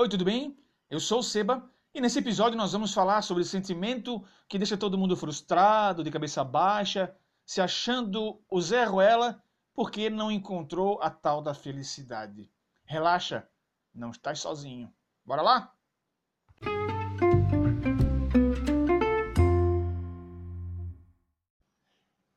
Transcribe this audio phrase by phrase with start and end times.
[0.00, 0.56] Oi, tudo bem?
[0.88, 4.76] Eu sou o Seba e nesse episódio nós vamos falar sobre o sentimento que deixa
[4.76, 7.12] todo mundo frustrado, de cabeça baixa,
[7.44, 9.42] se achando o Zé Ruela
[9.74, 12.48] porque não encontrou a tal da felicidade.
[12.84, 13.48] Relaxa,
[13.92, 14.88] não estás sozinho.
[15.24, 15.74] Bora lá?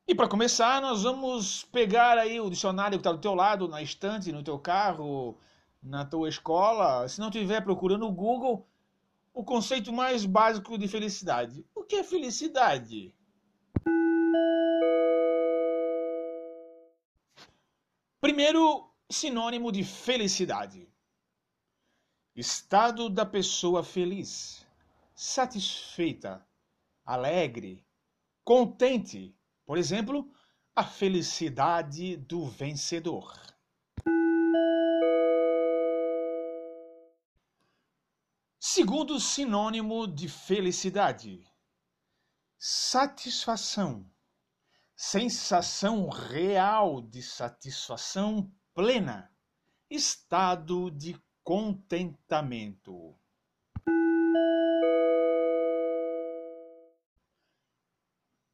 [0.07, 3.84] E para começar, nós vamos pegar aí o dicionário que está do teu lado, na
[3.84, 5.38] estante, no teu carro,
[5.82, 8.68] na tua escola, se não estiver procurando no Google,
[9.34, 11.66] o conceito mais básico de felicidade.
[11.73, 13.13] O que é felicidade?
[18.20, 20.88] Primeiro sinônimo de felicidade:
[22.35, 24.66] estado da pessoa feliz,
[25.16, 26.45] satisfeita,
[27.05, 27.84] alegre,
[28.43, 29.35] contente.
[29.66, 30.32] Por exemplo,
[30.76, 33.34] a felicidade do vencedor.
[38.73, 41.46] Segundo sinônimo de felicidade:
[42.57, 44.09] satisfação,
[44.96, 49.29] sensação real de satisfação plena,
[49.90, 53.20] estado de contentamento.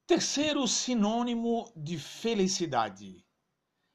[0.07, 3.23] Terceiro sinônimo de felicidade: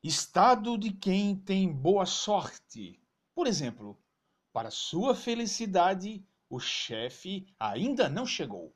[0.01, 3.03] estado de quem tem boa sorte.
[3.35, 4.01] Por exemplo,
[4.53, 8.75] para sua felicidade, o chefe ainda não chegou.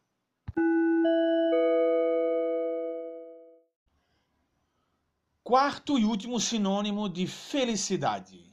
[5.45, 8.53] Quarto e último sinônimo de felicidade: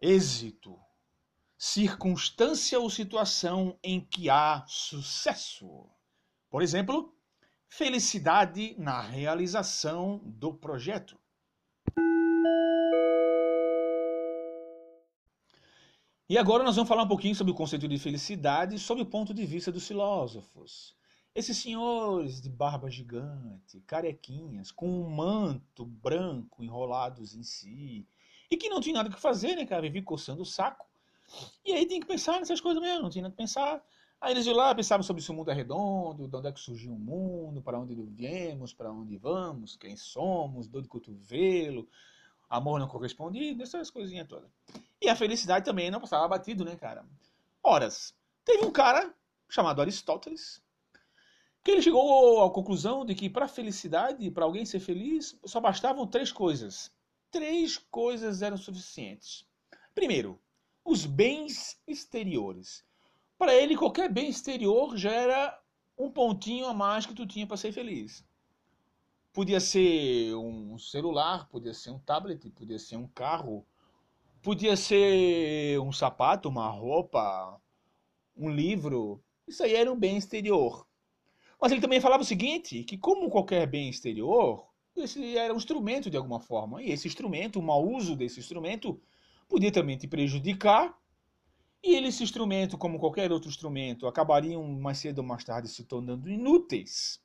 [0.00, 0.76] êxito,
[1.56, 5.88] circunstância ou situação em que há sucesso.
[6.50, 7.14] Por exemplo,
[7.68, 11.18] felicidade na realização do projeto.
[16.26, 19.34] E agora nós vamos falar um pouquinho sobre o conceito de felicidade sob o ponto
[19.34, 20.96] de vista dos filósofos.
[21.34, 28.08] Esses senhores de barba gigante, carequinhas, com um manto branco enrolados em si,
[28.50, 29.82] e que não tinha nada que fazer, né, cara?
[29.82, 30.86] Vivia coçando o saco.
[31.62, 33.84] E aí tem que pensar nessas coisas mesmo, não tinha nada que pensar.
[34.18, 36.60] Aí eles iam lá, pensavam sobre se o mundo é redondo, de onde é que
[36.60, 41.86] surgiu o mundo, para onde viemos, para onde vamos, quem somos, dor de cotovelo,
[42.48, 44.50] amor não correspondido, essas coisinhas todas.
[45.04, 47.04] E a felicidade também não passava batido, né, cara?
[47.62, 49.14] Horas, teve um cara
[49.50, 50.64] chamado Aristóteles
[51.62, 56.06] que ele chegou à conclusão de que para felicidade, para alguém ser feliz, só bastavam
[56.06, 56.90] três coisas.
[57.30, 59.46] Três coisas eram suficientes.
[59.94, 60.40] Primeiro,
[60.82, 62.82] os bens exteriores.
[63.36, 65.62] Para ele, qualquer bem exterior já era
[65.98, 68.24] um pontinho a mais que tu tinha para ser feliz.
[69.34, 73.66] Podia ser um celular, podia ser um tablet, podia ser um carro,
[74.44, 77.58] Podia ser um sapato, uma roupa,
[78.36, 79.24] um livro.
[79.48, 80.86] Isso aí era um bem exterior.
[81.58, 86.10] Mas ele também falava o seguinte, que como qualquer bem exterior, esse era um instrumento
[86.10, 86.82] de alguma forma.
[86.82, 89.00] E esse instrumento, o mau uso desse instrumento,
[89.48, 90.94] podia também te prejudicar.
[91.82, 96.28] E esse instrumento, como qualquer outro instrumento, acabariam mais cedo ou mais tarde se tornando
[96.28, 97.18] inúteis.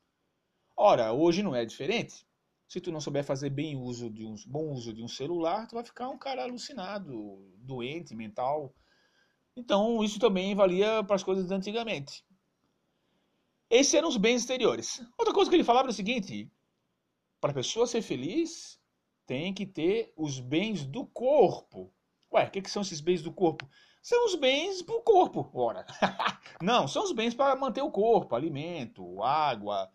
[0.73, 2.25] Ora, hoje não é diferente.
[2.69, 5.73] Se tu não souber fazer bem uso de um bom uso de um celular, tu
[5.73, 8.75] vai ficar um cara alucinado, doente, mental.
[9.55, 12.23] Então, isso também valia para as coisas de antigamente.
[13.71, 15.03] Esses eram os bens exteriores.
[15.17, 16.47] Outra coisa que ele falava era o seguinte:
[17.41, 18.79] para a pessoa ser feliz,
[19.25, 21.91] tem que ter os bens do corpo.
[22.31, 23.67] Ué, o que, que são esses bens do corpo?
[23.99, 25.87] São os bens para o corpo, ora.
[26.61, 29.91] Não, são os bens para manter o corpo, alimento, água,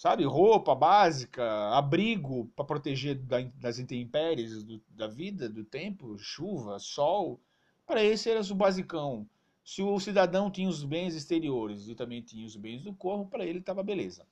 [0.00, 1.44] sabe, roupa básica,
[1.76, 3.20] abrigo para proteger
[3.56, 7.38] das intempéries do, da vida, do tempo, chuva, sol.
[7.86, 9.28] Para esse era o basicão.
[9.62, 13.44] Se o cidadão tinha os bens exteriores e também tinha os bens do corpo, para
[13.44, 14.26] ele estava beleza.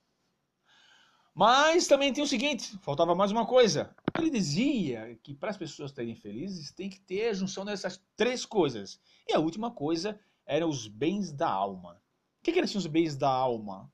[1.35, 3.95] Mas também tem o seguinte, faltava mais uma coisa.
[4.17, 8.43] Ele dizia que para as pessoas serem felizes tem que ter a junção dessas três
[8.43, 8.99] coisas.
[9.27, 12.01] E a última coisa eram os bens da alma.
[12.39, 13.87] O que, que eram os bens da alma?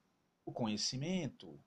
[0.46, 1.60] O conhecimento,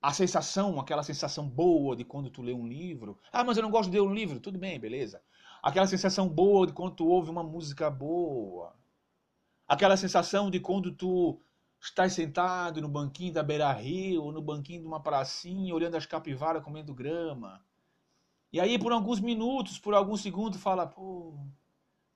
[0.00, 3.18] a sensação, aquela sensação boa de quando tu lê um livro.
[3.32, 4.40] Ah, mas eu não gosto de ler um livro.
[4.40, 5.22] Tudo bem, beleza.
[5.62, 8.74] Aquela sensação boa de quando tu ouve uma música boa.
[9.68, 11.38] Aquela sensação de quando tu
[11.78, 16.62] estás sentado no banquinho da beira-rio, ou no banquinho de uma pracinha, olhando as capivaras
[16.62, 17.62] comendo grama.
[18.52, 21.38] E aí, por alguns minutos, por alguns segundos, fala, pô,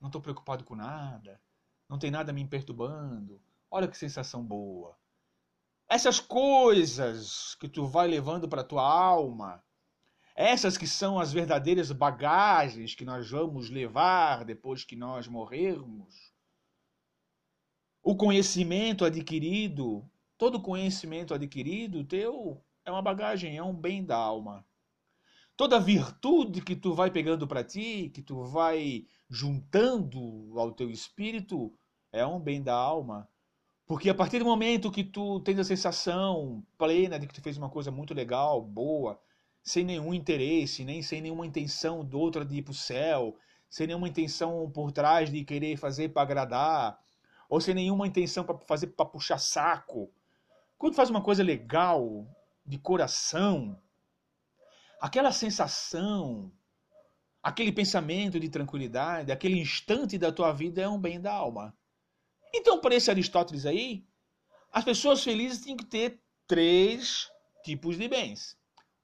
[0.01, 1.41] não estou preocupado com nada.
[1.89, 3.41] Não tem nada me perturbando.
[3.71, 4.97] Olha que sensação boa.
[5.89, 9.63] Essas coisas que tu vai levando para tua alma,
[10.37, 16.33] Essas que são as verdadeiras bagagens que nós vamos levar depois que nós morrermos.
[18.03, 20.05] O conhecimento adquirido,
[20.37, 24.67] todo conhecimento adquirido teu é uma bagagem, é um bem da alma.
[25.57, 31.73] Toda virtude que tu vai pegando para ti, que tu vai juntando ao teu espírito,
[32.11, 33.29] é um bem da alma.
[33.87, 37.59] Porque a partir do momento que tu tens a sensação plena de que tu fez
[37.59, 39.21] uma coisa muito legal, boa,
[39.63, 43.37] sem nenhum interesse, nem sem nenhuma intenção do outro de ir para o céu,
[43.69, 46.99] sem nenhuma intenção por trás de querer fazer para agradar,
[47.49, 50.11] ou sem nenhuma intenção para fazer para puxar saco.
[50.79, 52.27] Quando faz uma coisa legal,
[52.65, 53.79] de coração,
[55.01, 56.51] aquela sensação,
[57.43, 61.77] aquele pensamento de tranquilidade, aquele instante da tua vida é um bem da alma.
[62.57, 64.07] Então, para esse Aristóteles aí,
[64.73, 67.29] as pessoas felizes têm que ter três
[67.65, 68.57] tipos de bens: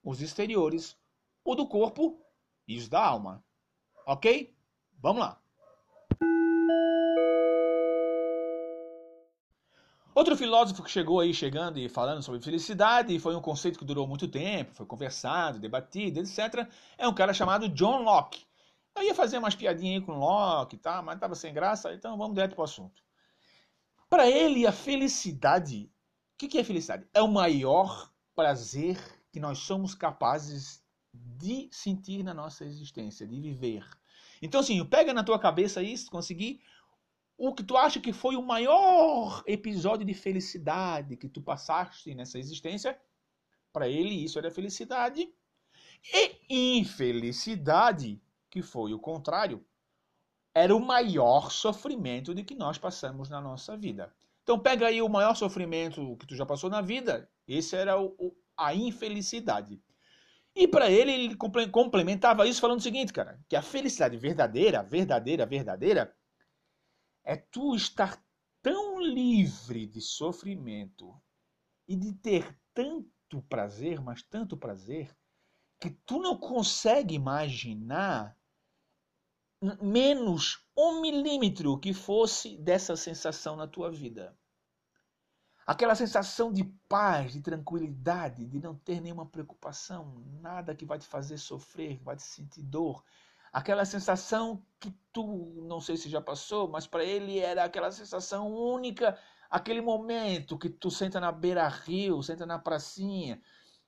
[0.05, 0.97] os exteriores,
[1.45, 2.25] o do corpo
[2.69, 3.45] e os da alma.
[4.07, 4.55] Ok?
[5.01, 5.41] Vamos lá.
[10.15, 13.85] Outro filósofo que chegou aí chegando e falando sobre felicidade, e foi um conceito que
[13.85, 18.45] durou muito tempo, foi conversado, debatido, etc., é um cara chamado John Locke.
[18.95, 21.03] Eu ia fazer umas piadinhas aí com Locke, tá?
[21.03, 23.10] mas estava sem graça, então vamos direto para o assunto.
[24.11, 25.89] Para ele, a felicidade.
[26.35, 27.07] O que, que é felicidade?
[27.15, 28.99] É o maior prazer
[29.31, 30.83] que nós somos capazes
[31.15, 33.89] de sentir na nossa existência, de viver.
[34.43, 36.61] Então, assim, pega na tua cabeça isso, conseguir
[37.39, 42.37] o que tu acha que foi o maior episódio de felicidade que tu passaste nessa
[42.37, 43.01] existência.
[43.73, 45.33] Para ele, isso era felicidade.
[46.13, 48.21] E infelicidade,
[48.51, 49.65] que foi o contrário,
[50.55, 54.13] era o maior sofrimento de que nós passamos na nossa vida.
[54.43, 58.15] Então pega aí o maior sofrimento que tu já passou na vida, esse era o,
[58.19, 59.81] o, a infelicidade.
[60.55, 65.47] E para ele, ele complementava isso falando o seguinte, cara, que a felicidade verdadeira, verdadeira,
[65.47, 66.17] verdadeira,
[67.25, 68.21] é tu estar
[68.61, 71.15] tão livre de sofrimento
[71.87, 75.17] e de ter tanto prazer, mas tanto prazer,
[75.79, 78.37] que tu não consegue imaginar
[79.81, 84.37] menos um milímetro que fosse dessa sensação na tua vida.
[85.67, 91.07] Aquela sensação de paz, de tranquilidade, de não ter nenhuma preocupação, nada que vai te
[91.07, 93.05] fazer sofrer, que vai te sentir dor.
[93.53, 98.53] Aquela sensação que tu, não sei se já passou, mas para ele era aquela sensação
[98.53, 99.19] única,
[99.51, 103.41] aquele momento que tu senta na beira-rio, senta na pracinha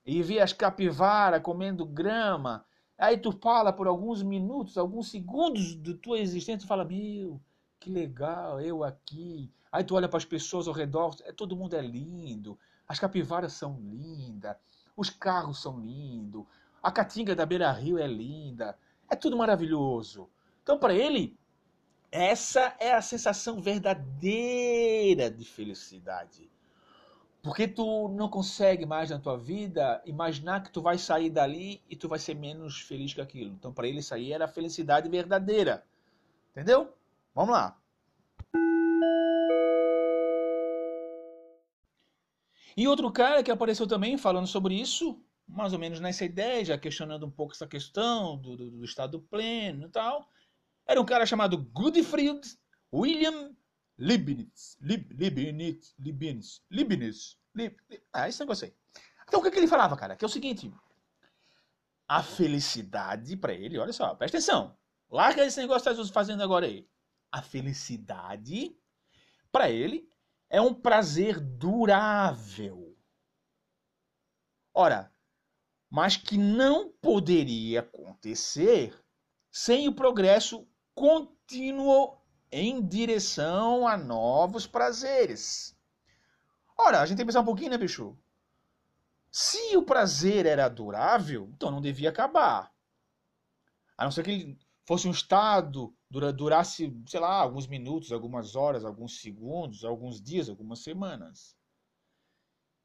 [0.05, 2.65] e vê as capivaras comendo grama,
[3.03, 7.41] Aí tu fala por alguns minutos, alguns segundos de tua existência, tu fala, meu,
[7.81, 9.51] que legal, eu aqui.
[9.73, 12.57] Aí tu olha para as pessoas ao redor, é, todo mundo é lindo,
[12.87, 14.55] as capivaras são lindas,
[14.97, 16.45] os carros são lindos,
[16.81, 18.79] a caatinga da Beira Rio é linda,
[19.11, 20.31] é tudo maravilhoso.
[20.63, 21.37] Então, para ele,
[22.09, 26.49] essa é a sensação verdadeira de felicidade.
[27.43, 31.97] Porque tu não consegue mais na tua vida imaginar que tu vai sair dali e
[31.97, 33.51] tu vai ser menos feliz que aquilo.
[33.51, 35.85] Então, para ele, isso aí era a felicidade verdadeira.
[36.53, 36.95] Entendeu?
[37.35, 37.77] Vamos lá.
[42.77, 46.79] E outro cara que apareceu também falando sobre isso, mais ou menos nessa ideia, já
[46.79, 50.29] questionando um pouco essa questão do, do, do estado pleno e tal,
[50.87, 52.41] era um cara chamado Goodfried
[52.93, 53.51] William
[54.03, 58.03] Leibniz, Leibniz, Leibniz, Leibniz, Leibniz.
[58.13, 58.75] Ah, esse negócio aí.
[59.23, 60.17] Então o que, que ele falava, cara?
[60.17, 60.75] Que é o seguinte:
[62.09, 64.77] a felicidade para ele, olha só, presta atenção.
[65.09, 66.89] Larga esse negócio que está fazendo agora aí.
[67.31, 68.77] A felicidade
[69.53, 70.09] para ele
[70.51, 72.99] é um prazer durável.
[74.75, 75.15] Ora,
[75.89, 79.01] mas que não poderia acontecer
[79.53, 82.21] sem o progresso contínuo
[82.53, 85.75] em direção a novos prazeres.
[86.77, 88.17] Ora, a gente tem que pensar um pouquinho, né, bicho?
[89.31, 92.71] Se o prazer era durável, então não devia acabar.
[93.97, 98.85] A não ser que ele fosse um estado, durasse, sei lá, alguns minutos, algumas horas,
[98.85, 101.57] alguns segundos, alguns dias, algumas semanas.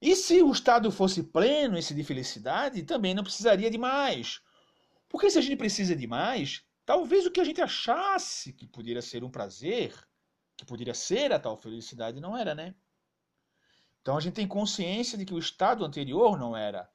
[0.01, 4.39] E se o estado fosse pleno, esse de felicidade, também não precisaria de mais.
[5.09, 9.01] Porque se a gente precisa de mais, Talvez o que a gente achasse que poderia
[9.01, 9.93] ser um prazer,
[10.55, 12.73] que poderia ser a tal felicidade, não era, né?
[14.01, 16.89] Então a gente tem consciência de que o estado anterior não era.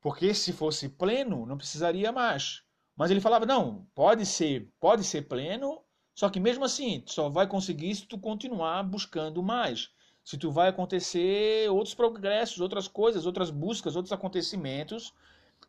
[0.00, 2.62] Porque se fosse pleno, não precisaria mais.
[2.94, 5.82] Mas ele falava, não, pode ser, pode ser pleno,
[6.14, 9.90] só que mesmo assim, só vai conseguir se tu continuar buscando mais.
[10.22, 15.12] Se tu vai acontecer outros progressos, outras coisas, outras buscas, outros acontecimentos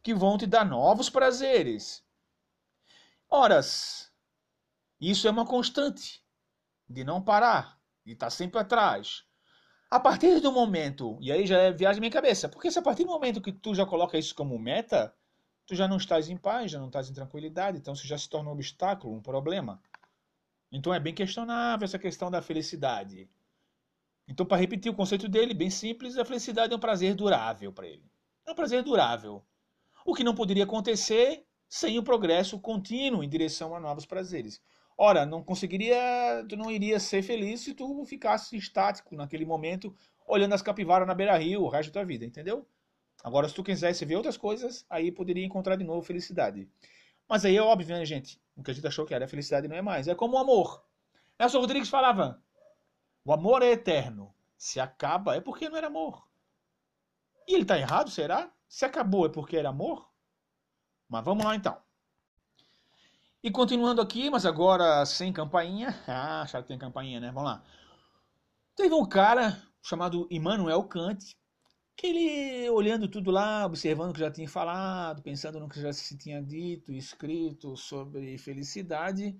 [0.04, 2.06] que vão te dar novos prazeres.
[3.30, 4.12] Horas.
[5.00, 6.24] Isso é uma constante
[6.90, 9.26] de não parar, de estar sempre atrás.
[9.92, 13.04] A partir do momento, e aí já é viagem minha cabeça, porque se a partir
[13.04, 15.14] do momento que tu já coloca isso como meta,
[15.66, 18.30] tu já não estás em paz, já não estás em tranquilidade, então isso já se
[18.30, 19.82] torna um obstáculo, um problema.
[20.72, 23.30] Então é bem questionável essa questão da felicidade.
[24.28, 27.88] Então, para repetir o conceito dele, bem simples, a felicidade é um prazer durável para
[27.88, 28.04] ele.
[28.46, 29.46] É um prazer durável.
[30.06, 34.62] O que não poderia acontecer sem o progresso contínuo em direção a novos prazeres.
[34.98, 35.96] Ora, não conseguiria,
[36.50, 39.96] tu não iria ser feliz se tu ficasse estático naquele momento,
[40.26, 42.68] olhando as capivaras na beira-rio o resto da tua vida, entendeu?
[43.24, 46.68] Agora, se tu quisesse ver outras coisas, aí poderia encontrar de novo felicidade.
[47.28, 48.42] Mas aí é óbvio, né, gente?
[48.56, 50.08] O que a gente achou que era felicidade não é mais.
[50.08, 50.84] É como o amor.
[51.40, 52.42] Nelson Rodrigues falava:
[53.24, 54.34] o amor é eterno.
[54.58, 56.28] Se acaba, é porque não era amor.
[57.48, 58.52] E ele está errado, será?
[58.68, 60.10] Se acabou, é porque era amor?
[61.10, 61.78] Mas vamos lá então.
[63.44, 65.96] E continuando aqui, mas agora sem campainha.
[66.08, 67.32] Ah, já que tem campainha, né?
[67.32, 67.64] Vamos lá.
[68.76, 71.36] Teve um cara chamado Immanuel Kant,
[71.96, 75.92] que ele olhando tudo lá, observando o que já tinha falado, pensando no que já
[75.92, 79.40] se tinha dito, escrito sobre felicidade,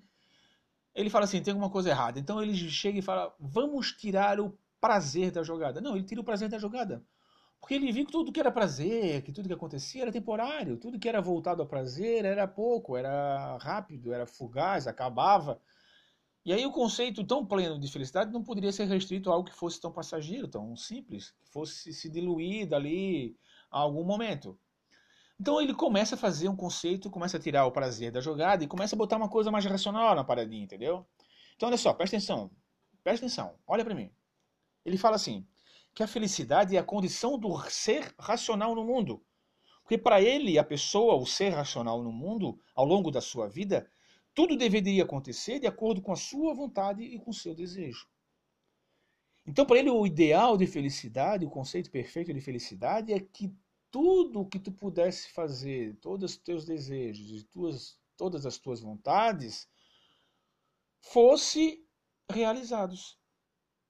[0.94, 2.18] ele fala assim, tem alguma coisa errada.
[2.18, 5.80] Então ele chega e fala, vamos tirar o prazer da jogada.
[5.80, 7.04] Não, ele tira o prazer da jogada.
[7.60, 10.98] Porque ele viu que tudo que era prazer, que tudo que acontecia era temporário, tudo
[10.98, 15.60] que era voltado ao prazer era pouco, era rápido, era fugaz, acabava.
[16.44, 19.56] E aí o conceito tão pleno de felicidade não poderia ser restrito a algo que
[19.56, 23.36] fosse tão passageiro, tão simples, que fosse se diluir dali
[23.70, 24.58] a algum momento.
[25.40, 28.66] Então ele começa a fazer um conceito, começa a tirar o prazer da jogada e
[28.66, 31.06] começa a botar uma coisa mais racional na paradinha, entendeu?
[31.54, 32.50] Então olha só, presta atenção,
[33.04, 34.10] presta atenção, olha para mim.
[34.84, 35.46] Ele fala assim,
[35.98, 39.20] que a felicidade é a condição do ser racional no mundo.
[39.82, 43.90] Porque para ele, a pessoa, o ser racional no mundo, ao longo da sua vida,
[44.32, 48.06] tudo deveria acontecer de acordo com a sua vontade e com o seu desejo.
[49.44, 53.52] Então, para ele, o ideal de felicidade, o conceito perfeito de felicidade é que
[53.90, 58.80] tudo o que tu pudesse fazer, todos os teus desejos e tuas, todas as tuas
[58.80, 59.68] vontades,
[61.00, 61.84] fosse
[62.30, 63.17] realizados.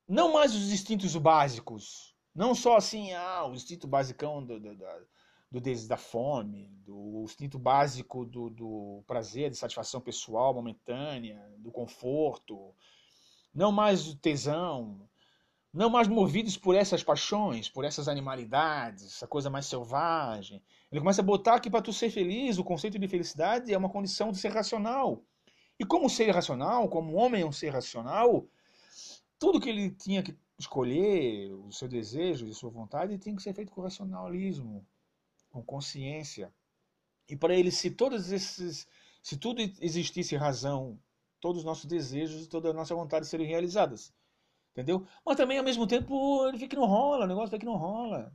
[0.09, 2.15] Não mais os instintos básicos.
[2.35, 8.25] Não só assim, ah, o instinto basicão do, do, do, da fome, do instinto básico
[8.25, 12.75] do, do prazer, de satisfação pessoal momentânea, do conforto.
[13.55, 15.07] Não mais o tesão.
[15.75, 20.63] Não mais movidos por essas paixões, por essas animalidades, essa coisa mais selvagem.
[20.91, 23.91] Ele começa a botar que para tu ser feliz, o conceito de felicidade é uma
[23.91, 25.23] condição de ser racional.
[25.79, 28.49] E como ser racional, como homem é um ser racional,
[29.39, 33.55] tudo que ele tinha que escolher, o seu desejo e sua vontade, tinha que ser
[33.55, 34.85] feito com racionalismo,
[35.51, 36.53] com consciência.
[37.29, 38.87] E para ele, se todos esses,
[39.23, 40.99] se tudo existisse razão,
[41.41, 44.13] todos os nossos desejos e toda a nossa vontade seriam realizadas.
[44.73, 45.07] Entendeu?
[45.25, 47.77] Mas também, ao mesmo tempo, ele vê que não rola, o negócio vê que não
[47.77, 48.33] rola.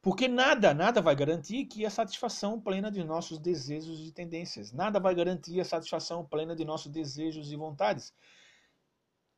[0.00, 4.72] Porque nada, nada vai garantir que a satisfação plena de nossos desejos e tendências.
[4.72, 8.14] Nada vai garantir a satisfação plena de nossos desejos e vontades.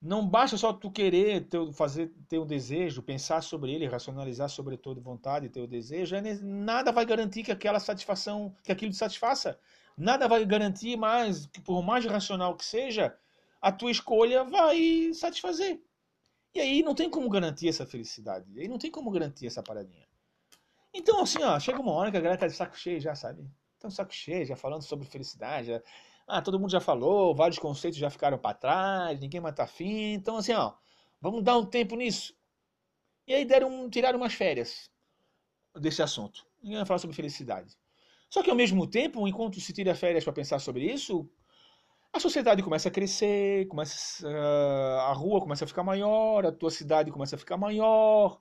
[0.01, 4.77] Não basta só tu querer ter, fazer ter um desejo, pensar sobre ele, racionalizar sobre
[4.77, 8.97] a tua vontade, teu desejo, é nada vai garantir que aquela satisfação, que aquilo te
[8.97, 9.59] satisfaça.
[9.97, 13.17] Nada vai garantir mais, que por mais racional que seja,
[13.61, 15.81] a tua escolha vai satisfazer.
[16.55, 18.47] E aí não tem como garantir essa felicidade.
[18.55, 20.07] E aí não tem como garantir essa paradinha.
[20.95, 23.45] Então, assim, ó, chega uma hora que a galera tá de saco cheio já, sabe?
[23.79, 25.83] Tá de saco cheio, já falando sobre felicidade, já
[26.29, 30.13] ah, todo mundo já falou, vários conceitos já ficaram para trás, ninguém mais tá afim.
[30.13, 30.75] Então, assim, ó,
[31.21, 32.35] vamos dar um tempo nisso.
[33.27, 34.91] E aí deram, tiraram umas férias
[35.75, 36.47] desse assunto.
[36.63, 37.77] Ninguém vai falar sobre felicidade.
[38.31, 41.29] Só que ao mesmo tempo, enquanto se tira férias para pensar sobre isso,
[42.13, 47.11] a sociedade começa a crescer, começa a rua começa a ficar maior, a tua cidade
[47.11, 48.41] começa a ficar maior,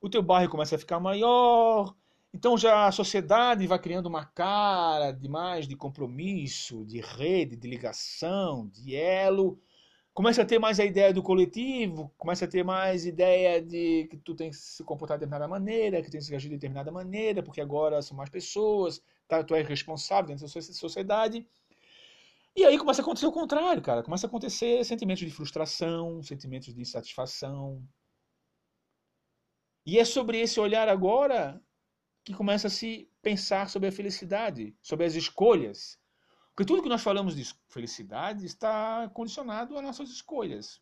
[0.00, 1.94] o teu bairro começa a ficar maior,
[2.34, 7.68] então já a sociedade vai criando uma cara de mais de compromisso, de rede, de
[7.68, 9.56] ligação, de elo.
[10.12, 14.16] Começa a ter mais a ideia do coletivo, começa a ter mais ideia de que
[14.16, 16.90] tu tem que se comportar de determinada maneira, que tem que se agir de determinada
[16.90, 19.44] maneira, porque agora são mais pessoas, tá?
[19.44, 21.46] tu é responsável dentro da sociedade.
[22.56, 24.02] E aí começa a acontecer o contrário, cara.
[24.02, 27.80] Começa a acontecer sentimentos de frustração, sentimentos de insatisfação.
[29.86, 31.62] E é sobre esse olhar agora
[32.24, 35.98] que começa a se pensar sobre a felicidade, sobre as escolhas.
[36.54, 40.80] Porque tudo que nós falamos de felicidade está condicionado às nossas escolhas.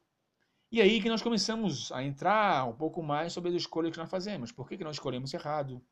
[0.71, 4.11] E aí que nós começamos a entrar um pouco mais sobre as escolhas que nós
[4.11, 4.53] fazemos.
[4.53, 5.83] Por que, que nós escolhemos errado?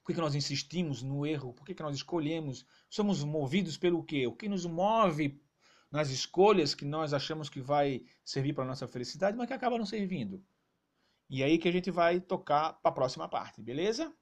[0.00, 1.52] Por que, que nós insistimos no erro?
[1.52, 2.66] Por que, que nós escolhemos?
[2.88, 4.26] Somos movidos pelo quê?
[4.26, 5.40] O que nos move
[5.90, 9.78] nas escolhas que nós achamos que vai servir para a nossa felicidade, mas que acaba
[9.78, 10.44] não servindo?
[11.28, 14.12] E aí que a gente vai tocar para a próxima parte, beleza?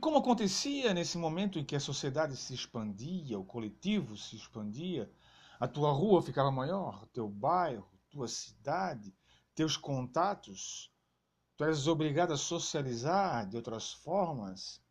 [0.00, 5.10] Como acontecia nesse momento em que a sociedade se expandia, o coletivo se expandia,
[5.60, 9.14] a tua rua ficava maior, teu bairro, tua cidade,
[9.54, 10.90] teus contatos,
[11.56, 14.82] tu és obrigado a socializar de outras formas.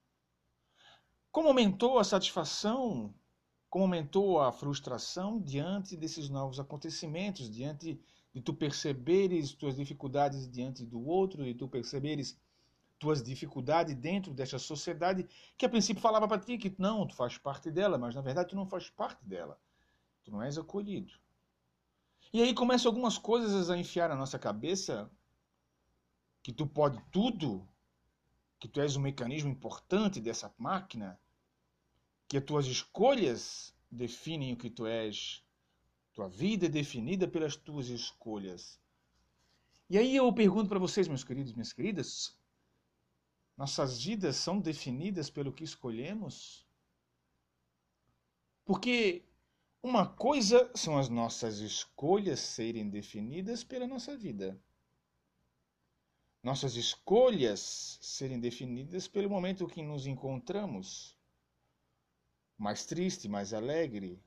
[1.32, 3.14] Como aumentou a satisfação,
[3.70, 8.00] como aumentou a frustração diante desses novos acontecimentos, diante
[8.32, 12.40] de tu perceberes tuas dificuldades diante do outro, e tu perceberes
[13.00, 15.28] tuas dificuldades dentro desta sociedade
[15.58, 18.50] que a princípio falava para ti que não, tu faz parte dela, mas na verdade
[18.50, 19.60] tu não faz parte dela.
[20.24, 21.14] Tu não és acolhido.
[22.32, 25.10] E aí começam algumas coisas a enfiar na nossa cabeça
[26.44, 27.68] que tu pode tudo,
[28.60, 31.20] que tu és um mecanismo importante dessa máquina,
[32.28, 35.44] que as tuas escolhas definem o que tu és.
[36.14, 38.80] Tua vida é definida pelas tuas escolhas.
[39.90, 42.38] E aí eu pergunto para vocês, meus queridos, minhas queridas,
[43.60, 46.66] nossas vidas são definidas pelo que escolhemos?
[48.64, 49.26] Porque
[49.84, 54.58] uma coisa são as nossas escolhas serem definidas pela nossa vida.
[56.42, 61.18] Nossas escolhas serem definidas pelo momento que nos encontramos.
[62.58, 64.24] Mais triste, mais alegre,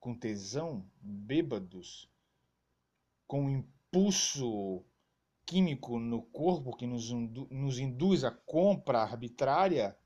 [0.00, 2.08] com tesão, bêbados,
[3.26, 4.82] com impulso
[5.46, 9.96] químico no corpo que nos, nos induz à compra arbitrária,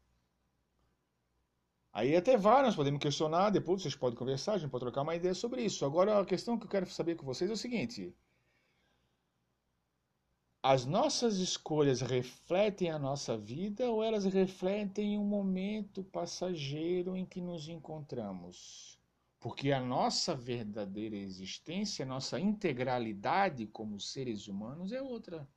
[1.92, 5.16] aí até vai, nós podemos questionar, depois vocês podem conversar, a gente pode trocar uma
[5.16, 5.84] ideia sobre isso.
[5.84, 8.14] Agora, a questão que eu quero saber com vocês é o seguinte:
[10.62, 17.40] as nossas escolhas refletem a nossa vida ou elas refletem um momento passageiro em que
[17.40, 18.97] nos encontramos?
[19.40, 25.48] Porque a nossa verdadeira existência, a nossa integralidade como seres humanos é outra.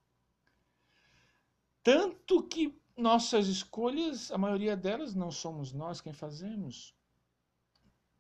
[1.84, 6.96] Tanto que nossas escolhas, a maioria delas, não somos nós quem fazemos.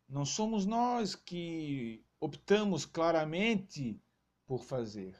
[0.10, 4.02] Não somos nós que optamos claramente
[4.46, 5.16] por fazer.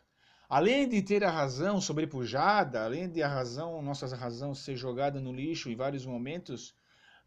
[0.50, 5.32] Além de ter a razão sobrepujada, além de a razão, nossa razão ser jogada no
[5.32, 6.76] lixo em vários momentos,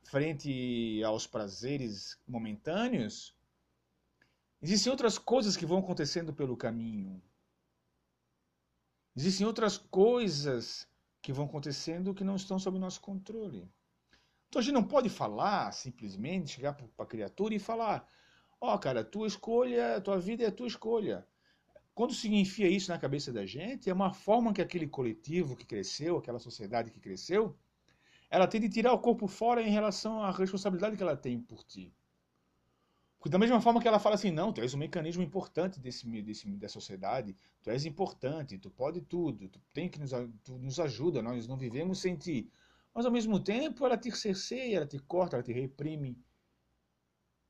[0.05, 3.35] frente aos prazeres momentâneos,
[4.62, 7.23] existem outras coisas que vão acontecendo pelo caminho.
[9.17, 10.88] Existem outras coisas
[11.23, 13.69] que vão acontecendo que não estão sob nosso controle.
[14.49, 18.09] Então a gente não pode falar simplesmente, chegar para a criatura e falar:
[18.61, 21.27] Ó, oh, cara, tua escolha, tua vida é a tua escolha.
[21.95, 25.64] Quando se enfia isso na cabeça da gente, é uma forma que aquele coletivo que
[25.64, 27.57] cresceu, aquela sociedade que cresceu,
[28.35, 31.62] ela tem de tirar o corpo fora em relação à responsabilidade que ela tem por
[31.62, 31.94] ti.
[33.16, 36.05] Porque da mesma forma que ela fala assim, não, tu és um mecanismo importante desse,
[36.20, 40.11] desse, da sociedade, tu és importante, tu pode tudo, tu tem que nos,
[40.42, 42.51] tu nos ajuda, nós não vivemos sem ti.
[42.92, 46.18] Mas ao mesmo tempo ela te cerceia, ela te corta, ela te reprime,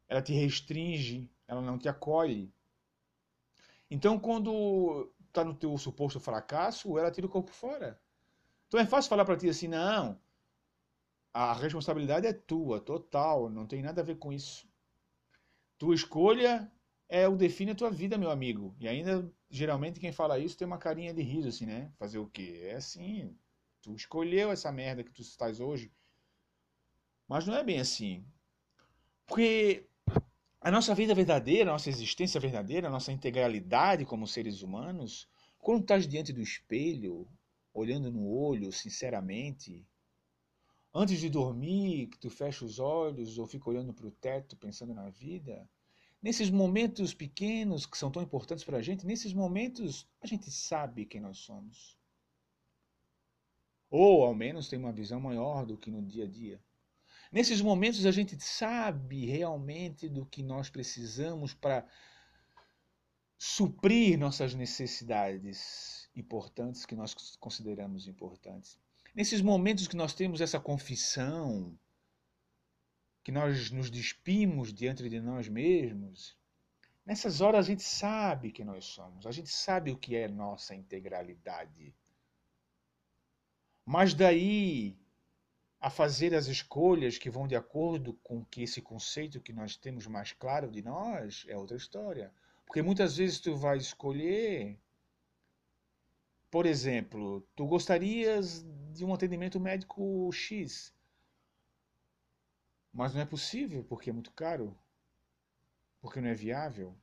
[0.07, 2.53] ela te restringe, ela não te acolhe.
[3.90, 7.99] Então quando está no teu suposto fracasso, ela tira o corpo fora.
[8.68, 10.20] Então é fácil falar para ti assim, não,
[11.35, 14.68] a responsabilidade é tua, total, não tem nada a ver com isso.
[15.77, 16.70] Tua escolha
[17.09, 18.73] é o define a tua vida, meu amigo.
[18.79, 21.90] E ainda, geralmente, quem fala isso tem uma carinha de riso, assim, né?
[21.99, 22.61] Fazer o quê?
[22.66, 23.37] É assim,
[23.83, 25.92] tu escolheu essa merda que tu estás hoje.
[27.27, 28.25] Mas não é bem assim.
[29.27, 29.88] Porque
[30.61, 35.81] a nossa vida verdadeira, a nossa existência verdadeira, a nossa integralidade como seres humanos, quando
[35.81, 37.27] estás diante do espelho,
[37.73, 39.85] olhando no olho, sinceramente,
[40.95, 44.95] Antes de dormir, que tu fecha os olhos ou fica olhando para o teto pensando
[44.95, 45.69] na vida,
[46.23, 51.05] nesses momentos pequenos que são tão importantes para a gente, nesses momentos a gente sabe
[51.05, 51.99] quem nós somos.
[53.91, 56.63] Ou ao menos tem uma visão maior do que no dia a dia.
[57.33, 61.85] Nesses momentos a gente sabe realmente do que nós precisamos para
[63.37, 68.79] suprir nossas necessidades importantes que nós consideramos importantes.
[69.14, 71.79] Nesses momentos que nós temos essa confissão,
[73.22, 76.37] que nós nos despimos diante de nós mesmos,
[77.07, 80.74] nessas horas a gente sabe quem nós somos, a gente sabe o que é nossa
[80.74, 81.94] integralidade.
[83.87, 84.98] Mas daí
[85.81, 90.07] a fazer as escolhas que vão de acordo com que esse conceito que nós temos
[90.07, 92.33] mais claro de nós é outra história.
[92.66, 94.81] Porque muitas vezes tu vai escolher
[96.55, 100.95] por exemplo, tu gostarias de um atendimento médico X,
[102.93, 104.73] mas não é possível porque é muito caro,
[106.01, 106.95] porque não é viável.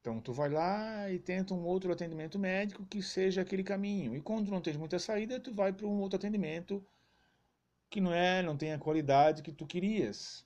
[0.00, 4.16] Então tu vai lá e tenta um outro atendimento médico que seja aquele caminho.
[4.16, 6.84] E quando não tens muita saída, tu vai para um outro atendimento
[7.88, 10.44] que não é, não tem a qualidade que tu querias.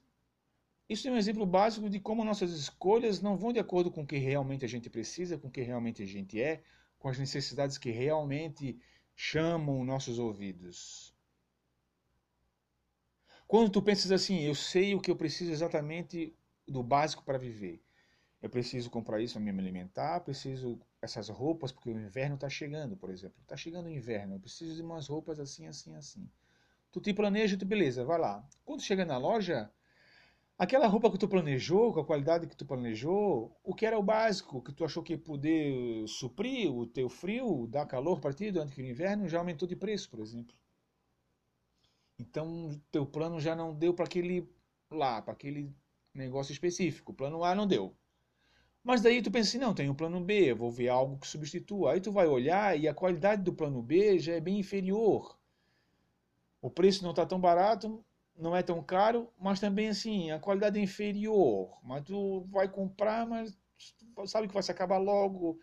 [0.90, 4.06] Isso é um exemplo básico de como nossas escolhas não vão de acordo com o
[4.06, 6.62] que realmente a gente precisa, com o que realmente a gente é,
[7.04, 8.80] com as necessidades que realmente
[9.14, 11.14] chamam nossos ouvidos.
[13.46, 16.34] Quando tu pensas assim, eu sei o que eu preciso exatamente
[16.66, 17.84] do básico para viver.
[18.40, 22.96] Eu preciso comprar isso para me alimentar, preciso essas roupas porque o inverno está chegando,
[22.96, 23.36] por exemplo.
[23.42, 26.26] Está chegando o inverno, eu preciso de umas roupas assim, assim, assim.
[26.90, 28.42] Tu te planeja, tu beleza, vai lá.
[28.64, 29.70] Quando chega na loja,
[30.58, 34.02] aquela roupa que tu planejou, com a qualidade que tu planejou, o que era o
[34.02, 38.50] básico, que tu achou que ia poder suprir o teu frio, dar calor para ti
[38.50, 40.54] durante o inverno, já aumentou de preço, por exemplo.
[42.18, 44.48] Então, teu plano já não deu para aquele
[44.90, 45.74] lá, para aquele
[46.14, 47.12] negócio específico.
[47.12, 47.94] O plano A não deu.
[48.82, 51.92] Mas daí tu pensa assim, não, tem o plano B, vou ver algo que substitua.
[51.92, 55.38] Aí tu vai olhar e a qualidade do plano B já é bem inferior.
[56.60, 58.04] O preço não está tão barato,
[58.36, 61.78] não é tão caro, mas também assim, a qualidade é inferior.
[61.82, 63.56] Mas tu vai comprar, mas
[64.26, 65.58] sabe que vai se acabar logo,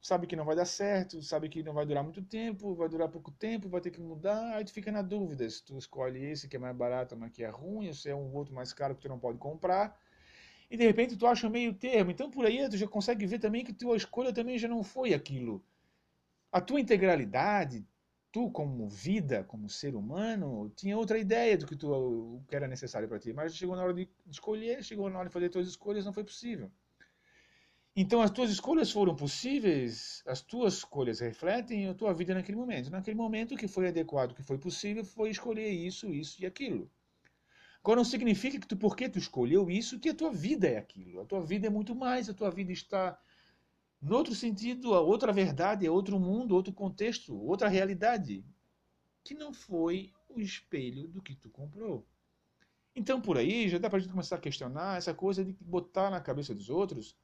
[0.00, 3.08] sabe que não vai dar certo, sabe que não vai durar muito tempo, vai durar
[3.08, 6.48] pouco tempo, vai ter que mudar, aí tu fica na dúvida se tu escolhe esse
[6.48, 8.94] que é mais barato, mas que é ruim, ou se é um outro mais caro
[8.94, 9.98] que tu não pode comprar.
[10.70, 12.10] E de repente tu acha meio termo.
[12.10, 15.14] Então por aí tu já consegue ver também que tua escolha também já não foi
[15.14, 15.64] aquilo.
[16.52, 17.86] A tua integralidade,
[18.38, 23.08] tu como vida, como ser humano, tinha outra ideia do que, tu, que era necessário
[23.08, 23.32] para ti.
[23.32, 26.22] Mas chegou na hora de escolher, chegou na hora de fazer tuas escolhas, não foi
[26.22, 26.70] possível.
[27.96, 32.90] Então as tuas escolhas foram possíveis, as tuas escolhas refletem a tua vida naquele momento.
[32.90, 36.88] Naquele momento que foi adequado, que foi possível, foi escolher isso, isso e aquilo.
[37.82, 41.22] Agora não significa que tu, porque tu escolheu isso, que a tua vida é aquilo.
[41.22, 43.18] A tua vida é muito mais, a tua vida está
[44.00, 48.44] no outro sentido, a outra verdade, é outro mundo, outro contexto, outra realidade,
[49.24, 52.06] que não foi o espelho do que tu comprou.
[52.94, 56.10] Então por aí já dá para a gente começar a questionar essa coisa de botar
[56.10, 57.16] na cabeça dos outros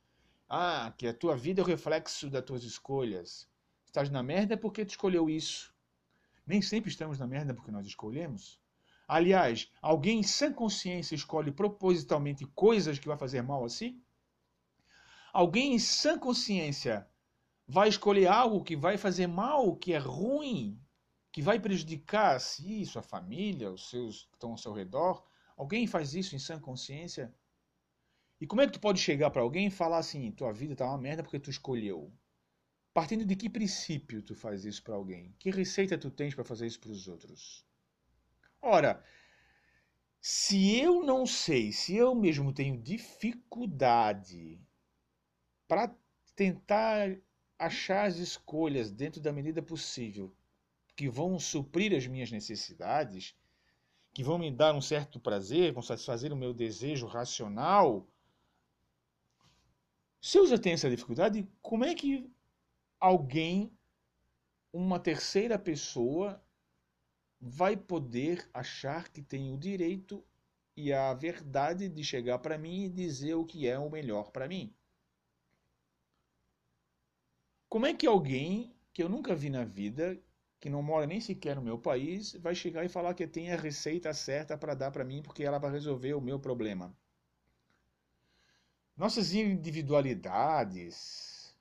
[0.49, 3.49] ah, que a tua vida é o reflexo das tuas escolhas.
[3.87, 5.75] Estás na merda porque tu escolheu isso.
[6.47, 8.61] Nem sempre estamos na merda porque nós escolhemos.
[9.07, 14.01] Aliás, alguém sem consciência escolhe propositalmente coisas que vai fazer mal a si?
[15.35, 17.09] Alguém em sã consciência
[17.67, 20.81] vai escolher algo que vai fazer mal, que é ruim,
[21.33, 25.27] que vai prejudicar a si, sua família, os seus que estão ao seu redor?
[25.57, 27.35] Alguém faz isso em sã consciência?
[28.41, 30.87] E como é que tu pode chegar para alguém e falar assim, tua vida tá
[30.87, 32.13] uma merda porque tu escolheu?
[32.93, 35.35] Partindo de que princípio tu faz isso para alguém?
[35.41, 37.67] Que receita tu tens para fazer isso para os outros?
[38.63, 39.03] Ora,
[40.21, 44.63] se eu não sei, se eu mesmo tenho dificuldade
[45.67, 45.95] para
[46.35, 47.17] tentar
[47.59, 50.35] achar as escolhas dentro da medida possível
[50.97, 53.35] que vão suprir as minhas necessidades,
[54.13, 58.07] que vão me dar um certo prazer, vão satisfazer o meu desejo racional,
[60.25, 62.33] se eu já tenho essa dificuldade, como é que
[62.99, 63.71] alguém,
[64.73, 66.43] uma terceira pessoa,
[67.39, 70.25] vai poder achar que tem o direito
[70.75, 74.49] e a verdade de chegar para mim e dizer o que é o melhor para
[74.49, 74.75] mim?
[77.75, 80.17] Como é que alguém que eu nunca vi na vida,
[80.61, 83.57] que não mora nem sequer no meu país, vai chegar e falar que tem a
[83.57, 86.97] receita certa para dar para mim porque ela vai resolver o meu problema?
[88.97, 91.53] Nossas individualidades,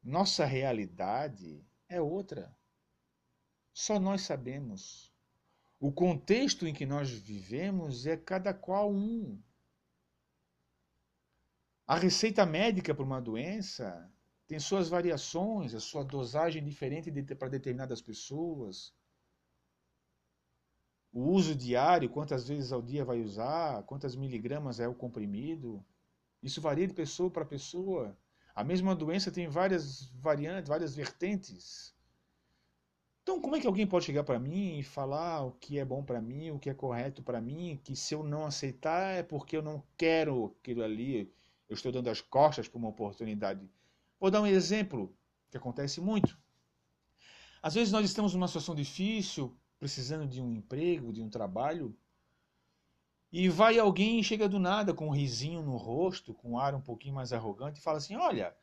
[0.00, 2.56] nossa realidade é outra.
[3.74, 5.12] Só nós sabemos.
[5.80, 9.42] O contexto em que nós vivemos é cada qual um.
[11.84, 14.08] A receita médica para uma doença
[14.46, 18.94] tem suas variações, a sua dosagem diferente de, para determinadas pessoas.
[21.12, 25.84] O uso diário, quantas vezes ao dia vai usar, quantas miligramas é o comprimido.
[26.42, 28.16] Isso varia de pessoa para pessoa.
[28.54, 31.94] A mesma doença tem várias variantes, várias vertentes.
[33.22, 36.04] Então, como é que alguém pode chegar para mim e falar o que é bom
[36.04, 39.56] para mim, o que é correto para mim, que se eu não aceitar é porque
[39.56, 41.32] eu não quero aquilo ali,
[41.68, 43.68] eu estou dando as costas para uma oportunidade.
[44.18, 45.14] Vou dar um exemplo
[45.50, 46.38] que acontece muito.
[47.62, 51.96] Às vezes nós estamos numa situação difícil, precisando de um emprego, de um trabalho,
[53.32, 56.74] e vai alguém e chega do nada com um risinho no rosto, com um ar
[56.74, 58.54] um pouquinho mais arrogante e fala assim: Olha,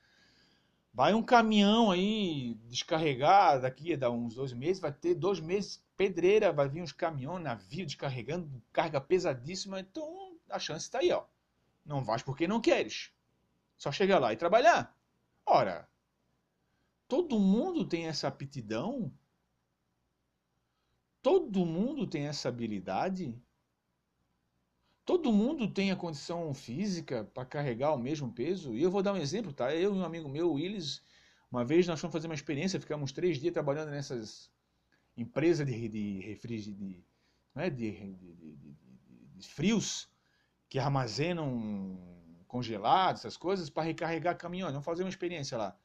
[0.93, 6.53] Vai um caminhão aí descarregar daqui a uns dois meses, vai ter dois meses pedreira,
[6.53, 11.23] vai vir uns caminhões, navio descarregando, carga pesadíssima, então a chance está aí, ó.
[11.83, 13.11] Não vais porque não queres.
[13.75, 14.92] Só chegar lá e trabalhar.
[15.45, 15.89] Ora,
[17.08, 19.13] todo mundo tem essa aptidão?
[21.21, 23.41] Todo mundo tem essa habilidade?
[25.06, 28.75] Todo mundo tem a condição física para carregar o mesmo peso?
[28.75, 29.75] E eu vou dar um exemplo, tá?
[29.75, 31.01] Eu e um amigo meu, o Willis,
[31.51, 34.49] uma vez nós fomos fazer uma experiência, ficamos três dias trabalhando nessas
[35.15, 37.03] empresas de, de refrigeração,
[37.53, 37.69] né?
[37.69, 38.75] de, de, de,
[39.36, 40.10] de frios
[40.69, 42.12] que armazenam
[42.53, 44.73] congelados, essas coisas, para recarregar caminhões.
[44.73, 45.75] Vamos fazer uma experiência lá.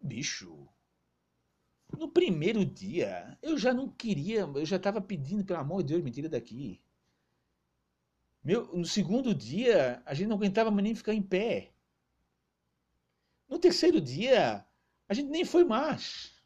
[0.00, 0.68] Bicho,
[1.98, 6.04] no primeiro dia, eu já não queria, eu já estava pedindo, pelo amor de Deus,
[6.04, 6.80] me tira daqui.
[8.44, 11.72] Meu, no segundo dia, a gente não aguentava mais nem ficar em pé.
[13.48, 14.64] No terceiro dia,
[15.08, 16.40] a gente nem foi mais.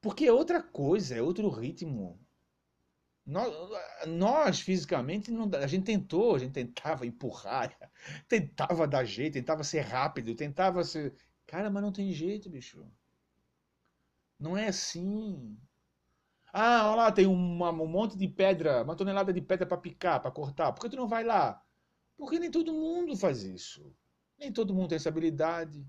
[0.00, 2.18] Porque é outra coisa, é outro ritmo.
[3.30, 3.54] Nós,
[4.08, 7.72] nós, fisicamente, não, a gente tentou, a gente tentava empurrar,
[8.28, 11.14] tentava dar jeito, tentava ser rápido, tentava ser.
[11.46, 12.84] Cara, mas não tem jeito, bicho.
[14.38, 15.56] Não é assim.
[16.52, 20.20] Ah, olha lá, tem uma, um monte de pedra, uma tonelada de pedra para picar,
[20.20, 20.72] para cortar.
[20.72, 21.62] Por que tu não vai lá?
[22.16, 23.94] Porque nem todo mundo faz isso.
[24.38, 25.86] Nem todo mundo tem essa habilidade.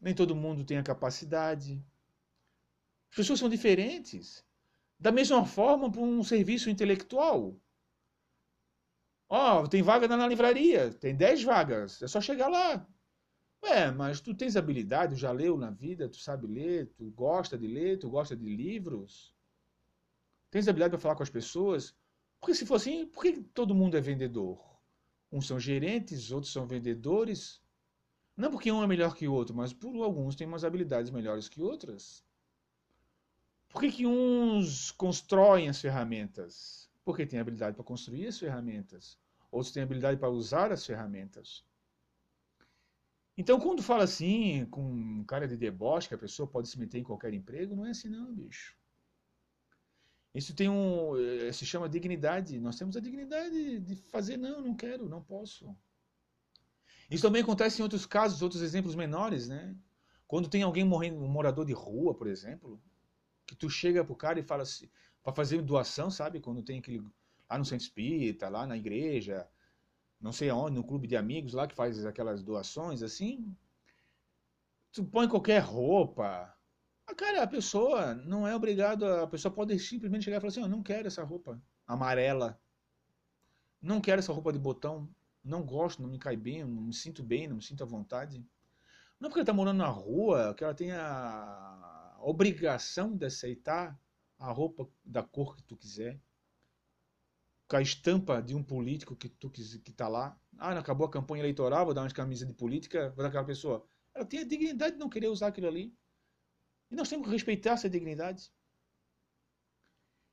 [0.00, 1.82] Nem todo mundo tem a capacidade.
[3.10, 4.44] As pessoas são diferentes.
[4.98, 7.60] Da mesma forma para um serviço intelectual.
[9.28, 12.86] Ó, oh, tem vaga na livraria, tem 10 vagas, é só chegar lá.
[13.62, 17.66] É, mas tu tens habilidade, já leu na vida, tu sabe ler, tu gosta de
[17.66, 19.34] ler, tu gosta de livros.
[20.50, 21.94] Tens habilidade para falar com as pessoas.
[22.40, 24.60] Porque se for assim, por que todo mundo é vendedor?
[25.32, 27.60] Uns são gerentes, outros são vendedores.
[28.36, 31.48] Não porque um é melhor que o outro, mas por alguns têm umas habilidades melhores
[31.48, 32.24] que outras.
[33.68, 36.88] Por que, que uns constroem as ferramentas?
[37.04, 39.18] Porque têm habilidade para construir as ferramentas.
[39.50, 41.64] Outros têm habilidade para usar as ferramentas.
[43.36, 47.04] Então, quando fala assim, com cara de deboche, que a pessoa pode se meter em
[47.04, 48.74] qualquer emprego, não é assim não, bicho.
[50.34, 51.16] Isso tem um.
[51.16, 52.60] Eh, se chama dignidade.
[52.60, 55.74] Nós temos a dignidade de fazer, não, não quero, não posso.
[57.10, 59.74] Isso também acontece em outros casos, outros exemplos menores, né?
[60.26, 62.82] Quando tem alguém morrendo, um morador de rua, por exemplo,
[63.46, 64.88] que tu chega pro cara e fala assim,
[65.22, 66.40] para fazer doação, sabe?
[66.40, 67.04] Quando tem aquele.
[67.48, 69.48] Lá no centro espírita, lá na igreja,
[70.20, 73.56] não sei aonde, no clube de amigos lá que faz aquelas doações assim.
[74.92, 76.52] Tu põe qualquer roupa.
[77.06, 80.60] A cara, a pessoa não é obrigada, a pessoa pode simplesmente chegar e falar assim:
[80.60, 82.60] "Eu oh, não quero essa roupa amarela.
[83.80, 85.08] Não quero essa roupa de botão.
[85.44, 88.44] Não gosto, não me cai bem, não me sinto bem, não me sinto à vontade."
[89.20, 91.85] Não porque ela está morando na rua, que ela tem a
[92.28, 93.98] obrigação de aceitar
[94.38, 96.20] a roupa da cor que tu quiser
[97.68, 100.38] com a estampa de um político que tu que está lá.
[100.58, 103.86] Ah, acabou a campanha eleitoral, vou dar umas camisas de política, vou dar aquela pessoa.
[104.14, 105.94] Ela tem a dignidade de não querer usar aquilo ali.
[106.90, 108.52] E nós temos que respeitar essa dignidade.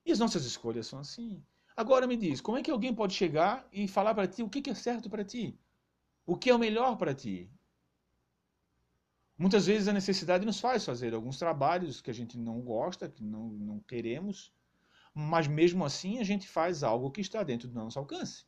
[0.06, 1.44] E as nossas escolhas são assim.
[1.76, 4.70] Agora me diz, como é que alguém pode chegar e falar para ti o que
[4.70, 5.58] é certo para ti?
[6.26, 7.52] O que é o melhor para ti?
[9.44, 13.22] Muitas vezes a necessidade nos faz fazer alguns trabalhos que a gente não gosta, que
[13.22, 14.54] não, não queremos,
[15.14, 18.46] mas mesmo assim a gente faz algo que está dentro do nosso alcance.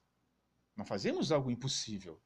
[0.74, 2.18] Não fazemos algo impossível.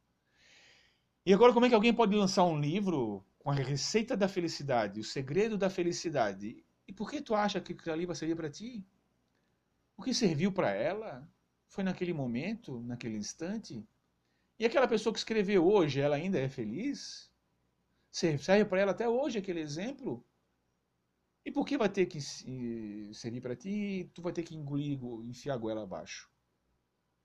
[1.26, 5.00] E agora, como é que alguém pode lançar um livro com a receita da felicidade,
[5.00, 6.64] o segredo da felicidade?
[6.88, 8.86] E por que tu acha que aquilo ali servir para ti?
[9.98, 11.28] O que serviu para ela
[11.68, 13.84] foi naquele momento, naquele instante?
[14.60, 17.29] E aquela pessoa que escreveu hoje, ela ainda é feliz?
[18.12, 20.26] Serve para ela até hoje aquele exemplo?
[21.45, 25.54] E por que vai ter que servir para ti tu vai ter que engolir, enfiar
[25.54, 26.30] a goela abaixo?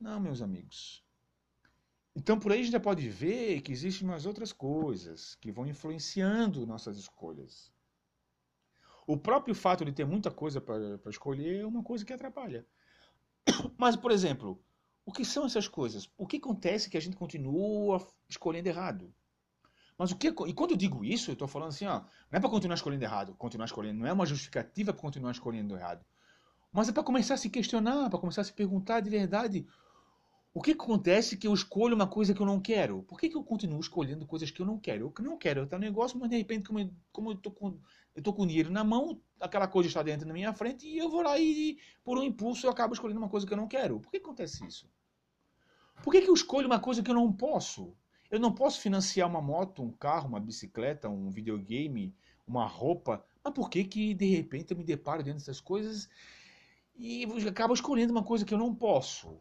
[0.00, 1.04] Não, meus amigos.
[2.14, 5.66] Então por aí a gente já pode ver que existem umas outras coisas que vão
[5.66, 7.72] influenciando nossas escolhas.
[9.06, 12.66] O próprio fato de ter muita coisa para escolher é uma coisa que atrapalha.
[13.76, 14.62] Mas, por exemplo,
[15.04, 16.10] o que são essas coisas?
[16.16, 19.14] O que acontece que a gente continua escolhendo errado?
[19.96, 20.28] Mas o que.
[20.28, 23.04] E quando eu digo isso, eu estou falando assim, ó, não é para continuar escolhendo
[23.04, 26.04] errado, continuar escolhendo, não é uma justificativa para continuar escolhendo errado.
[26.72, 29.66] Mas é para começar a se questionar, para começar a se perguntar de verdade.
[30.52, 33.02] O que, acontece que eu escolho uma coisa que eu não quero?
[33.02, 35.12] Por que, que eu continuo escolhendo coisas que eu não quero?
[35.18, 37.76] Eu não quero, tá um negócio, mas de repente, como eu, como eu tô com
[38.14, 41.22] eu com dinheiro na mão, aquela coisa está dentro da minha frente e eu vou
[41.22, 43.98] lá e, por um impulso, eu acabo escolhendo uma coisa que eu não quero.
[43.98, 44.88] Por que acontece isso?
[46.02, 47.92] Por que, que eu escolho uma coisa que eu não posso?
[48.30, 52.14] Eu não posso financiar uma moto, um carro, uma bicicleta, um videogame,
[52.46, 53.24] uma roupa.
[53.42, 56.08] Mas por que que de repente eu me deparo diante dessas coisas
[56.96, 59.40] e acabo escolhendo uma coisa que eu não posso?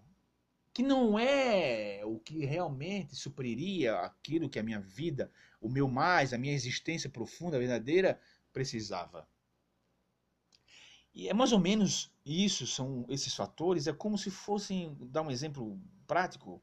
[0.74, 6.34] Que não é o que realmente supriria aquilo que a minha vida, o meu mais,
[6.34, 8.20] a minha existência profunda, verdadeira,
[8.52, 9.28] precisava.
[11.14, 15.30] E é mais ou menos isso, são esses fatores, é como se fossem, dar um
[15.30, 16.62] exemplo prático,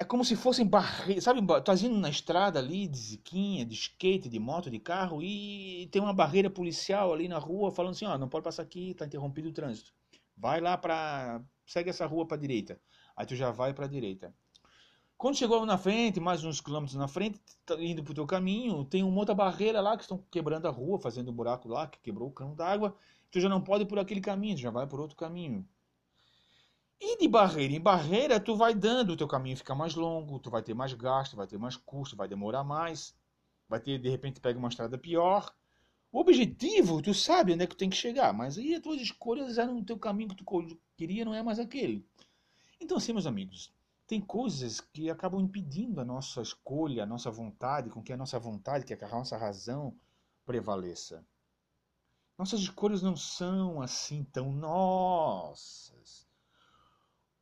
[0.00, 4.30] é como se fossem barreiras, sabe, tu indo na estrada ali, de ziquinha, de skate,
[4.30, 8.16] de moto, de carro, e tem uma barreira policial ali na rua falando assim, ó,
[8.16, 9.92] não pode passar aqui, tá interrompido o trânsito.
[10.34, 12.80] Vai lá para segue essa rua para direita.
[13.14, 14.34] Aí tu já vai para a direita.
[15.18, 18.86] Quando chegou na frente, mais uns quilômetros na frente, tá indo para o teu caminho,
[18.86, 22.00] tem uma outra barreira lá que estão quebrando a rua, fazendo um buraco lá, que
[22.00, 22.96] quebrou o cano d'água.
[23.30, 25.68] Tu já não pode ir por aquele caminho, tu já vai por outro caminho.
[27.00, 30.50] E de barreira em barreira, tu vai dando, o teu caminho fica mais longo, tu
[30.50, 33.14] vai ter mais gasto, vai ter mais custo, vai demorar mais,
[33.66, 35.50] vai ter, de repente, pega uma estrada pior.
[36.12, 39.00] O objetivo, tu sabe onde é que tu tem que chegar, mas aí as tuas
[39.00, 42.06] escolhas eram o teu caminho que tu queria, não é mais aquele.
[42.78, 43.72] Então, assim, meus amigos,
[44.06, 48.38] tem coisas que acabam impedindo a nossa escolha, a nossa vontade, com que a nossa
[48.38, 49.96] vontade, que a nossa razão
[50.44, 51.24] prevaleça.
[52.36, 56.29] Nossas escolhas não são assim tão nossas.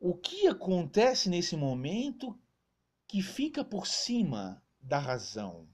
[0.01, 2.39] O que acontece nesse momento
[3.09, 5.69] que fica por cima da razão?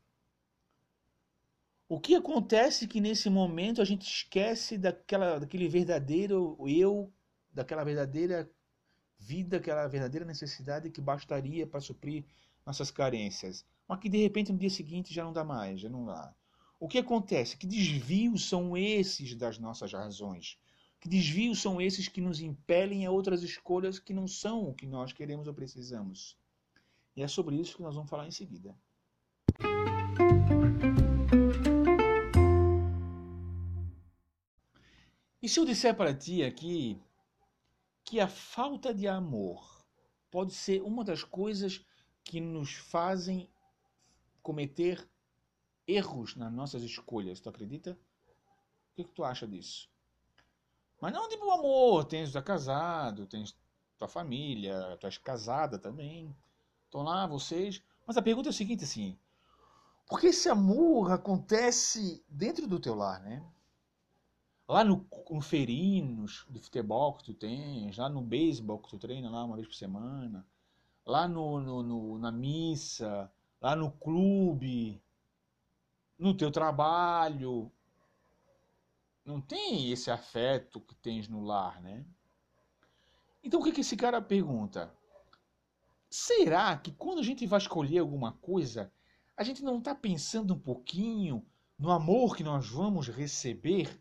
[1.86, 7.12] O que acontece que nesse momento a gente esquece daquela, daquele verdadeiro eu,
[7.52, 8.50] daquela verdadeira
[9.18, 12.24] vida, aquela verdadeira necessidade que bastaria para suprir
[12.64, 16.06] nossas carências, mas que de repente no dia seguinte já não dá mais, já não
[16.06, 16.34] dá.
[16.80, 17.58] O que acontece?
[17.58, 20.58] Que desvios são esses das nossas razões?
[21.04, 24.86] Que desvios são esses que nos impelem a outras escolhas que não são o que
[24.86, 26.34] nós queremos ou precisamos?
[27.14, 28.74] E é sobre isso que nós vamos falar em seguida.
[35.42, 36.98] E se eu disser para ti aqui
[38.02, 39.84] que a falta de amor
[40.30, 41.84] pode ser uma das coisas
[42.24, 43.46] que nos fazem
[44.42, 45.06] cometer
[45.86, 47.40] erros nas nossas escolhas.
[47.40, 47.90] Tu acredita?
[47.92, 49.92] O que, que tu acha disso?
[51.04, 53.54] Mas não tipo amor, tens tá casado, tens
[53.98, 56.34] tua família, tu és casada também.
[56.86, 57.82] Estão lá vocês.
[58.06, 59.18] Mas a pergunta é a seguinte assim,
[60.08, 63.44] porque esse amor acontece dentro do teu lar, né?
[64.66, 69.28] Lá no, no ferinos de futebol que tu tens, lá no beisebol que tu treina
[69.28, 70.46] lá uma vez por semana,
[71.04, 75.02] lá no, no, no, na missa, lá no clube,
[76.18, 77.70] no teu trabalho.
[79.24, 82.04] Não tem esse afeto que tens no lar, né?
[83.42, 84.94] Então o que, que esse cara pergunta?
[86.10, 88.92] Será que quando a gente vai escolher alguma coisa,
[89.36, 91.44] a gente não está pensando um pouquinho
[91.78, 94.00] no amor que nós vamos receber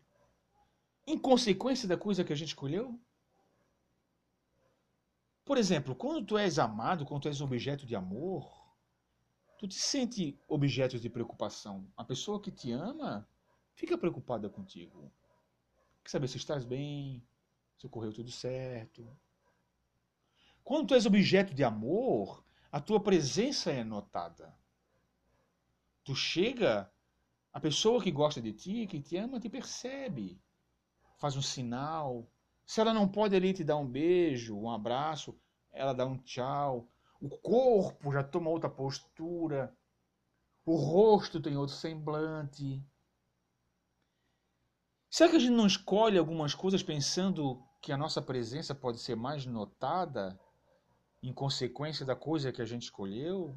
[1.06, 2.98] em consequência da coisa que a gente escolheu?
[5.44, 8.50] Por exemplo, quando tu és amado, quando tu és objeto de amor,
[9.58, 11.86] tu te sente objeto de preocupação.
[11.96, 13.28] A pessoa que te ama
[13.74, 15.12] fica preocupada contigo.
[16.02, 17.26] Quer saber se estás bem,
[17.76, 19.06] se ocorreu tudo certo.
[20.62, 24.56] Quando tu és objeto de amor, a tua presença é notada.
[26.02, 26.90] Tu chega,
[27.52, 30.40] a pessoa que gosta de ti, que te ama, te percebe
[31.24, 32.28] faz um sinal.
[32.66, 35.38] Se ela não pode ali te dar um beijo, um abraço,
[35.72, 36.88] ela dá um tchau.
[37.20, 39.74] O corpo já toma outra postura.
[40.66, 42.82] O rosto tem outro semblante.
[45.14, 49.14] Será que a gente não escolhe algumas coisas pensando que a nossa presença pode ser
[49.14, 50.36] mais notada
[51.22, 53.56] em consequência da coisa que a gente escolheu?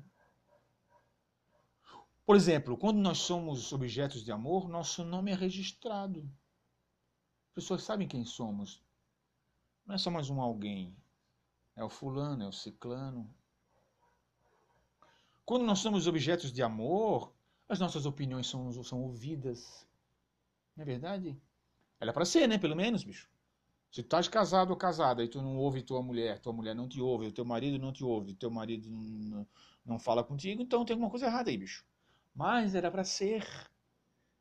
[2.24, 6.30] Por exemplo, quando nós somos objetos de amor, nosso nome é registrado
[7.56, 8.84] pessoas sabem quem somos.
[9.84, 10.96] Não é só mais um alguém.
[11.76, 13.28] É o fulano, é o ciclano.
[15.44, 17.34] Quando nós somos objetos de amor,
[17.68, 19.88] as nossas opiniões são, são ouvidas.
[20.76, 21.42] Não é verdade?
[22.00, 22.58] Ela é para ser, né?
[22.58, 23.30] Pelo menos, bicho.
[23.92, 26.88] Se tu estás casado ou casada e tu não ouve tua mulher, tua mulher não
[26.88, 29.48] te ouve, o teu marido não te ouve, teu marido não,
[29.86, 31.86] não fala contigo, então tem alguma coisa errada aí, bicho.
[32.36, 33.46] Mas era para ser.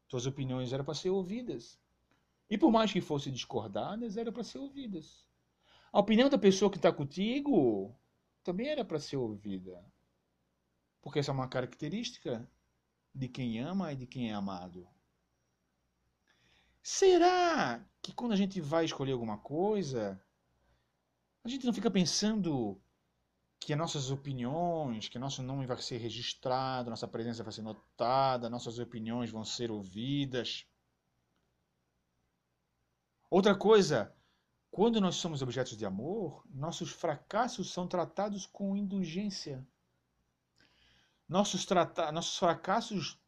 [0.08, 1.78] Tuas opiniões eram para ser ouvidas.
[2.50, 5.26] E por mais que fossem discordadas, era para ser ouvidas.
[5.92, 7.96] A opinião da pessoa que está contigo
[8.44, 9.82] também era para ser ouvida.
[11.00, 12.48] Porque essa é uma característica
[13.14, 14.86] de quem ama e de quem é amado.
[16.88, 20.22] Será que quando a gente vai escolher alguma coisa,
[21.42, 22.80] a gente não fica pensando
[23.58, 28.48] que as nossas opiniões, que nosso nome vai ser registrado, nossa presença vai ser notada,
[28.48, 30.64] nossas opiniões vão ser ouvidas.
[33.28, 34.14] Outra coisa,
[34.70, 39.66] quando nós somos objetos de amor, nossos fracassos são tratados com indulgência.
[41.28, 43.18] Nossos, trata nossos fracassos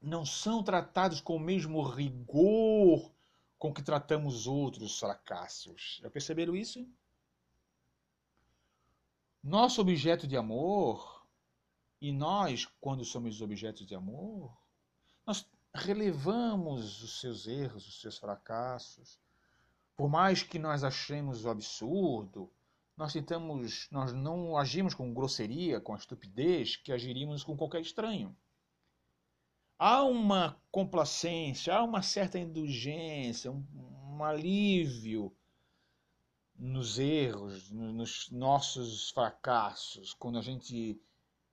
[0.00, 3.12] não são tratados com o mesmo rigor
[3.58, 5.98] com que tratamos outros fracassos.
[6.02, 6.86] Já perceberam isso?
[9.42, 11.26] Nosso objeto de amor,
[12.00, 14.54] e nós, quando somos objetos de amor,
[15.24, 19.18] nós relevamos os seus erros, os seus fracassos.
[19.96, 22.50] Por mais que nós achemos o absurdo,
[22.96, 28.36] nós tentamos, nós não agimos com grosseria, com a estupidez que agiríamos com qualquer estranho
[29.78, 33.64] há uma complacência, há uma certa indulgência, um,
[34.10, 35.34] um alívio
[36.58, 41.00] nos erros, nos nossos fracassos, quando a gente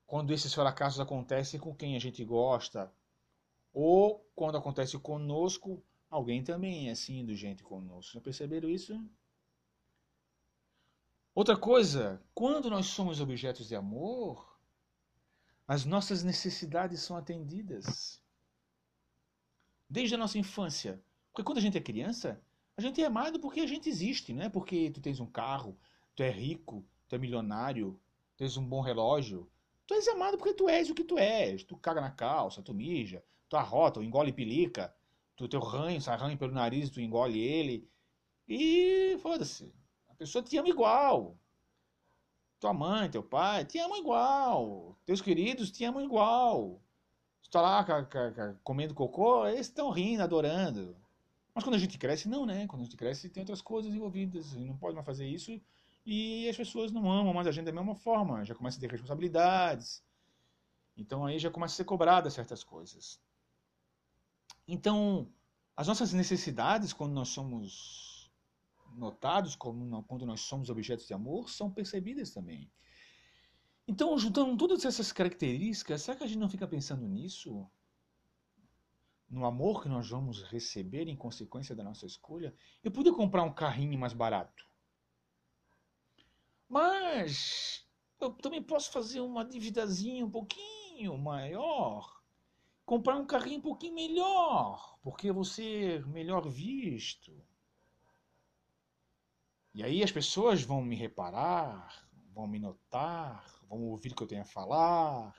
[0.06, 2.94] quando esses fracassos acontecem com quem a gente gosta,
[3.74, 8.14] ou quando acontece conosco, alguém também é assim indulgente conosco.
[8.14, 8.94] Já perceberam isso?
[11.34, 14.53] Outra coisa, quando nós somos objetos de amor,
[15.68, 18.22] as nossas necessidades são atendidas.
[19.90, 21.02] Desde a nossa infância.
[21.32, 22.42] Porque quando a gente é criança,
[22.76, 25.78] a gente é amado porque a gente existe, não é porque tu tens um carro,
[26.16, 28.00] tu é rico, tu é milionário,
[28.32, 29.50] tu tens um bom relógio.
[29.86, 31.64] Tu és amado porque tu és o que tu és.
[31.64, 34.94] Tu caga na calça, tu mija, tu arrota, tu engole pelica,
[35.36, 37.90] tu teu ranho, sai ranho pelo nariz, tu engole ele.
[38.48, 39.74] E foda-se.
[40.10, 41.38] A pessoa te ama igual.
[42.64, 44.98] Tua mãe, teu pai, te amam igual.
[45.06, 46.82] Teus queridos te amam igual.
[47.42, 47.86] Tu tá lá
[48.64, 50.96] comendo cocô, eles estão rindo, adorando.
[51.54, 52.66] Mas quando a gente cresce, não, né?
[52.66, 54.54] Quando a gente cresce, tem outras coisas envolvidas.
[54.54, 55.60] Não pode mais fazer isso.
[56.06, 58.46] E as pessoas não amam mais a gente da mesma forma.
[58.46, 60.02] Já começa a ter responsabilidades.
[60.96, 63.20] Então aí já começa a ser cobrada certas coisas.
[64.66, 65.28] Então,
[65.76, 68.03] as nossas necessidades, quando nós somos
[68.96, 72.72] notados como quando nós somos objetos de amor são percebidas também.
[73.88, 77.70] Então, juntando todas essas características, será que a gente não fica pensando nisso?
[79.30, 82.56] No amor que nós vamos receber em consequência da nossa escolha?
[82.84, 84.66] Eu podia comprar um carrinho mais barato.
[86.70, 87.86] Mas
[88.22, 92.22] eu também posso fazer uma dívidazinha um pouquinho maior.
[92.86, 97.34] Comprar um carrinho um pouquinho melhor, porque ser melhor visto.
[99.74, 104.28] E aí as pessoas vão me reparar, vão me notar, vão ouvir o que eu
[104.28, 105.36] tenho a falar.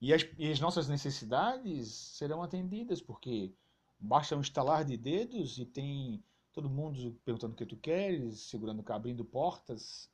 [0.00, 3.54] E as, e as nossas necessidades serão atendidas, porque
[3.98, 6.22] basta um estalar de dedos e tem
[6.52, 10.10] todo mundo perguntando o que tu queres, segurando, abrindo portas.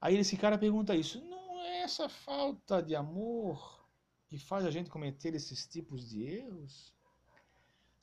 [0.00, 3.86] Aí esse cara pergunta isso: não é essa falta de amor
[4.26, 6.95] que faz a gente cometer esses tipos de erros?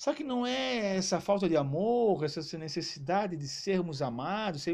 [0.03, 4.65] Só que não é essa falta de amor, essa necessidade de sermos amados,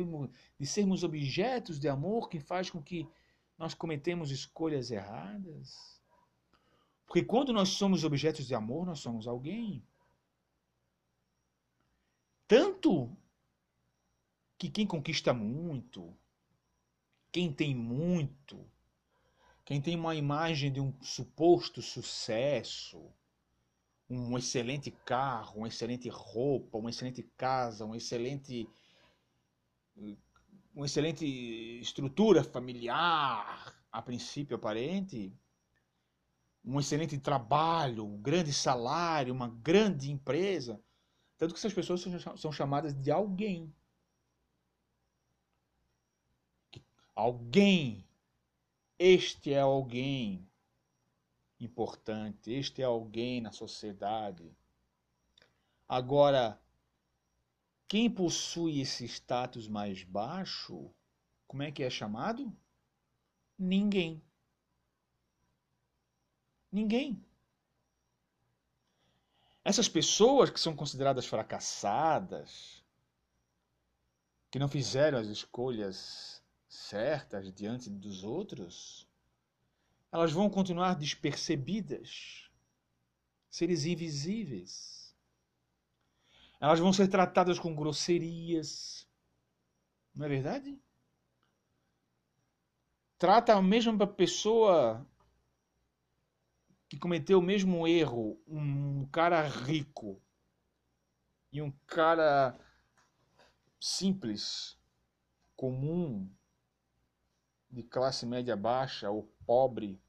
[0.59, 3.07] de sermos objetos de amor que faz com que
[3.55, 6.01] nós cometemos escolhas erradas.
[7.05, 9.85] Porque quando nós somos objetos de amor, nós somos alguém.
[12.47, 13.15] Tanto
[14.57, 16.11] que quem conquista muito,
[17.31, 18.65] quem tem muito,
[19.63, 23.13] quem tem uma imagem de um suposto sucesso,
[24.09, 28.67] um excelente carro, uma excelente roupa, uma excelente casa, uma excelente
[30.73, 31.25] uma excelente
[31.81, 35.33] estrutura familiar, a princípio aparente,
[36.63, 40.81] um excelente trabalho, um grande salário, uma grande empresa.
[41.37, 42.01] Tanto que essas pessoas
[42.37, 43.73] são chamadas de alguém.
[47.13, 48.07] Alguém.
[48.97, 50.48] Este é alguém
[51.59, 54.49] importante, este é alguém na sociedade.
[55.87, 56.59] Agora,
[57.87, 60.93] quem possui esse status mais baixo,
[61.47, 62.55] como é que é chamado?
[63.57, 64.21] Ninguém.
[66.71, 67.25] Ninguém.
[69.63, 72.83] Essas pessoas que são consideradas fracassadas,
[74.51, 79.08] que não fizeram as escolhas certas diante dos outros,
[80.11, 82.49] elas vão continuar despercebidas,
[83.49, 85.15] seres invisíveis.
[86.59, 89.07] Elas vão ser tratadas com grosserias.
[90.13, 90.81] Não é verdade?
[93.17, 95.05] Trata a mesma pessoa
[96.89, 100.21] que cometeu o mesmo erro, um cara rico
[101.51, 102.59] e um cara
[103.79, 104.77] simples,
[105.55, 106.29] comum,
[107.69, 110.01] de classe média baixa ou pobre,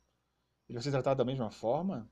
[0.68, 2.08] ele vai ser tratado da mesma forma?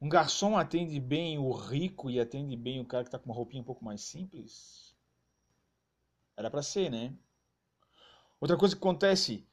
[0.00, 3.34] Um garçom atende bem o rico e atende bem o cara que está com uma
[3.34, 4.94] roupinha um pouco mais simples?
[6.36, 7.14] Era para ser, né?
[8.40, 9.46] Outra coisa que acontece,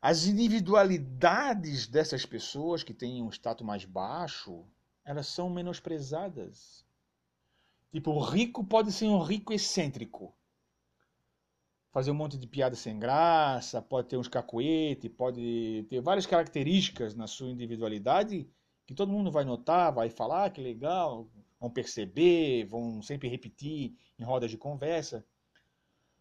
[0.00, 4.64] as individualidades dessas pessoas que têm um status mais baixo,
[5.04, 6.86] elas são menosprezadas.
[7.90, 10.32] Tipo, o rico pode ser um rico excêntrico.
[11.98, 17.12] Fazer um monte de piada sem graça, pode ter uns cacoete, pode ter várias características
[17.16, 18.48] na sua individualidade
[18.86, 21.28] que todo mundo vai notar, vai falar ah, que legal,
[21.58, 25.26] vão perceber, vão sempre repetir em rodas de conversa.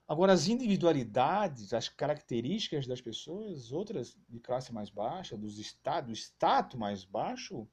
[0.07, 6.15] Agora, as individualidades, as características das pessoas, outras de classe mais baixa, dos estados, do
[6.15, 7.67] status mais baixo,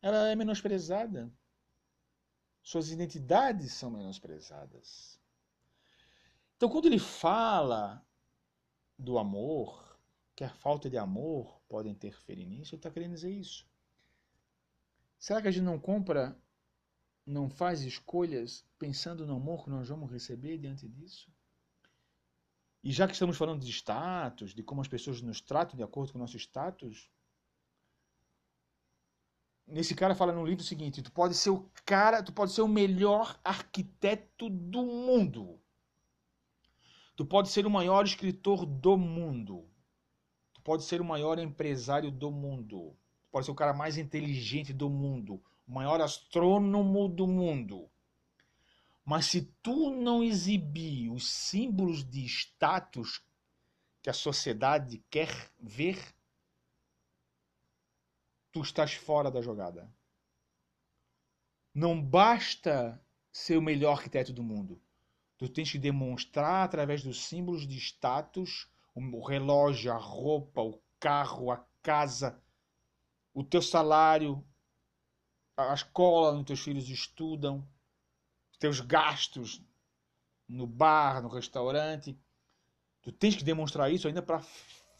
[0.00, 1.30] ela é menosprezada.
[2.62, 5.20] Suas identidades são menosprezadas.
[6.62, 8.06] Então, quando ele fala
[8.96, 9.98] do amor,
[10.32, 13.66] que a falta de amor pode interferir nisso, ele está querendo dizer isso.
[15.18, 16.40] Será que a gente não compra,
[17.26, 21.32] não faz escolhas pensando no amor que nós vamos receber diante disso?
[22.80, 26.12] E já que estamos falando de status, de como as pessoas nos tratam de acordo
[26.12, 27.10] com o nosso status,
[29.66, 32.62] nesse cara fala no livro o seguinte: tu pode ser o cara, tu pode ser
[32.62, 35.60] o melhor arquiteto do mundo.
[37.14, 39.68] Tu pode ser o maior escritor do mundo
[40.62, 42.96] pode ser o maior empresário do mundo,
[43.30, 47.88] pode ser o cara mais inteligente do mundo, o maior astrônomo do mundo.
[49.04, 53.20] Mas se tu não exibir os símbolos de status
[54.00, 55.98] que a sociedade quer ver,
[58.52, 59.92] tu estás fora da jogada.
[61.74, 63.02] Não basta
[63.32, 64.80] ser o melhor arquiteto do mundo.
[65.42, 71.50] Tu tens que demonstrar através dos símbolos de status o relógio, a roupa, o carro,
[71.50, 72.40] a casa,
[73.34, 74.46] o teu salário,
[75.56, 77.68] a escola onde teus filhos estudam,
[78.52, 79.60] os teus gastos
[80.48, 82.16] no bar, no restaurante.
[83.02, 84.40] Tu tens que demonstrar isso ainda para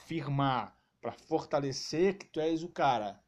[0.06, 3.22] firmar, para fortalecer que tu és o cara.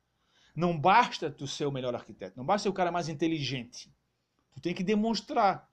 [0.53, 3.89] Não basta tu ser o melhor arquiteto, não basta ser o cara mais inteligente.
[4.53, 5.73] Tu tem que demonstrar.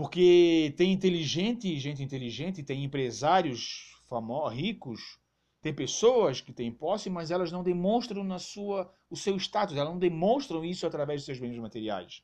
[0.00, 5.20] Porque tem inteligente, gente inteligente, tem empresários famosos, ricos,
[5.60, 9.92] tem pessoas que têm posse, mas elas não demonstram na sua o seu status, elas
[9.92, 12.22] não demonstram isso através de seus bens materiais.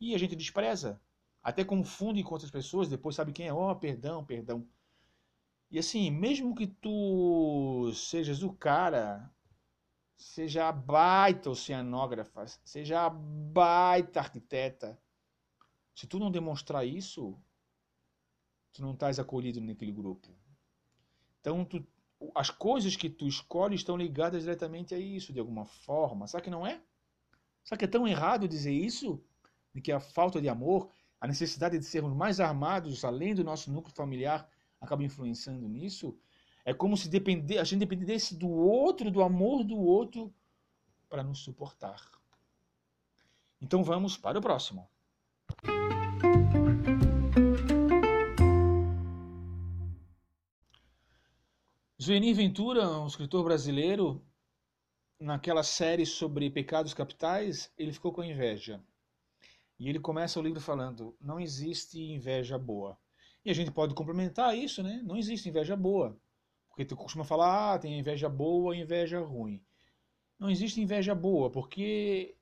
[0.00, 1.02] E a gente despreza,
[1.42, 4.64] até confunde com outras pessoas, depois sabe quem é, oh, perdão, perdão.
[5.72, 9.28] E assim, mesmo que tu sejas o cara,
[10.16, 14.96] seja a baita oceanógrafa, seja a baita arquiteta,
[15.98, 17.36] se tu não demonstrar isso,
[18.72, 20.28] tu não estás acolhido naquele grupo.
[21.40, 21.84] Então, tu,
[22.36, 26.28] as coisas que tu escolhe estão ligadas diretamente a isso, de alguma forma.
[26.28, 26.80] Sabe que não é?
[27.64, 29.20] Sabe que é tão errado dizer isso?
[29.74, 30.88] De que a falta de amor,
[31.20, 34.48] a necessidade de sermos mais armados, além do nosso núcleo familiar,
[34.80, 36.16] acaba influenciando nisso?
[36.64, 40.32] É como se depender, a gente dependesse do outro, do amor do outro,
[41.08, 42.08] para nos suportar.
[43.60, 44.88] Então vamos para o próximo.
[52.08, 54.24] Zueni Ventura, um escritor brasileiro,
[55.20, 58.80] naquela série sobre pecados capitais, ele ficou com inveja.
[59.78, 62.96] E ele começa o livro falando: não existe inveja boa.
[63.44, 65.02] E a gente pode complementar isso, né?
[65.04, 66.18] Não existe inveja boa.
[66.70, 69.60] Porque tu costuma falar, ah, tem inveja boa e inveja ruim.
[70.38, 72.37] Não existe inveja boa, porque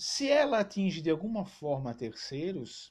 [0.00, 2.90] se ela atinge de alguma forma terceiros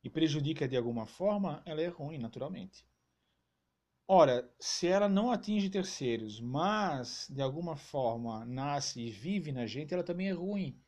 [0.00, 2.86] e prejudica de alguma forma, ela é ruim, naturalmente.
[4.06, 9.92] Ora, se ela não atinge terceiros, mas de alguma forma nasce e vive na gente,
[9.92, 10.80] ela também é ruim.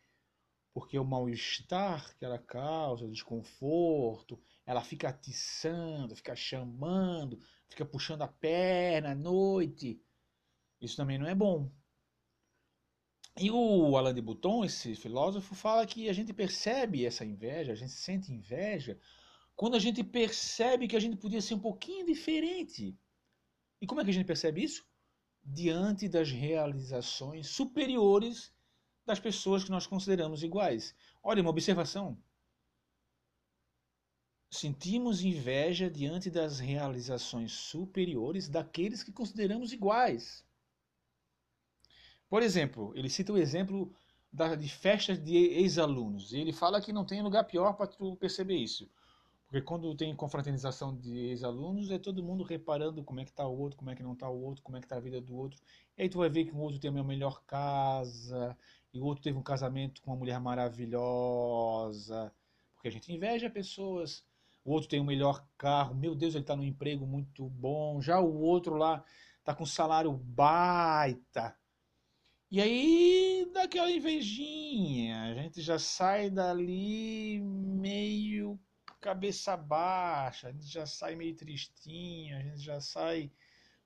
[0.72, 8.22] Porque o mal-estar que ela causa, o desconforto, ela fica atiçando, fica chamando, fica puxando
[8.22, 10.00] a perna à noite.
[10.80, 11.68] Isso também não é bom.
[13.38, 17.76] E o Alain de Botton, esse filósofo, fala que a gente percebe essa inveja, a
[17.76, 18.98] gente sente inveja,
[19.54, 22.98] quando a gente percebe que a gente podia ser um pouquinho diferente
[23.80, 24.86] e como é que a gente percebe isso?
[25.44, 28.52] Diante das realizações superiores
[29.04, 30.94] das pessoas que nós consideramos iguais.
[31.22, 32.20] Olha, uma observação.
[34.50, 40.45] Sentimos inveja diante das realizações superiores daqueles que consideramos iguais.
[42.28, 43.92] Por exemplo, ele cita o exemplo
[44.32, 46.32] da, de festas de ex-alunos.
[46.32, 48.90] Ele fala que não tem lugar pior para tu perceber isso.
[49.46, 53.56] Porque quando tem confraternização de ex-alunos, é todo mundo reparando como é que está o
[53.56, 55.36] outro, como é que não está o outro, como é que está a vida do
[55.36, 55.60] outro.
[55.96, 58.56] E aí tu vai ver que o outro tem a melhor casa,
[58.92, 62.32] e o outro teve um casamento com uma mulher maravilhosa.
[62.74, 64.24] Porque a gente inveja pessoas.
[64.64, 68.00] O outro tem o um melhor carro, meu Deus, ele está num emprego muito bom.
[68.00, 69.04] Já o outro lá
[69.38, 71.56] está com salário baita.
[72.50, 78.58] E aí dá aquela invejinha, a gente já sai dali meio
[79.00, 83.30] cabeça baixa, a gente já sai meio tristinho, a gente já sai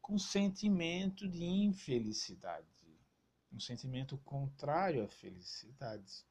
[0.00, 2.66] com um sentimento de infelicidade,
[3.52, 6.24] um sentimento contrário à felicidade.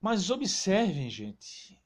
[0.00, 1.80] Mas observem, gente,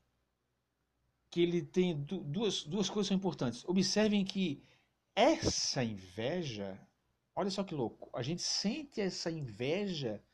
[1.31, 3.63] que ele tem duas, duas coisas importantes.
[3.67, 4.63] Observem que
[5.15, 6.81] essa inveja,
[7.37, 10.25] olha só que louco, a gente sente essa inveja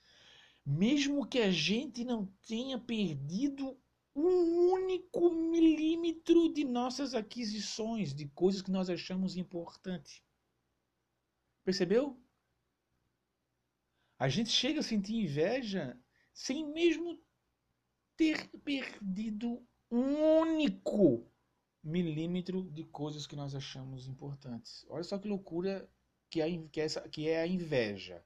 [0.64, 3.76] mesmo que a gente não tenha perdido
[4.14, 10.22] um único milímetro de nossas aquisições, de coisas que nós achamos importantes.
[11.64, 12.20] Percebeu?
[14.18, 16.00] A gente chega a sentir inveja
[16.32, 17.20] sem mesmo
[18.16, 21.28] ter perdido um único
[21.82, 24.86] milímetro de coisas que nós achamos importantes.
[24.88, 25.90] Olha só que loucura
[26.32, 28.24] que é, que é, essa, que é a inveja.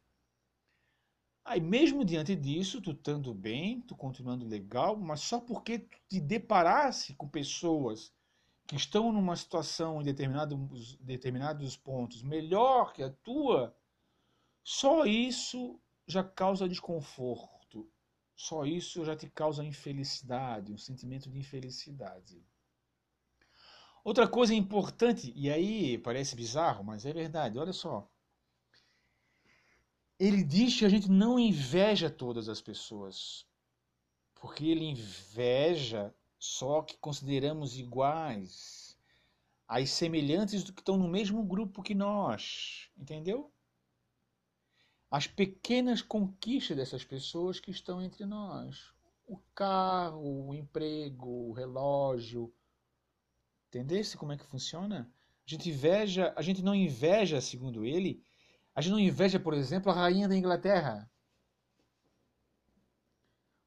[1.44, 6.20] Aí, mesmo diante disso, tu estando bem, tu continuando legal, mas só porque tu te
[6.20, 8.14] deparasse com pessoas
[8.64, 13.76] que estão numa situação em determinados, determinados pontos melhor que a tua,
[14.62, 17.90] só isso já causa desconforto.
[18.36, 22.40] Só isso já te causa infelicidade, um sentimento de infelicidade.
[24.06, 28.08] Outra coisa importante, e aí parece bizarro, mas é verdade, olha só
[30.18, 33.46] ele diz que a gente não inveja todas as pessoas,
[34.34, 38.96] porque ele inveja só que consideramos iguais,
[39.68, 43.52] as semelhantes do que estão no mesmo grupo que nós, entendeu?
[45.10, 48.92] As pequenas conquistas dessas pessoas que estão entre nós.
[49.26, 52.52] O carro, o emprego, o relógio.
[53.76, 55.12] Entendesse como é que funciona?
[55.46, 58.24] A gente inveja, a gente não inveja, segundo ele,
[58.74, 61.10] a gente não inveja, por exemplo, a rainha da Inglaterra.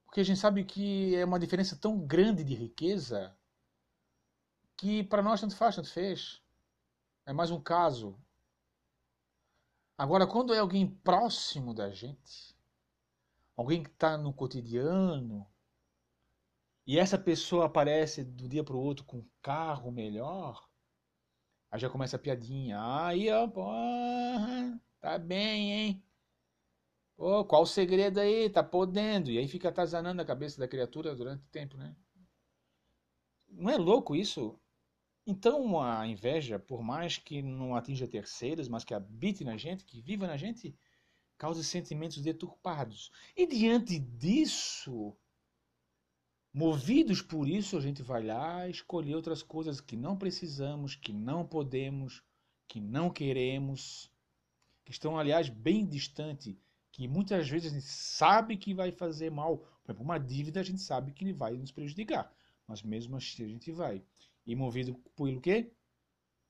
[0.04, 3.38] Porque a gente sabe que é uma diferença tão grande de riqueza
[4.76, 6.42] que para nós tanto faz, tanto fez.
[7.24, 8.20] É mais um caso.
[9.96, 12.58] Agora, quando é alguém próximo da gente,
[13.56, 15.46] alguém que está no cotidiano,
[16.90, 20.68] e essa pessoa aparece do dia para o outro com um carro melhor,
[21.70, 22.80] aí já começa a piadinha.
[22.82, 26.04] Aí, ó, porra, Tá bem, hein?
[27.16, 28.50] Pô, qual o segredo aí?
[28.50, 29.30] Tá podendo.
[29.30, 31.96] E aí fica atazanando a cabeça da criatura durante o tempo, né?
[33.48, 34.60] Não é louco isso?
[35.28, 40.02] Então a inveja, por mais que não atinja terceiros, mas que habite na gente, que
[40.02, 40.76] viva na gente,
[41.38, 43.12] causa sentimentos deturpados.
[43.38, 45.16] E diante disso,
[46.54, 51.46] movidos por isso, a gente vai lá escolher outras coisas que não precisamos, que não
[51.46, 52.24] podemos,
[52.68, 54.12] que não queremos
[54.90, 56.60] que estão, aliás, bem distante,
[56.92, 59.60] que muitas vezes a gente sabe que vai fazer mal.
[59.60, 62.34] Por exemplo, uma dívida a gente sabe que vai nos prejudicar,
[62.66, 64.02] mas mesmo assim a gente vai.
[64.48, 65.72] E movido pelo quê?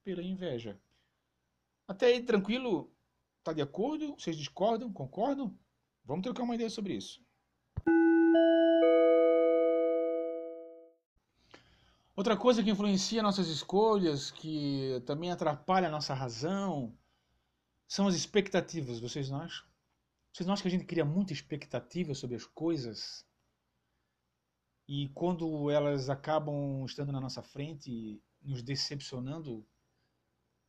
[0.05, 0.79] Pela inveja.
[1.85, 2.89] Até aí, tranquilo?
[3.43, 4.15] Tá de acordo?
[4.17, 4.93] Vocês discordam?
[4.93, 5.53] Concordam?
[6.05, 7.21] Vamos trocar uma ideia sobre isso.
[12.19, 16.93] Outra coisa que influencia nossas escolhas, que também atrapalha a nossa razão,
[17.87, 19.65] são as expectativas, vocês não acham?
[20.33, 23.25] Vocês não acham que a gente cria muita expectativa sobre as coisas?
[24.85, 29.65] E quando elas acabam estando na nossa frente, nos decepcionando,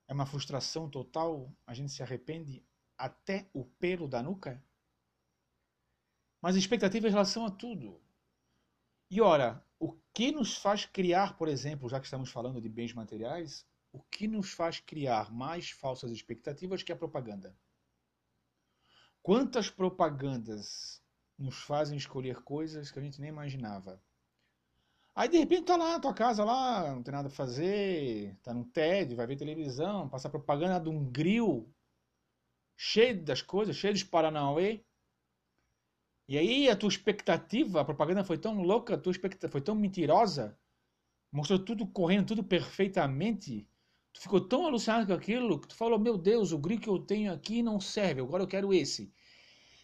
[0.07, 2.65] é uma frustração total, a gente se arrepende
[2.97, 4.65] até o pelo da nuca?
[6.41, 8.01] Mas expectativa em relação a tudo.
[9.11, 9.61] E ora,
[10.13, 14.29] que nos faz criar, por exemplo, já que estamos falando de bens materiais, o que
[14.29, 17.57] nos faz criar mais falsas expectativas que a propaganda.
[19.23, 21.03] Quantas propagandas
[21.39, 24.03] nos fazem escolher coisas que a gente nem imaginava?
[25.15, 28.55] Aí de repente tá lá na tua casa lá, não tem nada a fazer, tá
[28.55, 31.69] no TED, vai ver televisão, passa propaganda de um grill
[32.77, 34.85] cheio das coisas, cheio de Paranauê.
[36.31, 39.75] E aí a tua expectativa, a propaganda foi tão louca, a tua expectativa foi tão
[39.75, 40.59] mentirosa,
[41.31, 43.69] mostrou tudo correndo, tudo perfeitamente,
[44.13, 46.99] Tu ficou tão alucinado com aquilo que tu falou: Meu Deus, o grito que eu
[46.99, 49.13] tenho aqui não serve, agora eu quero esse.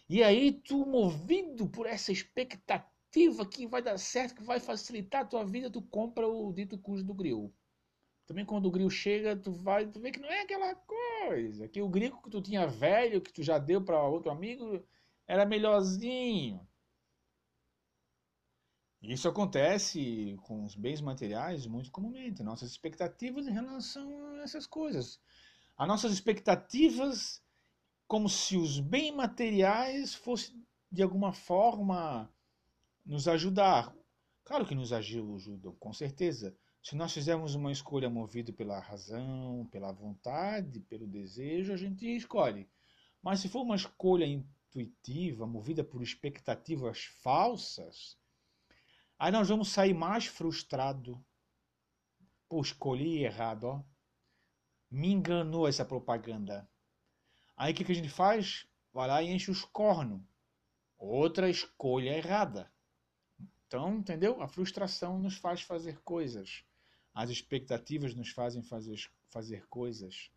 [0.09, 5.25] E aí tu, movido por essa expectativa que vai dar certo, que vai facilitar a
[5.25, 7.53] tua vida, tu compra o dito cujo do grill.
[8.25, 11.81] Também quando o grill chega, tu vai, tu vê que não é aquela coisa, que
[11.81, 14.83] o grill que tu tinha velho, que tu já deu para outro amigo,
[15.27, 16.65] era melhorzinho.
[19.01, 25.19] Isso acontece com os bens materiais muito comumente, nossas expectativas em relação a essas coisas.
[25.77, 27.41] As nossas expectativas
[28.07, 32.31] como se os bens materiais fossem de alguma forma
[33.05, 33.93] nos ajudar.
[34.43, 36.55] Claro que nos ajudam, com certeza.
[36.81, 42.67] Se nós fizermos uma escolha movida pela razão, pela vontade, pelo desejo, a gente escolhe.
[43.21, 44.25] Mas se for uma escolha
[44.79, 48.17] intuitiva, movida por expectativas falsas,
[49.17, 51.23] aí nós vamos sair mais frustrado.
[52.47, 53.83] Pô, escolhi errado, ó.
[54.89, 56.69] Me enganou essa propaganda.
[57.57, 58.67] Aí o que, que a gente faz?
[58.93, 60.21] Vai lá e enche os cornos.
[60.97, 62.71] Outra escolha errada.
[63.67, 64.41] Então, entendeu?
[64.41, 66.63] A frustração nos faz fazer coisas.
[67.13, 68.97] As expectativas nos fazem fazer,
[69.29, 70.31] fazer coisas.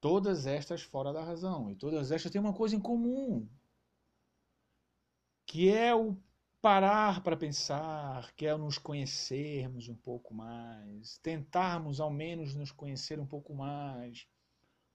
[0.00, 1.70] Todas estas fora da razão.
[1.70, 3.48] E todas estas têm uma coisa em comum.
[5.48, 6.14] Que é o
[6.60, 11.16] parar para pensar, que é nos conhecermos um pouco mais.
[11.22, 14.26] Tentarmos, ao menos, nos conhecer um pouco mais.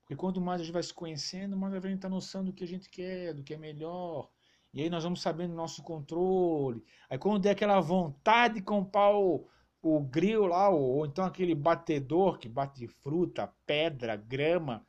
[0.01, 2.64] Porque quanto mais a gente vai se conhecendo, mais a gente tem noção do que
[2.64, 4.30] a gente quer, do que é melhor.
[4.72, 6.84] E aí nós vamos sabendo nosso controle.
[7.10, 9.49] Aí quando der aquela vontade de comprar o,
[9.82, 14.86] o grill lá, ou, ou então aquele batedor que bate fruta, pedra, grama.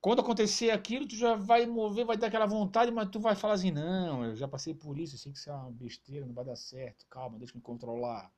[0.00, 3.54] Quando acontecer aquilo, tu já vai mover, vai dar aquela vontade, mas tu vai falar
[3.54, 6.34] assim, não, eu já passei por isso, eu sei que isso é uma besteira, não
[6.34, 8.32] vai dar certo, calma, deixa eu me controlar.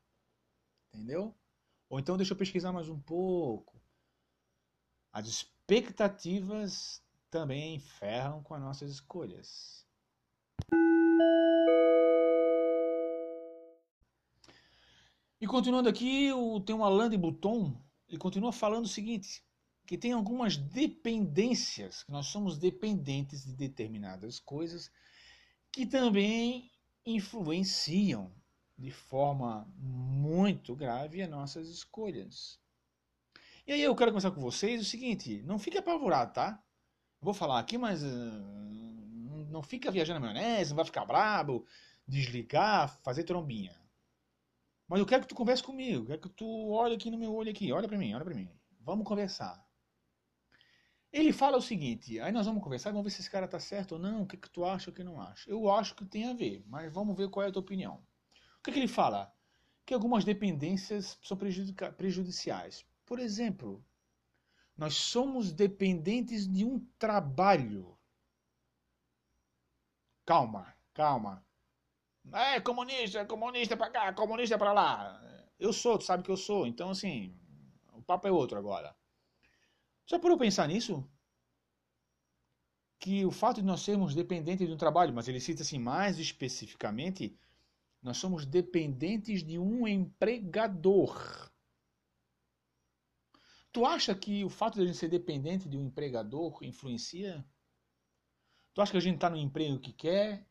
[0.93, 1.35] Entendeu?
[1.91, 3.79] Ou então deixa eu pesquisar mais um pouco.
[5.13, 9.87] As expectativas também ferram com as nossas escolhas.
[15.41, 19.45] E continuando aqui, o, tem um Alain de Bouton, ele continua falando o seguinte,
[19.89, 24.93] que tem algumas dependências, que nós somos dependentes de determinadas coisas,
[25.73, 26.71] que também
[27.07, 28.31] influenciam
[28.77, 32.61] de forma muito grave as nossas escolhas.
[33.67, 36.63] E aí eu quero conversar com vocês o seguinte, não fique apavorado, tá?
[37.19, 41.65] Vou falar aqui, mas uh, não fica viajando na maionese, não vai ficar brabo,
[42.07, 43.75] desligar, fazer trombinha.
[44.87, 47.51] Mas eu quero que tu converse comigo, quero que tu olhe aqui no meu olho
[47.51, 48.51] aqui, olha para mim, olha para mim.
[48.83, 49.68] Vamos conversar.
[51.13, 53.93] Ele fala o seguinte, aí nós vamos conversar, vamos ver se esse cara tá certo
[53.93, 55.51] ou não, o que, que tu acha o que não acha.
[55.51, 58.05] Eu acho que tem a ver, mas vamos ver qual é a tua opinião.
[58.59, 59.33] O que, que ele fala?
[59.87, 61.37] Que algumas dependências são
[61.97, 62.85] prejudiciais.
[63.07, 63.83] Por exemplo,
[64.77, 67.99] nós somos dependentes de um trabalho.
[70.27, 71.45] Calma, calma.
[72.33, 75.21] É comunista, comunista para cá, comunista para lá.
[75.59, 76.67] Eu sou, tu sabe que eu sou.
[76.67, 77.35] Então, assim,
[77.95, 78.95] o papo é outro agora.
[80.09, 81.09] Já parou pensar nisso?
[82.99, 86.19] Que o fato de nós sermos dependentes de um trabalho, mas ele cita assim mais
[86.19, 87.39] especificamente,
[88.03, 91.51] nós somos dependentes de um empregador.
[93.71, 97.45] Tu acha que o fato de a gente ser dependente de um empregador influencia?
[98.75, 100.49] Tu acha que a gente está no emprego que quer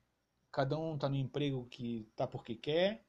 [0.57, 3.05] cada um está no emprego que está porque quer,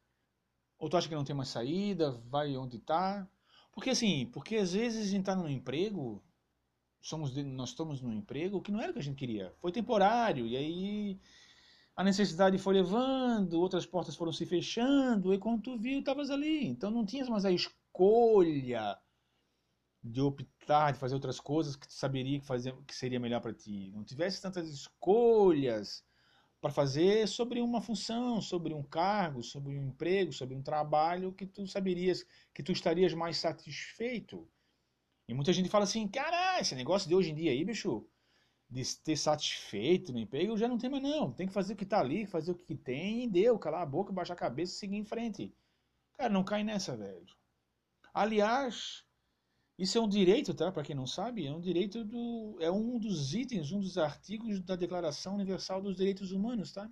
[0.78, 3.26] ou tu acha que não tem mais saída, vai onde está.
[3.72, 6.22] Porque assim, porque às vezes a gente está num emprego,
[7.08, 10.46] somos, nós estamos num emprego que não era o que a gente queria, foi temporário,
[10.46, 11.20] e aí
[11.96, 16.66] a necessidade foi levando, outras portas foram se fechando, e quando tu viu, estavas ali.
[16.66, 18.96] Então não tinhas mais a escolha
[20.02, 22.46] de optar, de fazer outras coisas que tu saberia que,
[22.86, 23.90] que seria melhor para ti.
[23.92, 26.04] Não tivesse tantas escolhas
[26.60, 31.46] para fazer sobre uma função, sobre um cargo, sobre um emprego, sobre um trabalho que
[31.46, 34.48] tu saberias que tu estarias mais satisfeito.
[35.28, 38.06] E muita gente fala assim, cara, esse negócio de hoje em dia aí, bicho,
[38.70, 41.32] de ter satisfeito no emprego, já não tem mais não.
[41.32, 43.86] Tem que fazer o que está ali, fazer o que tem e deu, calar a
[43.86, 45.54] boca, baixar a cabeça e seguir em frente.
[46.16, 47.26] Cara, não cai nessa, velho.
[48.12, 49.04] Aliás,
[49.78, 50.72] isso é um direito, tá?
[50.72, 54.60] Para quem não sabe, é um direito do é um dos itens, um dos artigos
[54.60, 56.90] da Declaração Universal dos Direitos Humanos, tá?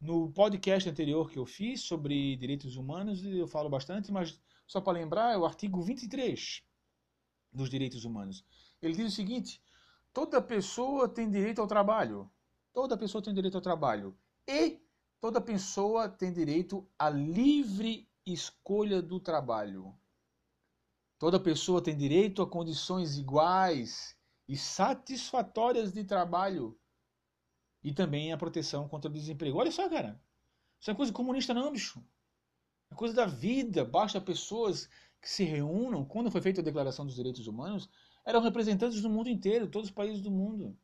[0.00, 4.98] No podcast anterior que eu fiz sobre direitos humanos, eu falo bastante, mas só para
[4.98, 6.62] lembrar, é o artigo 23
[7.52, 8.44] dos direitos humanos.
[8.86, 9.62] Ele diz o seguinte:
[10.12, 12.30] toda pessoa tem direito ao trabalho.
[12.72, 14.16] Toda pessoa tem direito ao trabalho.
[14.46, 14.80] E
[15.20, 19.94] toda pessoa tem direito à livre escolha do trabalho.
[21.18, 24.16] Toda pessoa tem direito a condições iguais
[24.48, 26.78] e satisfatórias de trabalho
[27.82, 29.58] e também a proteção contra o desemprego.
[29.58, 30.20] Olha só, cara.
[30.80, 32.04] Isso é coisa comunista não, bicho.
[32.90, 33.84] É coisa da vida.
[33.84, 34.88] Basta pessoas
[35.20, 36.04] que se reúnam.
[36.04, 37.88] Quando foi feita a Declaração dos Direitos Humanos,
[38.24, 40.76] eram representantes do mundo inteiro, todos os países do mundo.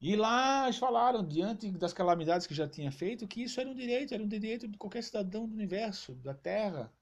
[0.00, 3.74] E lá eles falaram, diante das calamidades que já tinha feito, que isso era um
[3.74, 6.92] direito, era um direito de qualquer cidadão do universo, da Terra.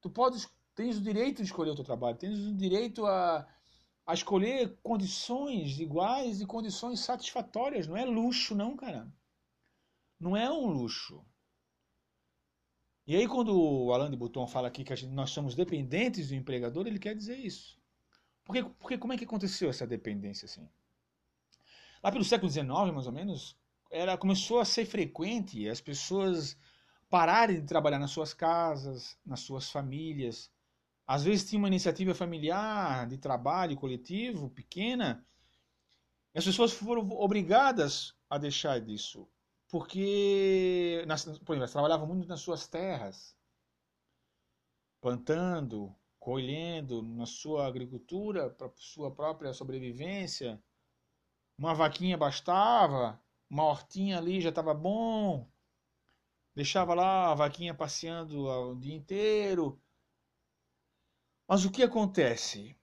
[0.00, 3.46] Tu podes, tens o direito de escolher o teu trabalho, tens o direito a,
[4.04, 7.86] a escolher condições iguais e condições satisfatórias.
[7.86, 9.12] Não é luxo, não, cara.
[10.18, 11.24] Não é um luxo.
[13.06, 16.34] E aí, quando o Alain de Botton fala aqui que gente, nós somos dependentes do
[16.34, 17.80] empregador, ele quer dizer isso.
[18.44, 20.68] Porque, porque como é que aconteceu essa dependência assim?
[22.02, 23.56] Lá pelo século XIX, mais ou menos,
[23.90, 26.56] era, começou a ser frequente as pessoas
[27.10, 30.50] pararem de trabalhar nas suas casas, nas suas famílias.
[31.06, 35.24] Às vezes tinha uma iniciativa familiar, de trabalho coletivo, pequena,
[36.34, 39.28] e as pessoas foram obrigadas a deixar disso.
[39.72, 43.36] Porque, nas, por exemplo, elas trabalhavam muito nas suas terras,
[45.00, 50.62] plantando, colhendo, na sua agricultura, para sua própria sobrevivência
[51.56, 55.48] uma vaquinha bastava, uma hortinha ali já estava bom.
[56.54, 59.80] Deixava lá a vaquinha passeando o dia inteiro.
[61.46, 62.76] Mas o que acontece?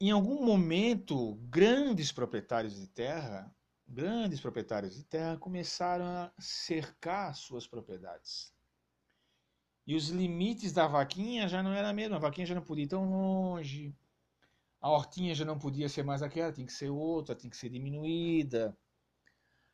[0.00, 3.54] Em algum momento, grandes proprietários de terra,
[3.92, 8.52] grandes proprietários de terra começaram a cercar suas propriedades.
[9.86, 12.88] E os limites da vaquinha já não eram mesmo, a vaquinha já não podia ir
[12.88, 13.94] tão longe,
[14.80, 17.68] a hortinha já não podia ser mais aquela, tem que ser outra, tem que ser
[17.68, 18.76] diminuída.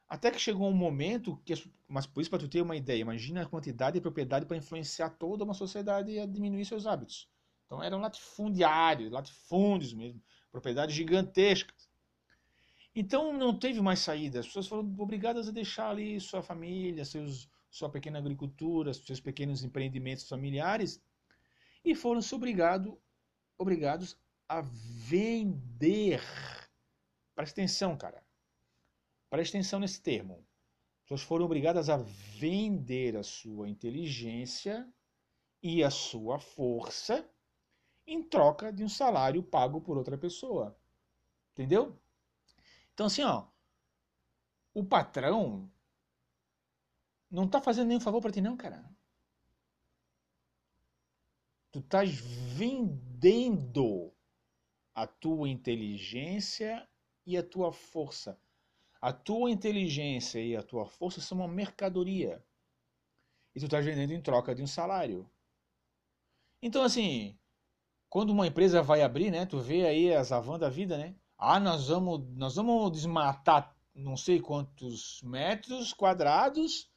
[0.09, 1.55] Até que chegou um momento que,
[1.87, 5.11] mas por isso para tu ter uma ideia, imagina a quantidade de propriedade para influenciar
[5.11, 7.29] toda uma sociedade a diminuir seus hábitos.
[7.67, 11.88] Então eram latifundiários, latifúndios mesmo, propriedades gigantescas.
[13.01, 17.49] Então não teve mais saída, as pessoas foram obrigadas a deixar ali sua família, seus,
[17.71, 21.01] sua pequena agricultura, seus pequenos empreendimentos familiares
[21.85, 23.01] e foram se obrigado,
[23.57, 24.19] obrigados
[24.49, 26.21] a vender.
[27.37, 28.21] Presta atenção, cara.
[29.31, 30.45] Presta atenção nesse termo.
[30.97, 34.93] As pessoas foram obrigadas a vender a sua inteligência
[35.63, 37.25] e a sua força
[38.05, 40.77] em troca de um salário pago por outra pessoa.
[41.53, 41.97] Entendeu?
[42.99, 43.47] Então, assim, ó,
[44.75, 45.71] o patrão
[47.31, 48.85] não tá fazendo nenhum favor para ti, não, cara.
[51.71, 52.11] Tu estás
[52.57, 54.13] vendendo
[54.97, 56.89] a tua inteligência
[57.25, 58.37] e a tua força.
[59.01, 62.45] A tua inteligência e a tua força são uma mercadoria.
[63.55, 65.31] E tu estás vendendo em troca de um salário.
[66.61, 67.39] Então, assim,
[68.09, 69.47] quando uma empresa vai abrir, né?
[69.47, 71.15] Tu vê aí as avan da vida, né?
[71.39, 76.89] Ah, nós vamos, nós vamos desmatar não sei quantos metros quadrados,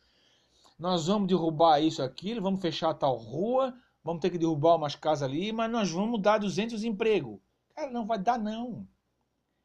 [0.77, 3.73] nós vamos derrubar isso, aquilo, vamos fechar tal rua,
[4.03, 7.39] vamos ter que derrubar umas casas ali, mas nós vamos dar 200 empregos.
[7.75, 8.87] Cara, não vai dar não.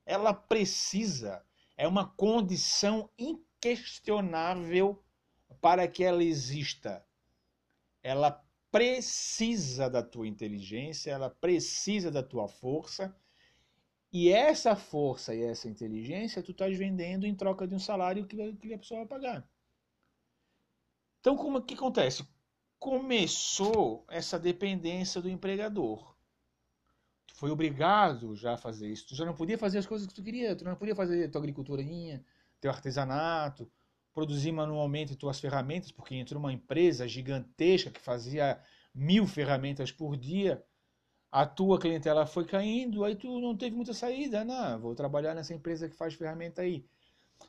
[0.04, 1.42] Ela precisa,
[1.76, 5.02] é uma condição inquestionável
[5.60, 7.04] para que ela exista.
[8.02, 13.14] Ela precisa da tua inteligência, ela precisa da tua força.
[14.18, 18.54] E essa força e essa inteligência tu estás vendendo em troca de um salário que,
[18.54, 19.48] que a pessoa vai pagar.
[21.20, 22.26] Então, como que acontece?
[22.78, 26.16] Começou essa dependência do empregador
[27.36, 29.08] foi obrigado já a fazer isso.
[29.08, 30.56] Tu já não podia fazer as coisas que tu queria.
[30.56, 32.24] Tu não podia fazer tua agriculturinha,
[32.58, 33.70] teu artesanato,
[34.14, 38.58] produzir manualmente tuas ferramentas, porque entrou uma empresa gigantesca que fazia
[38.94, 40.64] mil ferramentas por dia.
[41.36, 44.42] A tua clientela foi caindo, aí tu não teve muita saída.
[44.42, 46.88] Não, vou trabalhar nessa empresa que faz ferramenta aí.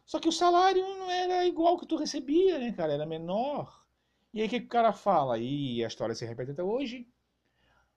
[0.06, 2.92] Só que o salário não era igual que tu recebia, né, cara?
[2.92, 3.88] Era menor.
[4.34, 5.38] E aí o que, que o cara fala?
[5.38, 7.08] E a história se repete até hoje.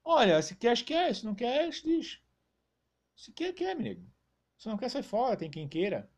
[0.04, 1.12] Olha, se quer, quer.
[1.12, 2.20] Se não quer, diz.
[3.16, 4.06] Se quer, quer, amigo.
[4.58, 5.36] Se não quer, sai fora.
[5.36, 6.08] Tem quem queira.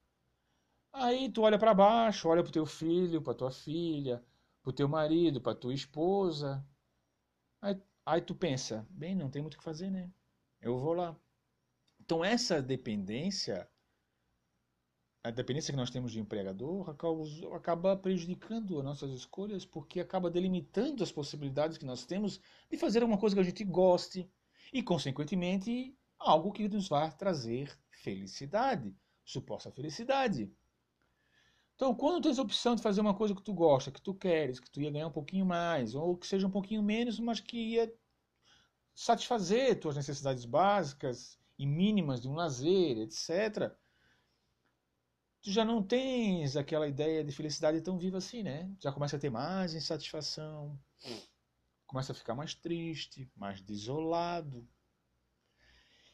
[0.92, 4.22] Aí tu olha para baixo, olha pro teu filho, pra tua filha,
[4.62, 6.62] pro teu marido, pra tua esposa.
[8.04, 10.10] Aí, tu pensa, bem, não tem muito o que fazer, né?
[10.60, 11.16] Eu vou lá.
[12.00, 13.68] Então essa dependência
[15.24, 16.90] a dependência que nós temos de empregador
[17.54, 23.02] acaba prejudicando as nossas escolhas porque acaba delimitando as possibilidades que nós temos de fazer
[23.02, 24.28] alguma coisa que a gente goste
[24.72, 30.52] e, consequentemente, algo que nos vai trazer felicidade, suposta felicidade.
[31.82, 34.60] Então, quando tens a opção de fazer uma coisa que tu gosta, que tu queres,
[34.60, 37.56] que tu ia ganhar um pouquinho mais, ou que seja um pouquinho menos, mas que
[37.56, 37.92] ia
[38.94, 43.76] satisfazer tuas necessidades básicas e mínimas de um lazer, etc.,
[45.42, 48.70] tu já não tens aquela ideia de felicidade tão viva assim, né?
[48.78, 50.78] Já começa a ter mais insatisfação,
[51.84, 54.64] começa a ficar mais triste, mais desolado.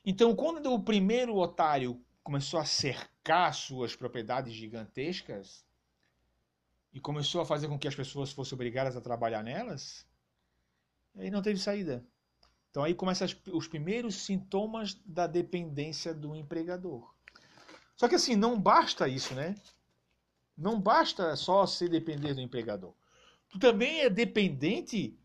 [0.02, 5.64] Então, quando o primeiro otário começou a cercar suas propriedades gigantescas
[6.92, 10.06] e começou a fazer com que as pessoas fossem obrigadas a trabalhar nelas,
[11.16, 12.04] aí não teve saída.
[12.70, 17.14] Então aí começam os primeiros sintomas da dependência do empregador.
[17.96, 19.54] Só que assim, não basta isso, né?
[20.54, 22.92] Não basta só se depender do empregador.
[23.48, 25.18] Tu também é dependente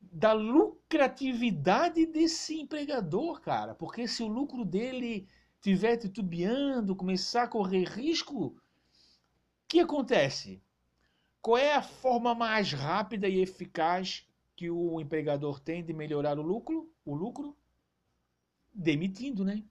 [0.00, 3.74] da lucratividade desse empregador, cara.
[3.74, 5.28] Porque se o lucro dele
[5.58, 8.56] estiver titubeando, começar a correr risco, o
[9.68, 10.62] que acontece?
[11.42, 16.42] Qual é a forma mais rápida e eficaz que o empregador tem de melhorar o
[16.42, 16.90] lucro?
[17.04, 17.56] O lucro?
[18.72, 19.62] Demitindo, né?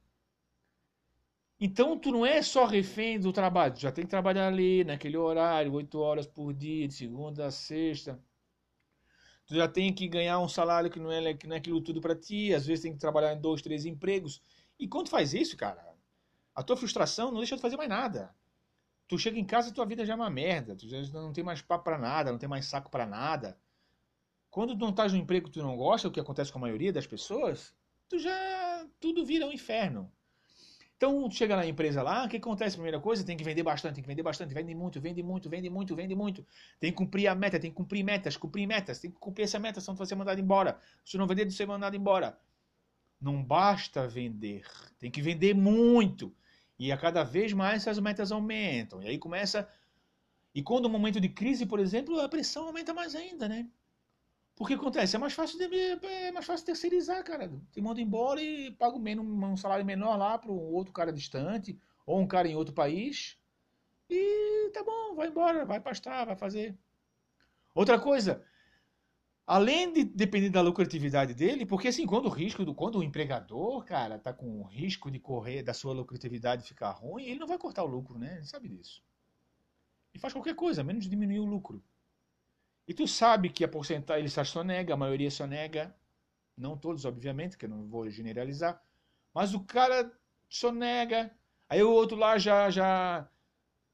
[1.60, 5.18] Então tu não é só refém do trabalho, tu já tem que trabalhar ali, naquele
[5.18, 8.20] horário, oito horas por dia, de segunda a sexta.
[9.48, 12.02] Tu já tem que ganhar um salário que não é, que não é aquilo tudo
[12.02, 14.42] para ti, às vezes tem que trabalhar em dois, três empregos.
[14.80, 15.86] E quando tu faz isso, cara,
[16.54, 18.36] a tua frustração não deixa de fazer mais nada.
[19.08, 21.44] Tu chega em casa e tua vida já é uma merda, tu já não tem
[21.44, 23.58] mais papo para nada, não tem mais saco para nada.
[24.50, 26.62] Quando tu não estás no emprego que tu não gosta, o que acontece com a
[26.62, 27.74] maioria das pessoas,
[28.10, 30.12] tu já tudo vira um inferno.
[30.98, 32.76] Então, chega na empresa lá, o que acontece?
[32.76, 35.70] Primeira coisa, tem que vender bastante, tem que vender bastante, vende muito, vende muito, vende
[35.70, 36.46] muito, vende muito.
[36.80, 39.60] Tem que cumprir a meta, tem que cumprir metas, cumprir metas, tem que cumprir essa
[39.60, 40.80] meta, senão tu vai ser mandado embora.
[41.06, 42.36] Se não vender, tu vai ser mandado embora.
[43.20, 44.66] Não basta vender,
[45.00, 46.36] tem que vender muito.
[46.78, 49.02] E a cada vez mais essas metas aumentam.
[49.02, 49.68] E aí começa.
[50.54, 53.68] E quando o momento de crise, por exemplo, a pressão aumenta mais ainda, né?
[54.56, 57.52] Porque acontece, é mais fácil de, é mais fácil terceirizar, cara.
[57.72, 62.20] Te manda embora e paga um salário menor lá para um outro cara distante, ou
[62.20, 63.38] um cara em outro país.
[64.10, 66.76] E tá bom, vai embora, vai pastar, vai fazer.
[67.74, 68.44] Outra coisa,
[69.48, 73.82] além de depender da lucratividade dele, porque assim, quando o risco do quando o empregador,
[73.86, 77.58] cara, tá com o risco de correr da sua lucratividade ficar ruim, ele não vai
[77.58, 78.36] cortar o lucro, né?
[78.36, 79.02] Ele sabe disso.
[80.14, 81.82] E faz qualquer coisa, menos diminuir o lucro.
[82.86, 85.96] E tu sabe que a porcentagem, ele só nega, a maioria só nega,
[86.58, 88.84] não todos, obviamente, que eu não vou generalizar,
[89.34, 90.12] mas o cara
[90.50, 91.32] só nega.
[91.70, 93.30] Aí o outro lá já, já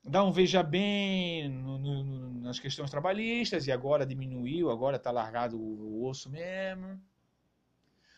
[0.03, 5.57] dá um veja bem no, no, nas questões trabalhistas e agora diminuiu, agora está largado
[5.57, 7.01] o, o osso mesmo.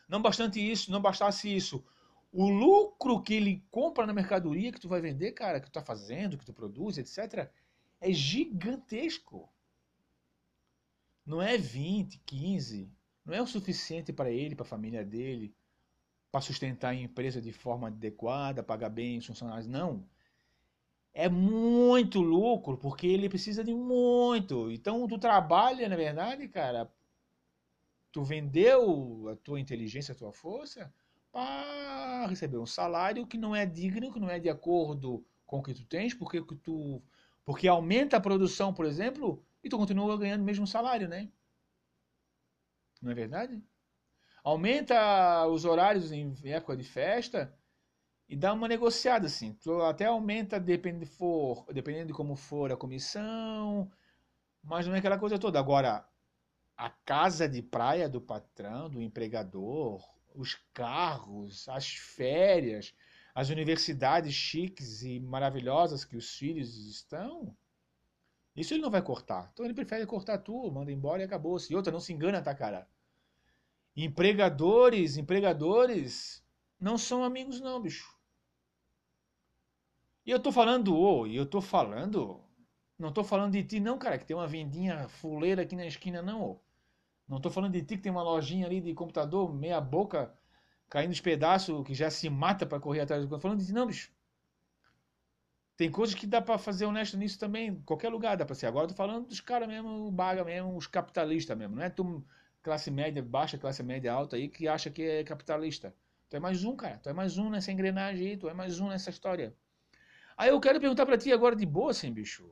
[0.08, 1.84] Não bastante isso, não bastasse isso,
[2.32, 5.82] o lucro que ele compra na mercadoria que tu vai vender, cara, que tu está
[5.82, 7.50] fazendo, que tu produz, etc.,
[8.02, 9.50] é gigantesco
[11.26, 12.92] não é 20, 15,
[13.26, 15.56] não é o suficiente para ele, para a família dele,
[16.32, 19.68] para sustentar a empresa de forma adequada, pagar bem os funcionários.
[19.68, 20.08] Não.
[21.16, 24.70] É muito lucro, porque ele precisa de muito.
[24.70, 26.92] Então, tu trabalha, na verdade, cara,
[28.12, 30.94] tu vendeu a tua inteligência, a tua força,
[31.32, 35.64] para receber um salário que não é digno, que não é de acordo com o
[35.64, 37.02] que tu tens, porque tu
[37.46, 41.32] porque aumenta a produção, por exemplo, e tu continua ganhando o mesmo salário, né?
[43.02, 43.64] Não é verdade?
[44.44, 47.54] Aumenta os horários em época de festa
[48.28, 49.58] e dá uma negociada assim.
[49.88, 53.92] Até aumenta dependendo de, for, dependendo de como for a comissão,
[54.64, 55.60] mas não é aquela coisa toda.
[55.60, 56.08] Agora,
[56.76, 60.04] a casa de praia do patrão, do empregador,
[60.34, 62.94] os carros, as férias,
[63.34, 67.56] as universidades chiques e maravilhosas que os filhos estão,
[68.56, 69.50] isso ele não vai cortar.
[69.54, 71.72] Então ele prefere cortar tudo, manda embora e acabou-se.
[71.72, 72.88] E outra, não se engana, tá, cara?
[73.96, 76.44] Empregadores, empregadores
[76.80, 78.15] não são amigos não, bicho.
[80.26, 82.42] E eu tô falando, oh, e eu tô falando,
[82.98, 86.22] não tô falando de ti não, cara, que tem uma vendinha fuleira aqui na esquina
[86.22, 86.60] não, oh.
[87.28, 90.34] Não tô falando de ti que tem uma lojinha ali de computador, meia boca,
[90.90, 93.30] caindo os pedaços, que já se mata para correr atrás do...
[93.30, 94.12] Tô falando de ti não, bicho.
[95.78, 98.66] Tem coisas que dá para fazer honesto nisso também, qualquer lugar dá para ser.
[98.68, 101.90] Agora eu tô falando dos caras mesmo, o baga mesmo, os capitalistas mesmo, não é
[101.90, 102.26] tu
[102.64, 105.94] classe média baixa, classe média alta aí que acha que é capitalista.
[106.30, 108.80] Tu é mais um, cara, tu é mais um nessa engrenagem aí, tu é mais
[108.80, 109.56] um nessa história.
[110.38, 112.50] Aí eu quero perguntar para ti agora de boa, assim, bicho.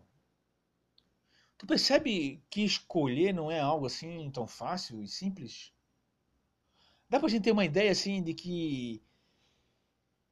[1.57, 5.73] Tu percebe que escolher não é algo assim tão fácil e simples?
[7.09, 9.01] Dá pra gente ter uma ideia assim de que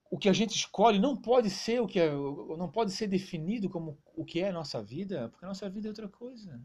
[0.09, 3.69] o que a gente escolhe não pode ser o que é, não pode ser definido
[3.69, 6.61] como o que é a nossa vida, porque a nossa vida é outra coisa.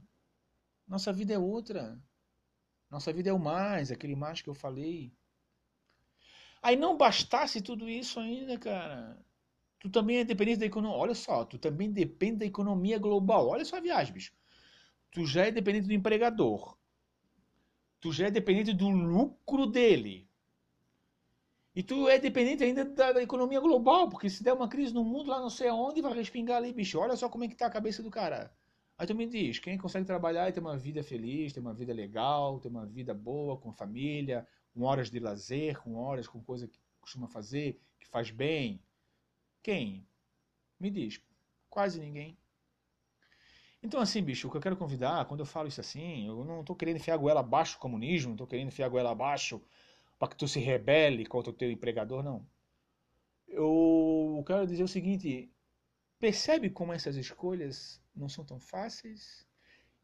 [0.87, 2.01] Nossa vida é outra.
[2.91, 5.13] Nossa vida é o mais, aquele mais que eu falei.
[6.61, 9.25] Aí não bastasse tudo isso ainda, cara.
[9.87, 10.99] Tu também é dependente da economia.
[10.99, 13.47] Olha só, tu também depende da economia global.
[13.47, 14.33] Olha só a viagem, bicho.
[15.13, 16.77] Tu já é dependente do empregador.
[18.01, 20.29] Tu já é dependente do lucro dele.
[21.73, 25.05] E tu é dependente ainda da, da, economia global, porque se der uma crise no
[25.05, 26.99] mundo, lá não sei aonde, vai respingar ali, bicho.
[26.99, 28.53] Olha só como é que tá a cabeça do cara.
[28.99, 31.93] Aí tu me diz, quem consegue trabalhar e ter uma vida feliz, ter uma vida
[31.93, 36.67] legal, ter uma vida boa, com família, com horas de lazer, com horas com coisa
[36.67, 38.83] que costuma fazer, que faz bem.
[39.67, 40.07] Quem?
[40.79, 41.21] Me diz.
[41.69, 42.39] Quase ninguém.
[43.83, 46.61] Então, assim, bicho, o que eu quero convidar, quando eu falo isso assim, eu não
[46.61, 49.61] estou querendo enfiar a goela abaixo o comunismo, não estou querendo enfiar a goela abaixo
[50.21, 52.47] para que tu se rebele contra o teu empregador, não.
[53.49, 55.51] Eu quero dizer o seguinte:
[56.21, 59.45] percebe como essas escolhas não são tão fáceis?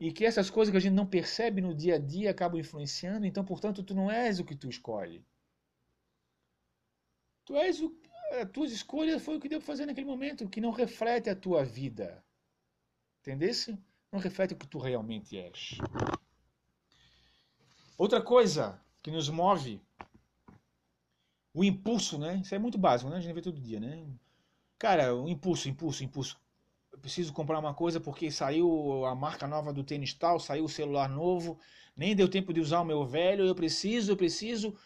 [0.01, 3.27] E que essas coisas que a gente não percebe no dia a dia acabam influenciando,
[3.27, 5.25] então, portanto, tu não és o que tu escolhe.
[7.45, 8.02] Tu és o.
[8.41, 11.37] As tuas escolhas foi o que deu para fazer naquele momento, que não reflete a
[11.37, 12.25] tua vida.
[13.21, 13.79] Entendesse?
[14.11, 15.77] Não reflete o que tu realmente és.
[17.99, 19.81] Outra coisa que nos move,
[21.53, 22.41] o impulso, né?
[22.43, 23.19] Isso é muito básico, né?
[23.19, 24.03] A gente vê todo dia, né?
[24.79, 26.41] Cara, o impulso, impulso, impulso.
[26.91, 30.69] Eu preciso comprar uma coisa porque saiu a marca nova do tênis tal, saiu o
[30.69, 31.59] celular novo,
[31.95, 34.77] nem deu tempo de usar o meu velho, eu preciso, eu preciso,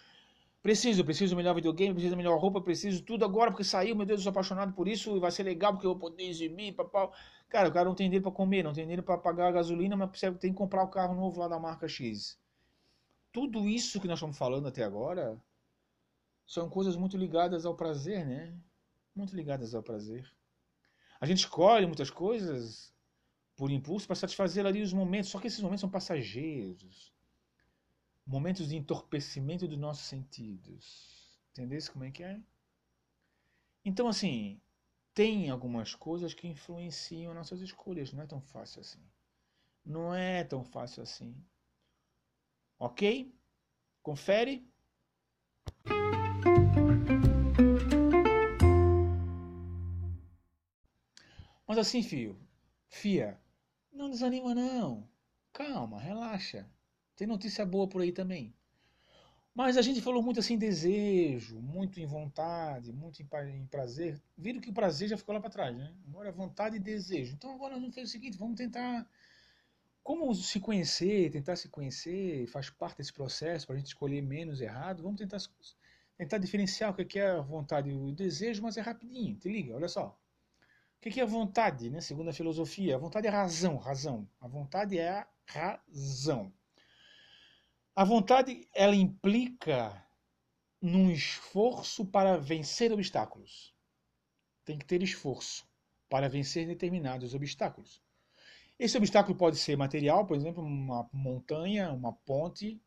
[0.66, 4.24] preciso, preciso melhor videogame, preciso melhor roupa, preciso tudo agora porque saiu, meu Deus, eu
[4.24, 7.14] sou apaixonado por isso, vai ser legal porque eu vou poder exibir, papau.
[7.48, 9.94] Cara, o cara não tem dinheiro para comer, não tem dinheiro para pagar a gasolina,
[9.94, 12.36] mas tem que comprar o carro novo lá da marca X.
[13.30, 15.40] Tudo isso que nós estamos falando até agora
[16.44, 18.52] são coisas muito ligadas ao prazer, né?
[19.14, 20.28] Muito ligadas ao prazer.
[21.20, 22.92] A gente escolhe muitas coisas
[23.54, 27.14] por impulso para satisfazer ali os momentos, só que esses momentos são passageiros.
[28.26, 31.38] Momentos de entorpecimento dos nossos sentidos.
[31.52, 32.40] Entendesse como é que é?
[33.84, 34.60] Então, assim,
[35.14, 38.12] tem algumas coisas que influenciam nossas escolhas.
[38.12, 39.00] Não é tão fácil assim.
[39.84, 41.34] Não é tão fácil assim.
[42.78, 43.32] Ok?
[44.02, 44.68] Confere.
[51.66, 52.38] Mas assim, filho,
[52.88, 53.40] fia,
[53.92, 55.08] não desanima não.
[55.52, 56.68] Calma, relaxa.
[57.16, 58.54] Tem notícia boa por aí também.
[59.54, 64.20] Mas a gente falou muito assim, desejo, muito em vontade, muito em prazer.
[64.36, 65.94] Viram que o prazer já ficou lá para trás, né?
[66.06, 67.32] Agora vontade e desejo.
[67.32, 69.08] Então agora nós vamos fazer o seguinte, vamos tentar
[70.02, 74.60] como se conhecer, tentar se conhecer, faz parte desse processo para a gente escolher menos
[74.60, 75.02] errado.
[75.02, 75.38] Vamos tentar
[76.18, 79.36] tentar diferenciar o que é a vontade e o desejo, mas é rapidinho.
[79.36, 80.18] Te liga, olha só.
[80.96, 82.00] O que é a vontade, né?
[82.02, 84.28] Segundo a filosofia, a vontade é razão, razão.
[84.40, 86.52] A vontade é a razão.
[87.98, 90.06] A vontade ela implica
[90.82, 93.74] num esforço para vencer obstáculos.
[94.66, 95.66] Tem que ter esforço
[96.06, 98.02] para vencer determinados obstáculos.
[98.78, 102.78] Esse obstáculo pode ser material, por exemplo, uma montanha, uma ponte,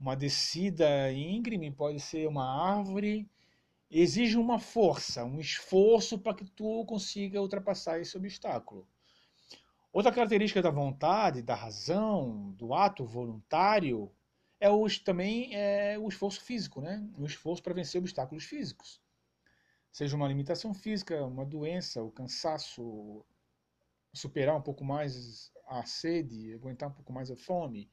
[0.00, 3.28] uma descida íngreme, pode ser uma árvore.
[3.90, 8.88] Exige uma força, um esforço para que tu consiga ultrapassar esse obstáculo.
[9.96, 14.12] Outra característica da vontade, da razão, do ato voluntário,
[14.60, 17.02] é o, também é o esforço físico, né?
[17.16, 19.00] o esforço para vencer obstáculos físicos.
[19.90, 23.24] Seja uma limitação física, uma doença, o cansaço,
[24.12, 27.90] superar um pouco mais a sede, aguentar um pouco mais a fome.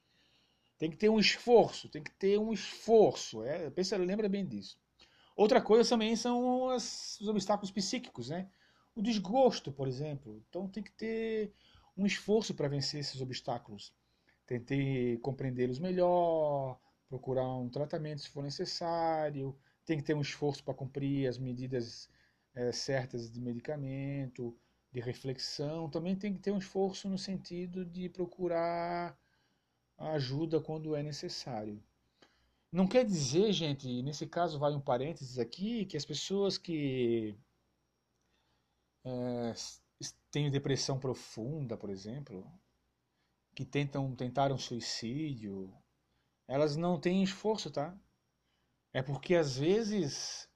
[0.78, 3.46] Tem que ter um esforço, tem que ter um esforço.
[3.46, 4.78] É, pensa, lembra bem disso.
[5.38, 8.50] Outra coisa também são as, os obstáculos psíquicos, né?
[8.93, 10.43] O desgosto, por exemplo.
[10.50, 11.54] Então tem que ter
[11.95, 13.93] um esforço para vencer esses obstáculos.
[14.45, 19.55] Tentei compreendê-los melhor, procurar um tratamento se for necessário,
[19.86, 22.09] tem que ter um esforço para cumprir as medidas
[22.55, 24.57] é, certas de medicamento,
[24.91, 25.89] de reflexão.
[25.89, 29.17] Também tem que ter um esforço no sentido de procurar
[29.97, 31.82] ajuda quando é necessário.
[32.71, 37.36] Não quer dizer, gente, nesse caso vai um parênteses aqui, que as pessoas que
[39.05, 39.53] é,
[40.32, 42.50] têm depressão profunda, por exemplo,
[43.55, 45.74] que tentam tentaram suicídio,
[46.47, 47.96] elas não têm esforço, tá?
[48.92, 50.50] É porque às vezes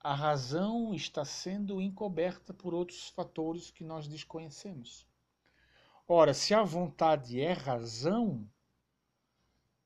[0.00, 5.06] a razão está sendo encoberta por outros fatores que nós desconhecemos.
[6.06, 8.48] Ora, se a vontade é razão,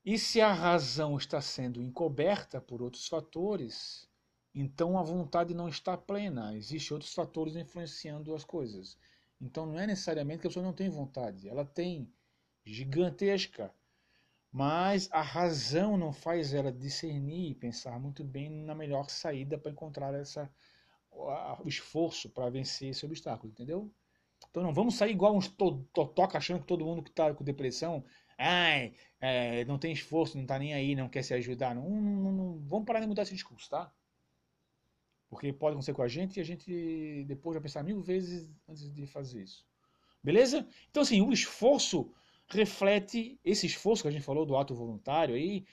[0.05, 4.09] e se a razão está sendo encoberta por outros fatores,
[4.53, 8.97] então a vontade não está plena, existem outros fatores influenciando as coisas.
[9.41, 12.11] Então não é necessariamente que a pessoa não tem vontade, ela tem
[12.65, 13.73] gigantesca.
[14.51, 19.71] Mas a razão não faz ela discernir e pensar muito bem na melhor saída para
[19.71, 20.49] encontrar essa
[21.11, 23.91] o esforço para vencer esse obstáculo, entendeu?
[24.49, 28.03] Então não vamos sair igual uns totoca achando que todo mundo que está com depressão
[28.37, 31.75] ai, é, não tem esforço, não está nem aí, não quer se ajudar.
[31.75, 33.91] Não, não, não, vamos parar de mudar esse discurso, tá?
[35.33, 38.93] Porque pode acontecer com a gente e a gente depois vai pensar mil vezes antes
[38.93, 39.65] de fazer isso.
[40.23, 40.67] Beleza?
[40.91, 42.13] Então, assim, o esforço
[42.47, 45.65] reflete, esse esforço que a gente falou do ato voluntário aí,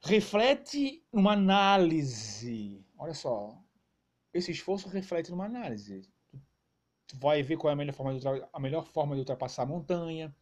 [0.00, 2.80] reflete uma análise.
[2.96, 3.60] Olha só,
[4.32, 6.08] esse esforço reflete numa análise.
[7.08, 9.66] Tu vai ver qual é a melhor forma de, a melhor forma de ultrapassar a
[9.66, 10.32] montanha,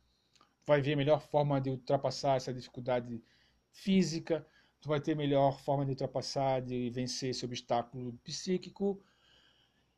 [0.66, 3.24] vai ver a melhor forma de ultrapassar essa dificuldade
[3.72, 4.46] física,
[4.84, 9.02] tu vai ter melhor forma de ultrapassar, de vencer esse obstáculo psíquico.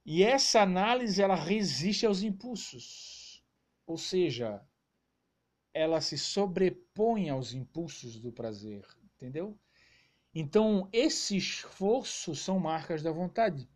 [0.04, 3.44] E essa análise ela resiste aos impulsos.
[3.84, 4.64] Ou seja,
[5.74, 8.86] ela se sobrepõe aos impulsos do prazer,
[9.16, 9.58] entendeu?
[10.32, 13.68] Então, esse esforço são marcas da vontade.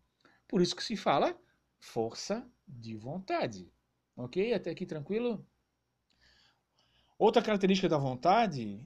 [0.46, 1.36] Por isso que se fala
[1.80, 3.68] força de vontade.
[4.16, 4.54] Ok?
[4.54, 5.44] Até aqui tranquilo?
[7.18, 8.80] Outra característica da vontade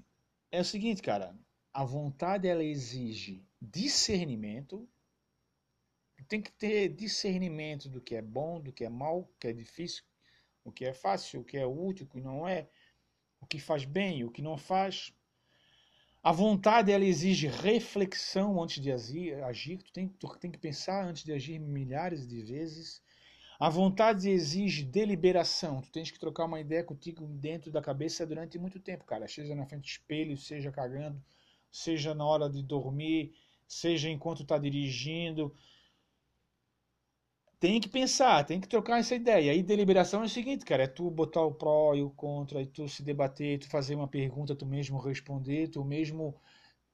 [0.51, 1.38] é o seguinte, cara.
[1.74, 4.88] A vontade ela exige discernimento.
[6.28, 9.52] Tem que ter discernimento do que é bom, do que é mal, o que é
[9.52, 10.05] difícil,
[10.64, 12.68] o que é fácil, o que é útil, o que não é,
[13.40, 15.12] o que faz bem, o que não faz.
[16.22, 19.82] A vontade ela exige reflexão antes de agir.
[19.82, 23.02] Tu tem, tu tem que pensar antes de agir milhares de vezes.
[23.59, 25.82] A vontade exige deliberação.
[25.82, 29.28] Tu tens que trocar uma ideia contigo dentro da cabeça durante muito tempo, cara.
[29.28, 31.22] Seja na frente do espelho, seja cagando,
[31.74, 33.34] seja na hora de dormir,
[33.66, 35.52] seja enquanto está dirigindo,
[37.59, 39.51] tem que pensar, tem que trocar essa ideia.
[39.51, 42.66] Aí deliberação é o seguinte, cara, é tu botar o pró e o contra, e
[42.66, 46.36] tu se debater, tu fazer uma pergunta, tu mesmo responder, tu mesmo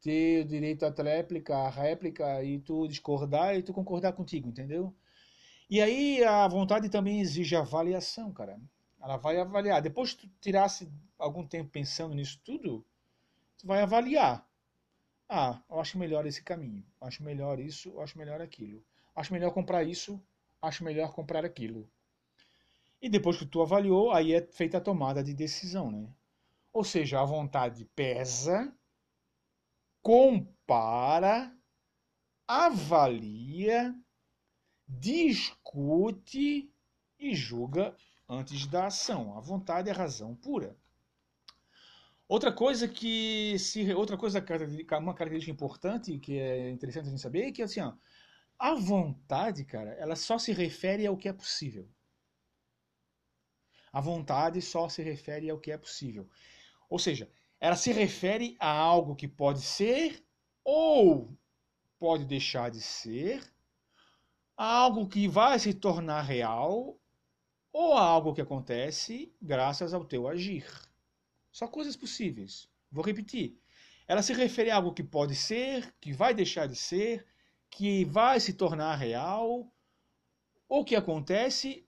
[0.01, 4.94] ter o direito à tréplica, à réplica, e tu discordar e tu concordar contigo, entendeu?
[5.69, 8.59] E aí a vontade também exige avaliação, cara.
[9.02, 9.82] Ela vai avaliar.
[9.82, 12.85] Depois que tu tirasse algum tempo pensando nisso tudo,
[13.59, 14.50] tu vai avaliar.
[15.31, 16.85] Ah, eu acho melhor esse caminho.
[17.01, 18.85] Acho melhor isso, acho melhor aquilo.
[19.16, 20.23] Acho melhor comprar isso,
[20.61, 21.89] acho melhor comprar aquilo.
[23.02, 26.09] E depois que tu avaliou, aí é feita a tomada de decisão, né?
[26.73, 28.73] Ou seja, a vontade pesa,
[30.02, 31.57] compara,
[32.48, 33.94] avalia,
[34.89, 36.73] discute
[37.19, 37.97] e julga
[38.28, 39.36] antes da ação.
[39.36, 40.77] A vontade é razão pura.
[42.31, 44.39] Outra coisa que se outra coisa
[45.01, 47.93] uma característica importante que é interessante a gente saber é que assim, ó,
[48.57, 51.90] a vontade, cara, ela só se refere ao que é possível.
[53.93, 56.31] A vontade só se refere ao que é possível.
[56.89, 57.28] Ou seja,
[57.59, 60.24] ela se refere a algo que pode ser
[60.62, 61.36] ou
[61.98, 63.43] pode deixar de ser,
[64.57, 66.97] a algo que vai se tornar real
[67.73, 70.90] ou a algo que acontece graças ao teu agir.
[71.51, 72.69] Só coisas possíveis.
[72.91, 73.59] Vou repetir.
[74.07, 77.27] Ela se refere a algo que pode ser, que vai deixar de ser,
[77.71, 79.73] que vai se tornar real
[80.69, 81.87] ou que acontece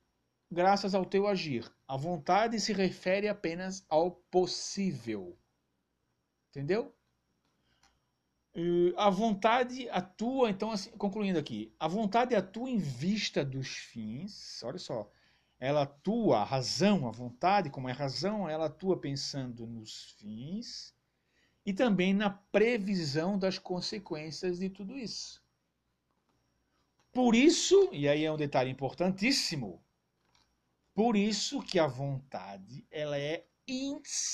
[0.51, 1.71] graças ao teu agir.
[1.89, 5.37] A vontade se refere apenas ao possível.
[6.51, 6.95] Entendeu?
[8.99, 14.79] a vontade atua, então, assim, concluindo aqui, a vontade atua em vista dos fins, olha
[14.79, 15.11] só,
[15.63, 20.93] ela atua, a razão, a vontade, como é razão, ela atua pensando nos fins
[21.65, 25.41] e também na previsão das consequências de tudo isso.
[27.13, 29.81] Por isso, e aí é um detalhe importantíssimo,
[30.93, 34.27] por isso que a vontade ela é inseparável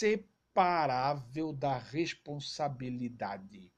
[1.52, 3.70] da responsabilidade.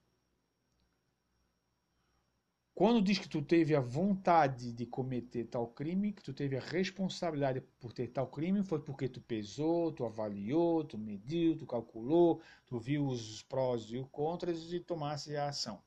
[2.81, 6.63] Quando diz que tu teve a vontade de cometer tal crime, que tu teve a
[6.63, 12.41] responsabilidade por ter tal crime, foi porque tu pesou, tu avaliou, tu mediu, tu calculou,
[12.65, 15.85] tu viu os prós e os contras e tomasse a ação.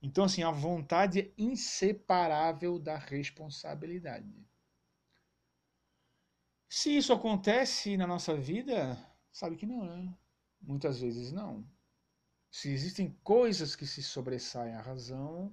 [0.00, 4.32] Então, assim, a vontade é inseparável da responsabilidade.
[6.68, 8.96] Se isso acontece na nossa vida,
[9.32, 10.16] sabe que não, né?
[10.60, 11.68] Muitas vezes não.
[12.48, 15.52] Se existem coisas que se sobressaem à razão,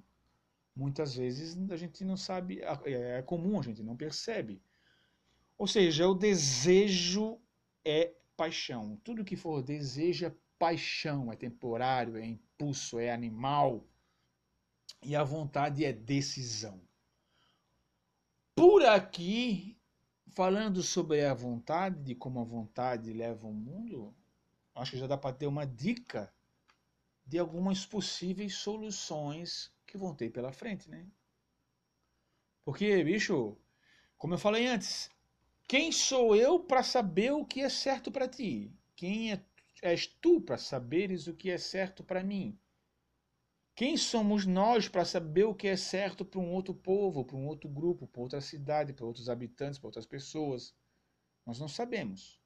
[0.77, 4.61] muitas vezes a gente não sabe, é, é comum, a gente não percebe.
[5.57, 7.39] Ou seja, o desejo
[7.83, 8.95] é paixão.
[9.03, 13.83] Tudo que for desejo é paixão, é temporário, é impulso, é animal
[15.01, 16.79] e a vontade é decisão.
[18.55, 19.77] Por aqui,
[20.29, 24.15] falando sobre a vontade, de como a vontade leva o mundo,
[24.75, 26.31] acho que já dá para ter uma dica
[27.25, 31.07] de algumas possíveis soluções que vão ter pela frente, né?
[32.63, 33.57] Porque, bicho,
[34.17, 35.09] como eu falei antes,
[35.67, 38.71] quem sou eu para saber o que é certo para ti?
[38.95, 39.43] Quem é,
[39.81, 42.59] és tu para saberes o que é certo para mim?
[43.75, 47.45] Quem somos nós para saber o que é certo para um outro povo, para um
[47.45, 50.75] outro grupo, para outra cidade, para outros habitantes, para outras pessoas?
[51.45, 52.41] Nós não sabemos.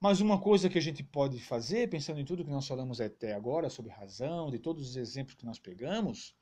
[0.00, 3.32] Mas uma coisa que a gente pode fazer, pensando em tudo que nós falamos até
[3.32, 6.35] agora, sobre razão, de todos os exemplos que nós pegamos,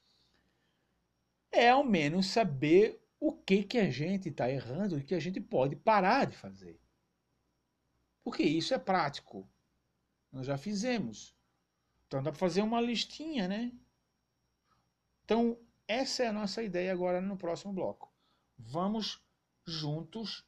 [1.55, 5.41] é ao menos saber o que, que a gente está errando e que a gente
[5.41, 6.81] pode parar de fazer.
[8.23, 9.49] Porque isso é prático.
[10.31, 11.35] Nós já fizemos.
[12.07, 13.73] Então dá para fazer uma listinha, né?
[15.25, 15.59] Então,
[15.89, 18.13] essa é a nossa ideia agora no próximo bloco.
[18.59, 19.23] Vamos
[19.67, 20.47] juntos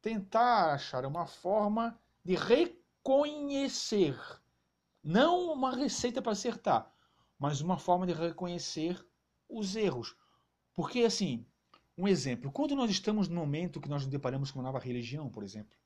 [0.00, 4.16] tentar achar uma forma de reconhecer,
[5.02, 6.92] não uma receita para acertar,
[7.38, 9.02] mas uma forma de reconhecer
[9.48, 10.14] os erros.
[10.78, 11.44] Porque, assim,
[11.96, 15.28] um exemplo, quando nós estamos no momento que nós nos deparamos com uma nova religião,
[15.28, 15.76] por exemplo,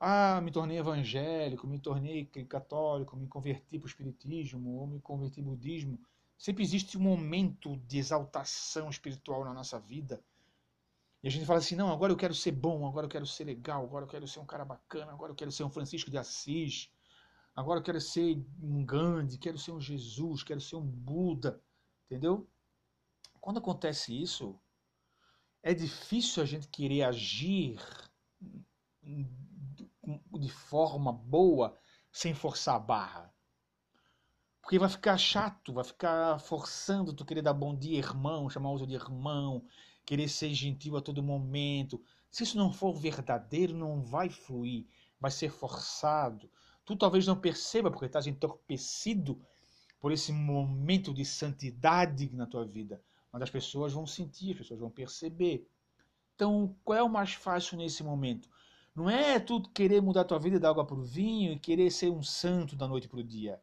[0.00, 5.38] ah, me tornei evangélico, me tornei católico, me converti para o espiritismo, ou me converti
[5.38, 6.00] ao budismo.
[6.36, 10.20] Sempre existe um momento de exaltação espiritual na nossa vida.
[11.22, 13.44] E a gente fala assim: não, agora eu quero ser bom, agora eu quero ser
[13.44, 16.18] legal, agora eu quero ser um cara bacana, agora eu quero ser um Francisco de
[16.18, 16.90] Assis,
[17.54, 21.62] agora eu quero ser um Gandhi, quero ser um Jesus, quero ser um Buda.
[22.10, 22.48] Entendeu?
[23.44, 24.58] Quando acontece isso,
[25.62, 27.78] é difícil a gente querer agir
[29.02, 31.78] de forma boa
[32.10, 33.34] sem forçar a barra.
[34.62, 38.86] Porque vai ficar chato, vai ficar forçando tu querer dar bom dia, irmão, chamar outro
[38.86, 39.62] de irmão,
[40.06, 42.02] querer ser gentil a todo momento.
[42.30, 44.86] Se isso não for verdadeiro, não vai fluir,
[45.20, 46.50] vai ser forçado.
[46.82, 49.38] Tu talvez não perceba porque estás entorpecido
[50.00, 53.04] por esse momento de santidade na tua vida
[53.34, 55.68] mas as pessoas vão sentir, as pessoas vão perceber.
[56.36, 58.48] Então, qual é o mais fácil nesse momento?
[58.94, 62.12] Não é tu querer mudar tua vida da água para o vinho e querer ser
[62.12, 63.60] um santo da noite para o dia.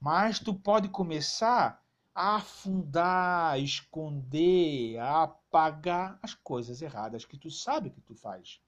[0.00, 1.80] Mas tu pode começar
[2.12, 8.60] a afundar, a esconder, a apagar as coisas erradas que tu sabe que tu faz.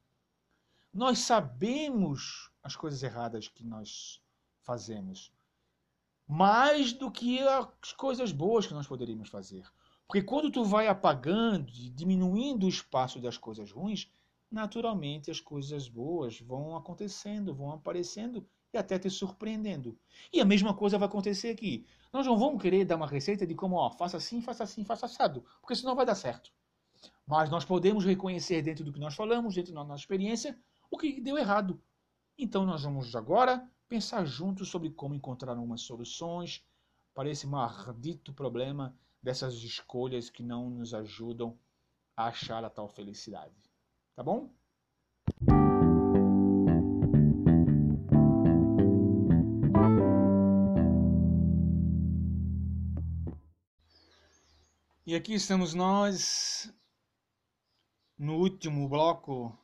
[0.94, 4.22] Nós sabemos as coisas erradas que nós
[4.60, 5.32] fazemos,
[6.28, 9.66] mais do que as coisas boas que nós poderíamos fazer.
[10.12, 14.12] Porque quando tu vai apagando diminuindo o espaço das coisas ruins,
[14.50, 19.98] naturalmente as coisas boas vão acontecendo, vão aparecendo e até te surpreendendo.
[20.30, 21.86] E a mesma coisa vai acontecer aqui.
[22.12, 25.06] Nós não vamos querer dar uma receita de como, ó, faça assim, faça assim, faça
[25.06, 26.52] assado, porque senão vai dar certo.
[27.26, 30.60] Mas nós podemos reconhecer dentro do que nós falamos, dentro da nossa experiência,
[30.90, 31.80] o que deu errado.
[32.36, 36.62] Então nós vamos agora pensar juntos sobre como encontrar algumas soluções
[37.14, 41.56] para esse maldito problema dessas escolhas que não nos ajudam
[42.16, 43.54] a achar a tal felicidade.
[44.16, 44.50] Tá bom?
[55.04, 56.72] E aqui estamos nós
[58.16, 59.56] no último bloco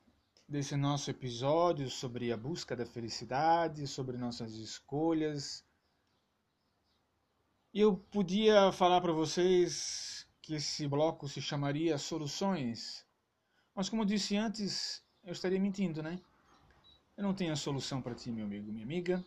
[0.48, 5.64] desse nosso episódio sobre a busca da felicidade, sobre nossas escolhas
[7.74, 13.04] eu podia falar para vocês que esse bloco se chamaria Soluções,
[13.74, 16.18] mas como eu disse antes, eu estaria mentindo, né?
[17.16, 19.24] Eu não tenho a solução para ti, meu amigo, minha amiga.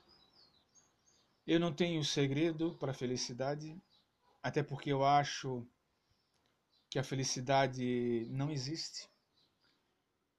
[1.46, 3.80] Eu não tenho segredo para a felicidade,
[4.42, 5.68] até porque eu acho
[6.90, 9.08] que a felicidade não existe.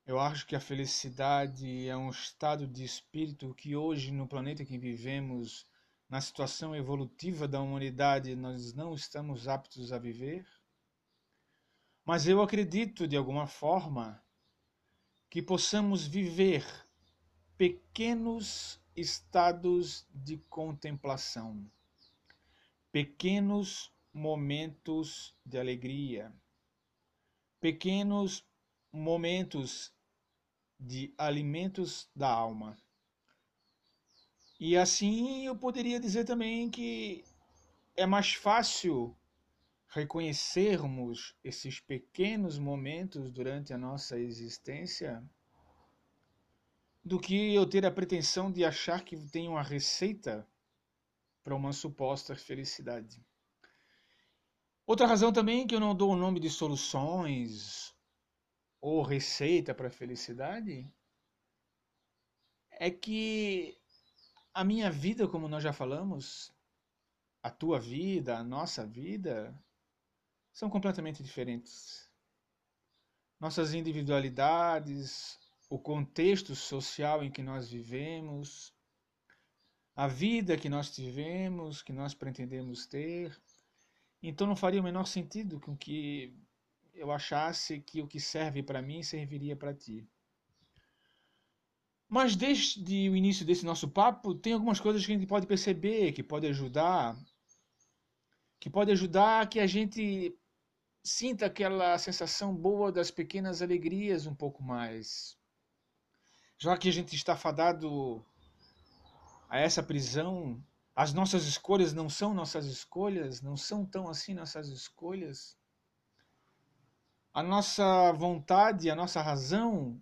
[0.05, 4.77] Eu acho que a felicidade é um estado de espírito que hoje, no planeta que
[4.77, 5.67] vivemos,
[6.13, 10.47] na situação evolutiva da humanidade nós não estamos aptos a viver.
[12.05, 14.23] Mas eu acredito, de alguma forma,
[15.31, 16.67] que possamos viver
[17.57, 21.67] pequenos estados de contemplação,
[22.93, 26.31] pequenos momentos de alegria,
[27.59, 28.47] pequenos
[28.93, 29.91] momentos
[30.79, 32.77] de alimentos da alma.
[34.65, 37.25] E assim eu poderia dizer também que
[37.97, 39.13] é mais fácil
[39.89, 45.21] reconhecermos esses pequenos momentos durante a nossa existência
[47.05, 50.47] do que eu ter a pretensão de achar que tenho uma receita
[51.43, 53.21] para uma suposta felicidade.
[54.87, 57.93] Outra razão também que eu não dou o nome de soluções
[58.81, 60.89] ou receita para a felicidade
[62.71, 63.82] é que
[64.55, 66.53] a minha vida, como nós já falamos,
[67.43, 69.55] a tua vida, a nossa vida,
[70.53, 72.11] são completamente diferentes.
[73.41, 75.39] nossas individualidades,
[75.69, 78.73] o contexto social em que nós vivemos,
[79.97, 83.37] a vida que nós tivemos, que nós pretendemos ter.
[84.23, 86.39] Então não faria o menor sentido com que
[86.95, 90.07] eu achasse que o que serve para mim serviria para ti.
[92.13, 96.13] Mas desde o início desse nosso papo, tem algumas coisas que a gente pode perceber,
[96.13, 97.17] que pode ajudar,
[98.61, 100.39] que pode ajudar que a gente
[101.03, 105.39] sinta aquela sensação boa das pequenas alegrias um pouco mais.
[106.59, 108.23] Já que a gente está fadado
[109.49, 110.63] a essa prisão,
[110.95, 115.57] as nossas escolhas não são nossas escolhas, não são tão assim nossas escolhas.
[117.33, 119.99] A nossa vontade, a nossa razão,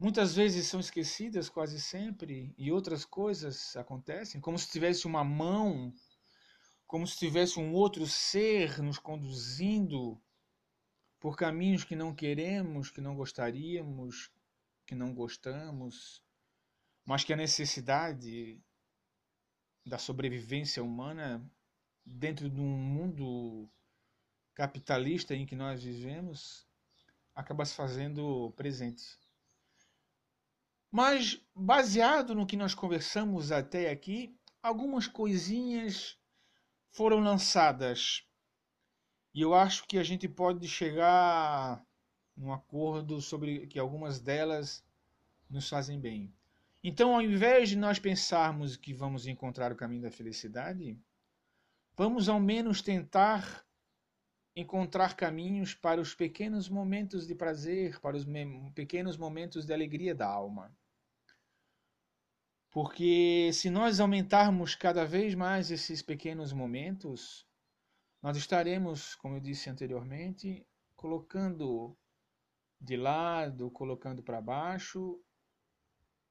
[0.00, 5.94] muitas vezes são esquecidas, quase sempre, e outras coisas acontecem, como se tivesse uma mão
[6.90, 10.20] como se tivesse um outro ser nos conduzindo
[11.20, 14.28] por caminhos que não queremos, que não gostaríamos,
[14.84, 16.20] que não gostamos,
[17.04, 18.60] mas que a necessidade
[19.86, 21.48] da sobrevivência humana
[22.04, 23.70] dentro de um mundo
[24.52, 26.66] capitalista em que nós vivemos
[27.32, 29.16] acaba se fazendo presente.
[30.90, 36.18] Mas baseado no que nós conversamos até aqui, algumas coisinhas
[36.90, 38.26] foram lançadas.
[39.32, 41.84] E eu acho que a gente pode chegar
[42.36, 44.84] num acordo sobre que algumas delas
[45.48, 46.32] nos fazem bem.
[46.82, 50.98] Então, ao invés de nós pensarmos que vamos encontrar o caminho da felicidade,
[51.96, 53.64] vamos ao menos tentar
[54.56, 58.26] encontrar caminhos para os pequenos momentos de prazer, para os
[58.74, 60.74] pequenos momentos de alegria da alma.
[62.70, 67.44] Porque se nós aumentarmos cada vez mais esses pequenos momentos,
[68.22, 70.64] nós estaremos, como eu disse anteriormente,
[70.94, 71.96] colocando
[72.80, 75.20] de lado, colocando para baixo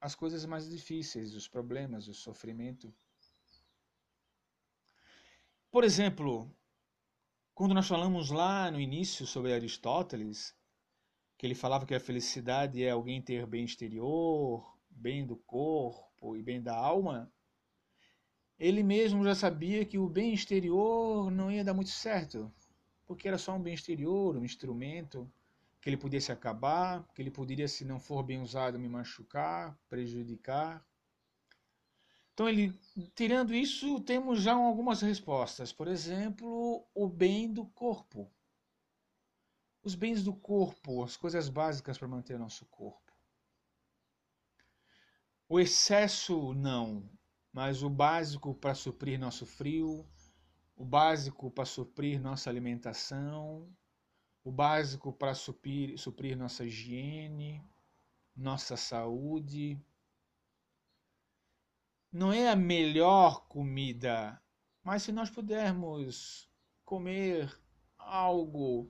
[0.00, 2.94] as coisas mais difíceis, os problemas, o sofrimento.
[5.70, 6.50] Por exemplo,
[7.54, 10.56] quando nós falamos lá no início sobre Aristóteles,
[11.36, 16.36] que ele falava que a felicidade é alguém ter bem exterior, bem do corpo, corpo
[16.36, 17.32] e bem da alma,
[18.58, 22.52] ele mesmo já sabia que o bem exterior não ia dar muito certo,
[23.06, 25.30] porque era só um bem exterior, um instrumento
[25.80, 29.76] que ele podia se acabar, que ele poderia, se não for bem usado, me machucar,
[29.88, 30.84] prejudicar.
[32.34, 32.78] Então, ele,
[33.14, 35.72] tirando isso, temos já algumas respostas.
[35.72, 38.30] Por exemplo, o bem do corpo.
[39.82, 43.09] Os bens do corpo, as coisas básicas para manter nosso corpo.
[45.52, 47.10] O excesso não,
[47.52, 50.08] mas o básico para suprir nosso frio,
[50.76, 53.68] o básico para suprir nossa alimentação,
[54.44, 57.60] o básico para suprir, suprir nossa higiene,
[58.36, 59.76] nossa saúde.
[62.12, 64.40] Não é a melhor comida,
[64.84, 66.48] mas se nós pudermos
[66.84, 67.60] comer
[67.98, 68.88] algo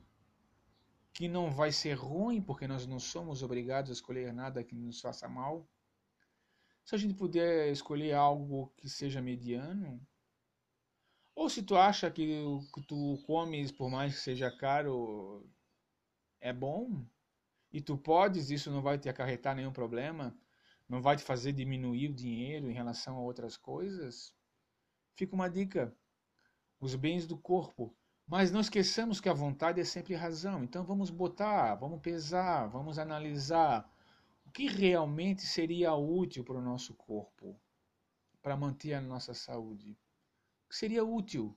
[1.15, 5.01] que não vai ser ruim, porque nós não somos obrigados a escolher nada que nos
[5.01, 5.67] faça mal,
[6.85, 10.01] se a gente puder escolher algo que seja mediano,
[11.35, 15.49] ou se tu acha que o que tu comes, por mais que seja caro,
[16.41, 17.05] é bom,
[17.73, 20.37] e tu podes, isso não vai te acarretar nenhum problema,
[20.89, 24.35] não vai te fazer diminuir o dinheiro em relação a outras coisas,
[25.15, 25.95] fica uma dica:
[26.81, 27.95] os bens do corpo.
[28.27, 30.63] Mas não esqueçamos que a vontade é sempre razão.
[30.63, 33.91] Então vamos botar, vamos pesar, vamos analisar
[34.51, 37.57] o que realmente seria útil para o nosso corpo,
[38.43, 39.93] para manter a nossa saúde.
[40.67, 41.57] O que seria útil,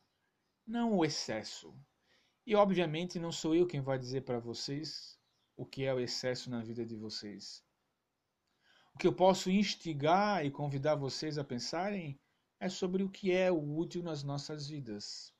[0.63, 1.75] não o excesso.
[2.45, 5.19] E obviamente não sou eu quem vai dizer para vocês
[5.57, 7.65] o que é o excesso na vida de vocês.
[8.93, 12.21] O que eu posso instigar e convidar vocês a pensarem
[12.59, 15.32] é sobre o que é o útil nas nossas vidas.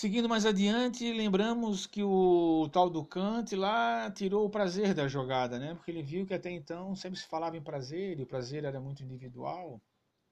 [0.00, 5.58] Seguindo mais adiante, lembramos que o tal do Kant lá tirou o prazer da jogada,
[5.58, 5.74] né?
[5.74, 8.80] Porque ele viu que até então sempre se falava em prazer e o prazer era
[8.80, 9.82] muito individual.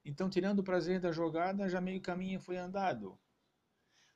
[0.04, 3.18] Então, tirando o prazer da jogada, já meio caminho foi andado.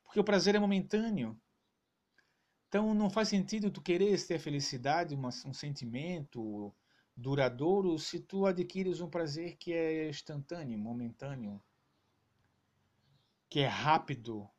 [0.05, 1.37] Porque o prazer é momentâneo.
[2.69, 6.73] Então, não faz sentido tu querer ter felicidade, uma, um sentimento
[7.13, 11.61] duradouro, se tu adquires um prazer que é instantâneo, momentâneo,
[13.49, 14.49] que é rápido,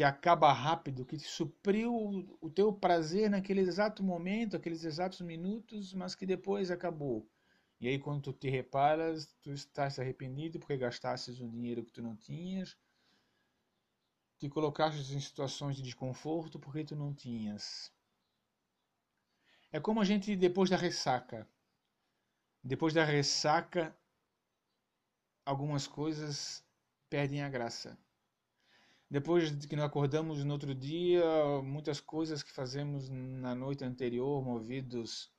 [0.00, 1.94] que acaba rápido, que supriu
[2.40, 7.28] o teu prazer naquele exato momento, aqueles exatos minutos, mas que depois acabou.
[7.78, 12.00] E aí quando tu te reparas, tu estás arrependido porque gastastes o dinheiro que tu
[12.00, 12.78] não tinhas.
[14.38, 17.92] te colocaste em situações de desconforto porque tu não tinhas.
[19.70, 21.46] É como a gente depois da ressaca.
[22.64, 23.94] Depois da ressaca,
[25.44, 26.64] algumas coisas
[27.10, 27.98] perdem a graça.
[29.10, 31.24] Depois de que nós acordamos no outro dia,
[31.64, 35.32] muitas coisas que fazemos na noite anterior, movidos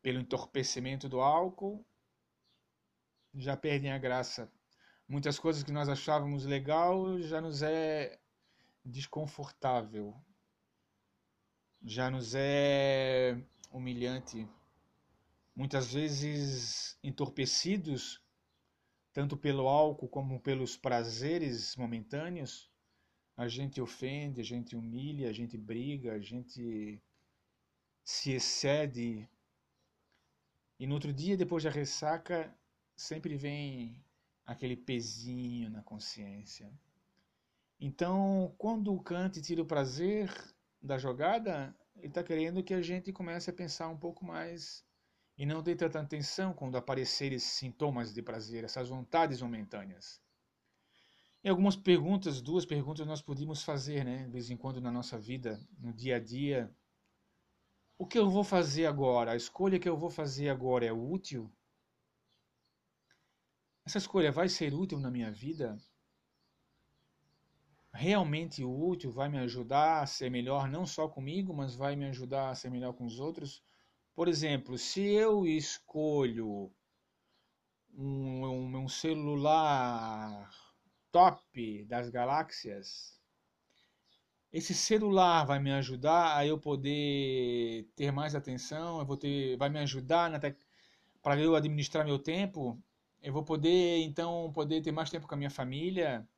[0.00, 1.84] pelo entorpecimento do álcool,
[3.34, 4.50] já perdem a graça.
[5.06, 8.18] Muitas coisas que nós achávamos legal já nos é
[8.82, 10.16] desconfortável,
[11.82, 13.38] já nos é
[13.70, 14.48] humilhante.
[15.54, 18.22] Muitas vezes entorpecidos,
[19.12, 22.74] tanto pelo álcool como pelos prazeres momentâneos,
[23.36, 27.02] a gente ofende, a gente humilha, a gente briga, a gente
[28.02, 29.28] se excede.
[30.78, 32.56] E no outro dia, depois da ressaca,
[32.96, 34.02] sempre vem
[34.44, 36.72] aquele pezinho na consciência.
[37.78, 40.32] Então, quando o Kant tira o prazer
[40.80, 44.84] da jogada, ele está querendo que a gente comece a pensar um pouco mais
[45.36, 50.22] e não dê tanta atenção quando aparecerem esses sintomas de prazer, essas vontades momentâneas.
[51.46, 55.16] E algumas perguntas, duas perguntas nós podíamos fazer, né, de vez em quando na nossa
[55.16, 56.74] vida, no dia a dia.
[57.96, 59.30] O que eu vou fazer agora?
[59.30, 61.48] A escolha que eu vou fazer agora é útil?
[63.84, 65.78] Essa escolha vai ser útil na minha vida?
[67.92, 69.12] Realmente útil?
[69.12, 72.70] Vai me ajudar a ser melhor não só comigo, mas vai me ajudar a ser
[72.70, 73.62] melhor com os outros?
[74.16, 76.72] Por exemplo, se eu escolho
[77.94, 80.65] um, um, um celular
[81.16, 83.18] top das galáxias,
[84.52, 89.70] esse celular vai me ajudar a eu poder ter mais atenção, eu vou ter, vai
[89.70, 90.30] me ajudar
[91.22, 92.78] para eu administrar meu tempo?
[93.22, 96.28] Eu vou poder então poder ter mais tempo com a minha família.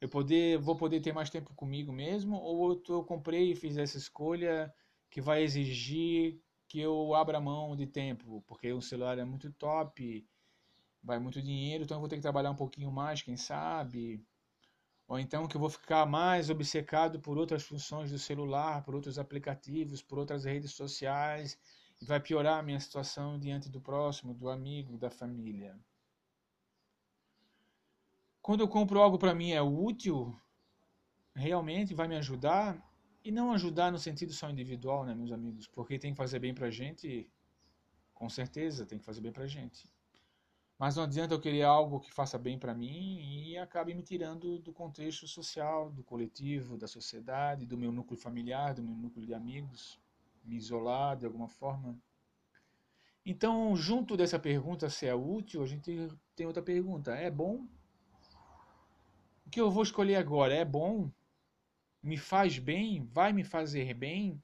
[0.00, 2.36] Eu poder, vou poder ter mais tempo comigo mesmo?
[2.36, 4.72] Ou eu, eu comprei e fiz essa escolha
[5.10, 10.24] que vai exigir que eu abra mão de tempo, porque o celular é muito top,
[11.02, 14.24] vai muito dinheiro, então eu vou ter que trabalhar um pouquinho mais, quem sabe?
[15.08, 19.18] Ou então que eu vou ficar mais obcecado por outras funções do celular, por outros
[19.18, 21.58] aplicativos, por outras redes sociais,
[22.02, 25.78] vai piorar a minha situação diante do próximo, do amigo, da família.
[28.40, 30.34] Quando eu compro algo para mim é útil,
[31.34, 32.90] realmente vai me ajudar,
[33.24, 35.66] e não ajudar no sentido só individual, né, meus amigos?
[35.66, 37.30] Porque tem que fazer bem para a gente,
[38.14, 39.88] com certeza tem que fazer bem para a gente.
[40.80, 44.58] Mas não adianta eu querer algo que faça bem para mim e acabe me tirando
[44.60, 49.34] do contexto social, do coletivo, da sociedade, do meu núcleo familiar, do meu núcleo de
[49.34, 50.00] amigos
[50.42, 52.00] me isolar de alguma forma?
[53.26, 57.66] Então, junto dessa pergunta se é útil, a gente tem outra pergunta: é bom?
[59.46, 61.10] O que eu vou escolher agora é bom?
[62.02, 63.04] Me faz bem?
[63.04, 64.42] Vai me fazer bem?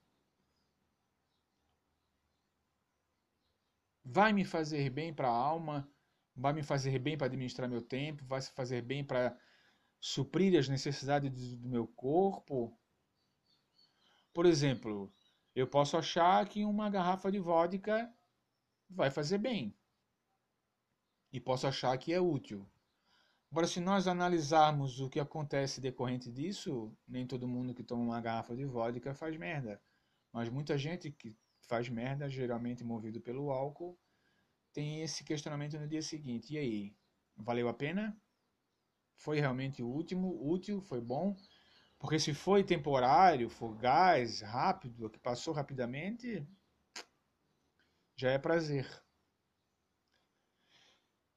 [4.05, 5.89] Vai me fazer bem para a alma?
[6.37, 8.25] Vai me fazer bem para administrar meu tempo?
[8.27, 9.37] Vai se fazer bem para
[9.99, 12.79] suprir as necessidades do meu corpo?
[14.35, 15.11] Por exemplo,
[15.55, 18.13] eu posso achar que uma garrafa de vodka
[18.91, 19.75] vai fazer bem.
[21.33, 22.69] E posso achar que é útil.
[23.51, 28.21] Agora, se nós analisarmos o que acontece decorrente disso, nem todo mundo que toma uma
[28.21, 29.81] garrafa de vodka faz merda.
[30.31, 33.99] Mas muita gente que faz merda, geralmente movido pelo álcool,
[34.77, 36.53] tem esse questionamento no dia seguinte.
[36.53, 36.97] E aí?
[37.35, 38.15] Valeu a pena?
[39.16, 40.20] Foi realmente útil?
[40.39, 40.82] Útil?
[40.82, 41.35] Foi bom?
[41.98, 46.47] Porque se foi temporário, fugaz, rápido, que passou rapidamente,
[48.16, 48.86] já é prazer.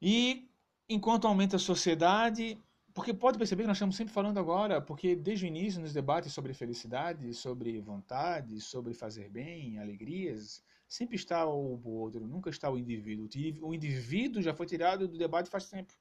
[0.02, 0.52] E
[0.90, 2.62] enquanto aumenta a sociedade,
[2.94, 6.34] porque pode perceber que nós estamos sempre falando agora, porque desde o início nos debates
[6.34, 12.78] sobre felicidade, sobre vontade, sobre fazer bem, alegrias, sempre está o outro, nunca está o
[12.78, 13.30] indivíduo.
[13.62, 15.94] O indivíduo já foi tirado do debate faz tempo.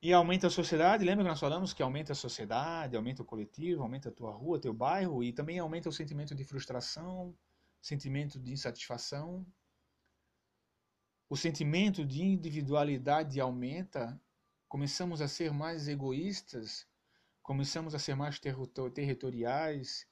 [0.00, 3.82] E aumenta a sociedade, lembra que nós falamos que aumenta a sociedade, aumenta o coletivo,
[3.82, 7.36] aumenta a tua rua, teu bairro, e também aumenta o sentimento de frustração,
[7.80, 9.46] sentimento de insatisfação.
[11.28, 14.20] O sentimento de individualidade aumenta,
[14.66, 16.86] começamos a ser mais egoístas,
[17.42, 20.06] começamos a ser mais territoriais,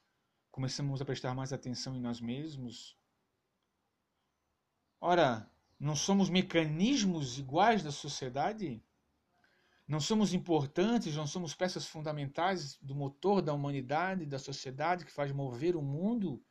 [0.52, 2.99] começamos a prestar mais atenção em nós mesmos.
[5.00, 8.84] Ora, não somos mecanismos iguais da sociedade?
[9.88, 15.32] Não somos importantes, não somos peças fundamentais do motor da humanidade, da sociedade que faz
[15.32, 16.44] mover o mundo?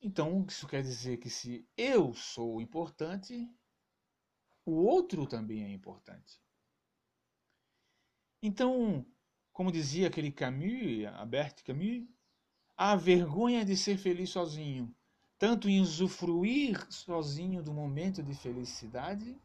[0.00, 3.48] Então, isso quer dizer que se eu sou importante,
[4.64, 6.40] o outro também é importante.
[8.42, 9.06] Então,
[9.52, 12.08] como dizia aquele Camus, Albert Camus,
[12.76, 14.92] a vergonha de ser feliz sozinho,
[15.42, 19.36] tanto em usufruir sozinho do momento de felicidade,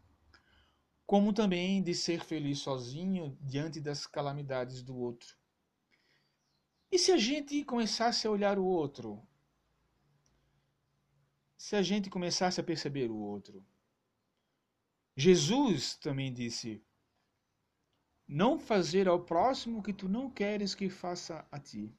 [1.08, 5.36] como também de ser feliz sozinho diante das calamidades do outro.
[6.92, 9.28] E se a gente começasse a olhar o outro?
[11.58, 13.66] Se a gente começasse a perceber o outro?
[15.16, 16.80] Jesus também disse:
[18.28, 21.92] Não fazer ao próximo o que tu não queres que faça a ti.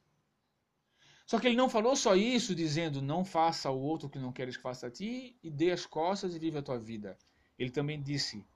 [1.28, 4.56] Só que ele não falou só isso, dizendo: Não faça ao outro que não queres
[4.56, 7.18] que faça a ti, e dê as costas e vive a tua vida.
[7.59, 8.46] Ele também disse: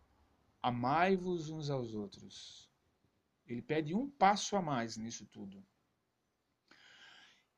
[0.63, 2.71] Amai-vos uns aos outros.
[3.47, 5.63] Ele pede um passo a mais nisso tudo.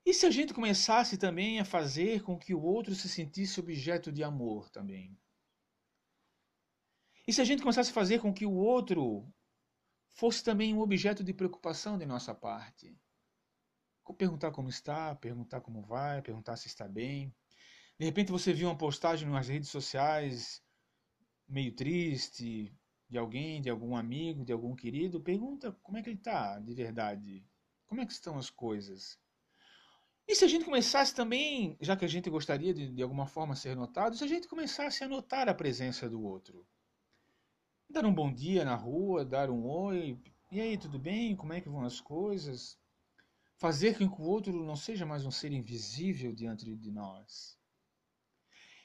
[0.04, 4.10] E se a gente começasse também a fazer com que o outro se sentisse objeto
[4.10, 5.16] de amor também?
[7.24, 9.32] E se a gente começasse a fazer com que o outro
[10.08, 12.98] fosse também um objeto de preocupação de nossa parte?
[14.12, 17.34] Perguntar como está, perguntar como vai, perguntar se está bem.
[17.98, 20.62] De repente você viu uma postagem nas redes sociais
[21.48, 22.74] meio triste
[23.08, 26.74] de alguém, de algum amigo, de algum querido, pergunta como é que ele está de
[26.74, 27.46] verdade.
[27.86, 29.18] Como é que estão as coisas?
[30.26, 33.54] E se a gente começasse também, já que a gente gostaria de, de alguma forma
[33.54, 36.66] ser notado, se a gente começasse a notar a presença do outro?
[37.88, 40.18] Dar um bom dia na rua, dar um oi,
[40.54, 41.34] e aí, tudo bem?
[41.34, 42.78] Como é que vão as coisas?
[43.56, 47.56] Fazer com que o outro não seja mais um ser invisível diante de nós.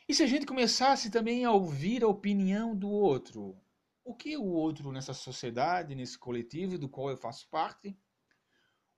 [0.08, 3.60] E se a gente começasse também a ouvir a opinião do outro?
[4.04, 7.96] O que o outro nessa sociedade, nesse coletivo do qual eu faço parte,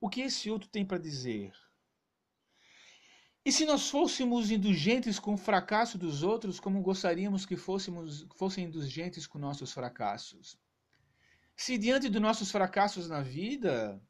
[0.00, 1.52] o que esse outro tem para dizer?
[3.44, 8.64] E se nós fôssemos indulgentes com o fracasso dos outros, como gostaríamos que fôssemos, fossem
[8.64, 10.56] indulgentes com nossos fracassos?
[11.56, 14.00] Se diante dos nossos fracassos na vida,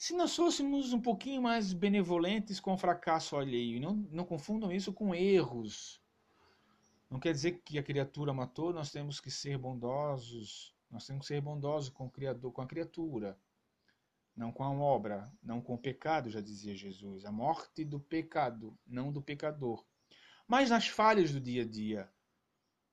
[0.00, 4.92] se nós fôssemos um pouquinho mais benevolentes com o fracasso alheio, não, não confundam isso
[4.92, 6.02] com erros.
[7.10, 11.34] Não quer dizer que a criatura matou, nós temos que ser bondosos, nós temos que
[11.34, 13.38] ser bondosos com o criador, com a criatura
[14.40, 17.26] não com a obra, não com o pecado, já dizia Jesus.
[17.26, 19.84] A morte do pecado, não do pecador.
[20.48, 22.10] Mas nas falhas do dia a dia.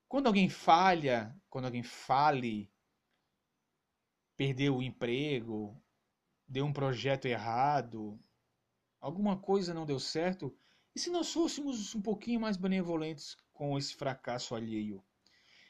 [0.10, 2.70] Quando alguém falha, quando alguém fale,
[4.36, 5.82] perdeu o emprego,
[6.48, 8.20] deu um projeto errado,
[9.00, 10.56] alguma coisa não deu certo,
[10.96, 15.04] e se nós fôssemos um pouquinho mais benevolentes com esse fracasso alheio?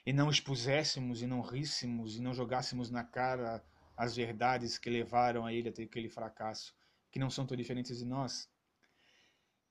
[0.05, 3.61] E não expuséssemos, e não ríssemos, e não jogássemos na cara
[3.97, 6.73] as verdades que levaram a ele a ter aquele fracasso,
[7.11, 8.49] que não são tão diferentes de nós.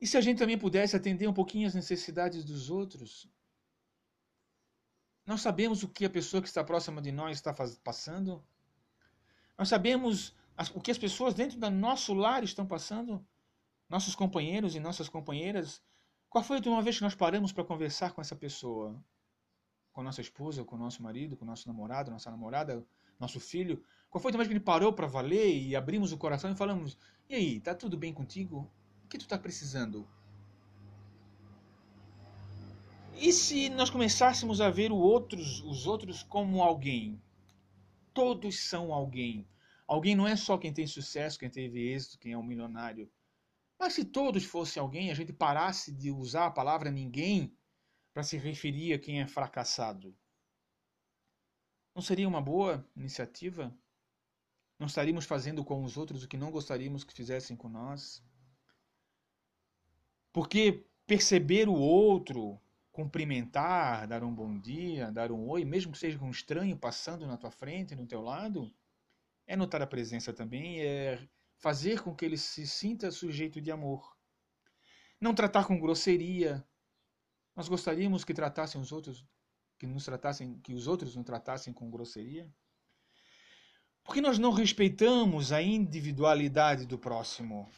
[0.01, 3.27] E se a gente também pudesse atender um pouquinho as necessidades dos outros?
[5.25, 8.45] Nós sabemos o que a pessoa que está próxima de nós está passando?
[9.57, 10.35] Nós sabemos
[10.75, 13.25] o que as pessoas dentro do nosso lar estão passando?
[13.89, 15.83] Nossos companheiros e nossas companheiras?
[16.29, 18.99] Qual foi a última vez que nós paramos para conversar com essa pessoa?
[19.93, 22.85] Com nossa esposa, com nosso marido, com nosso namorado, nossa namorada,
[23.21, 23.83] nosso filho?
[24.11, 26.97] Qual foi a vez que ele parou para valer e abrimos o coração e falamos:
[27.29, 28.71] E aí, tá tudo bem contigo?
[29.05, 30.07] O que tu tá precisando?
[33.15, 37.21] E se nós começássemos a ver outros, os outros como alguém?
[38.13, 39.47] Todos são alguém.
[39.87, 43.11] Alguém não é só quem tem sucesso, quem teve êxito, quem é um milionário.
[43.79, 47.57] Mas se todos fossem alguém, a gente parasse de usar a palavra ninguém
[48.13, 50.17] para se referir a quem é fracassado.
[51.95, 53.75] Não seria uma boa iniciativa?
[54.79, 58.23] Não estaríamos fazendo com os outros o que não gostaríamos que fizessem com nós?
[60.33, 62.61] Porque perceber o outro,
[62.91, 67.37] cumprimentar, dar um bom dia, dar um oi, mesmo que seja um estranho passando na
[67.37, 68.75] tua frente, no teu lado,
[69.47, 71.27] é notar a presença também, é
[71.59, 74.17] fazer com que ele se sinta sujeito de amor.
[75.21, 76.67] Não tratar com grosseria.
[77.55, 79.25] Nós gostaríamos que tratassem os outros
[79.79, 82.51] que nos tratassem, que os outros nos tratassem com grosseria?
[84.03, 87.69] Porque nós não respeitamos a individualidade do próximo?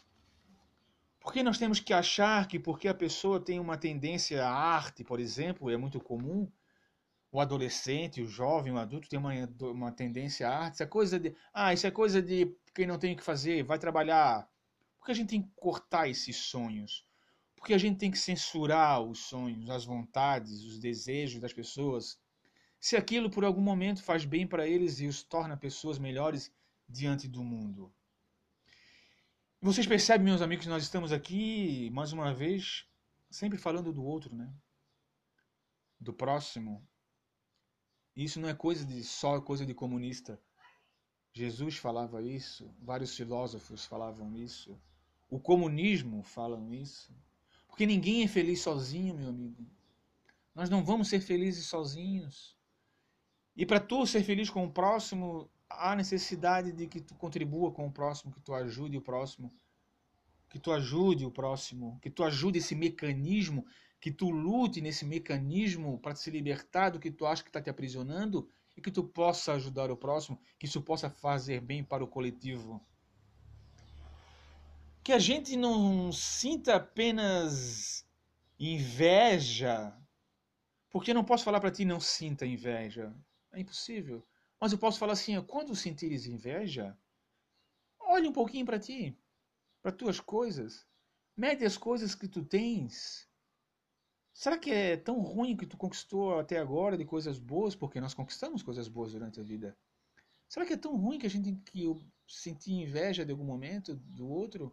[1.20, 5.20] Porque nós temos que achar que porque a pessoa tem uma tendência à arte, por
[5.20, 6.50] exemplo, é muito comum,
[7.30, 11.20] o adolescente, o jovem, o adulto tem uma, uma tendência à arte, isso é coisa
[11.20, 14.48] de, ah, isso é coisa de quem não tem o que fazer, vai trabalhar.
[14.98, 17.04] Porque a gente tem que cortar esses sonhos.
[17.54, 22.18] Porque a gente tem que censurar os sonhos, as vontades, os desejos das pessoas.
[22.80, 26.52] Se aquilo por algum momento faz bem para eles e os torna pessoas melhores
[26.88, 27.92] diante do mundo.
[29.60, 32.86] Vocês percebem, meus amigos, nós estamos aqui, mais uma vez,
[33.28, 34.48] sempre falando do outro, né?
[36.00, 36.86] Do próximo.
[38.18, 40.40] Isso não é coisa de só coisa de comunista.
[41.32, 44.76] Jesus falava isso, vários filósofos falavam isso,
[45.30, 47.14] o comunismo fala isso.
[47.68, 49.64] Porque ninguém é feliz sozinho, meu amigo.
[50.52, 52.56] Nós não vamos ser felizes sozinhos.
[53.54, 57.86] E para tu ser feliz com o próximo, há necessidade de que tu contribua com
[57.86, 59.52] o próximo, que tu ajude o próximo,
[60.50, 63.64] que tu ajude o próximo, que tu ajude esse mecanismo,
[64.00, 67.70] que tu lute nesse mecanismo para se libertar do que tu acha que está te
[67.70, 72.08] aprisionando e que tu possa ajudar o próximo, que isso possa fazer bem para o
[72.08, 72.80] coletivo.
[75.02, 78.06] Que a gente não sinta apenas
[78.58, 79.96] inveja,
[80.90, 83.14] porque eu não posso falar para ti não sinta inveja.
[83.52, 84.24] É impossível.
[84.60, 86.96] Mas eu posso falar assim, quando sentires inveja,
[88.00, 89.16] olhe um pouquinho para ti,
[89.82, 90.86] para tuas coisas.
[91.36, 93.27] Mede as coisas que tu tens.
[94.38, 97.74] Será que é tão ruim que tu conquistou até agora de coisas boas?
[97.74, 99.76] Porque nós conquistamos coisas boas durante a vida.
[100.48, 103.96] Será que é tão ruim que a gente que eu sentir inveja de algum momento
[103.96, 104.72] do outro?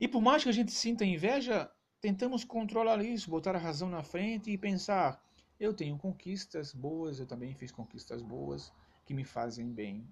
[0.00, 4.02] E por mais que a gente sinta inveja, tentamos controlar isso, botar a razão na
[4.02, 5.22] frente e pensar:
[5.60, 8.72] eu tenho conquistas boas, eu também fiz conquistas boas
[9.06, 10.04] que me fazem bem.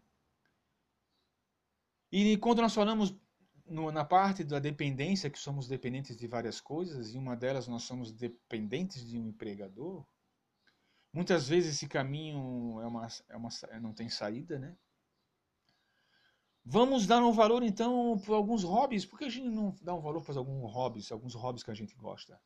[2.13, 3.13] E quando nós falamos
[3.69, 7.85] no, na parte da dependência, que somos dependentes de várias coisas, e uma delas nós
[7.85, 10.05] somos dependentes de um empregador,
[11.13, 13.49] muitas vezes esse caminho é uma, é uma,
[13.81, 14.77] não tem saída, né?
[16.65, 19.07] Vamos dar um valor então para alguns hobbies.
[19.07, 21.75] Por que a gente não dá um valor para alguns hobbies, alguns hobbies que a
[21.75, 22.39] gente gosta?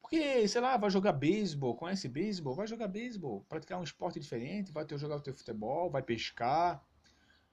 [0.00, 2.56] Porque, sei lá, vai jogar beisebol, conhece beisebol?
[2.56, 6.84] Vai jogar beisebol, praticar um esporte diferente, vai ter, jogar o teu futebol, vai pescar,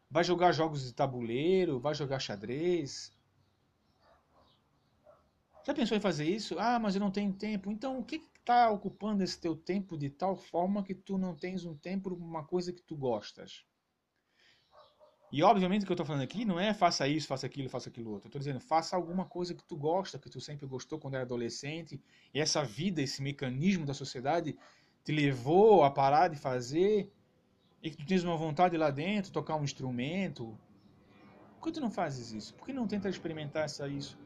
[0.10, 3.14] vai jogar jogos de tabuleiro, vai jogar xadrez.
[5.66, 6.58] Já pensou em fazer isso?
[6.58, 7.72] Ah, mas eu não tenho tempo.
[7.72, 11.64] Então, o que está ocupando esse teu tempo de tal forma que tu não tens
[11.66, 13.64] um tempo para uma coisa que tu gostas?
[15.32, 17.90] E obviamente o que eu estou falando aqui não é faça isso, faça aquilo, faça
[17.90, 18.30] aquilo outro.
[18.30, 22.02] Estou dizendo, faça alguma coisa que tu gosta, que tu sempre gostou quando era adolescente,
[22.34, 24.58] e essa vida, esse mecanismo da sociedade
[25.04, 27.12] te levou a parar de fazer,
[27.82, 30.58] e que tu tens uma vontade lá dentro, tocar um instrumento.
[31.60, 32.54] Por que tu não fazes isso?
[32.56, 34.18] Por que não tenta experimentar essa, isso?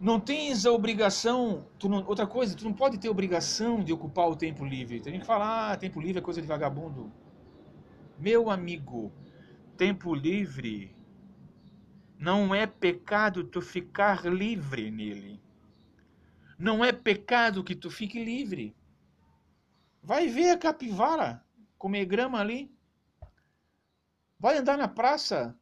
[0.00, 4.36] Não tens a obrigação, não, outra coisa, tu não pode ter obrigação de ocupar o
[4.36, 5.00] tempo livre.
[5.00, 7.12] Tem que falar, ah, tempo livre é coisa de vagabundo.
[8.18, 9.12] Meu amigo,
[9.76, 10.94] tempo livre
[12.18, 15.40] não é pecado tu ficar livre nele.
[16.58, 18.74] Não é pecado que tu fique livre.
[20.02, 21.44] Vai ver a capivara
[21.84, 22.74] comer grama ali.
[24.38, 25.54] Vai andar na praça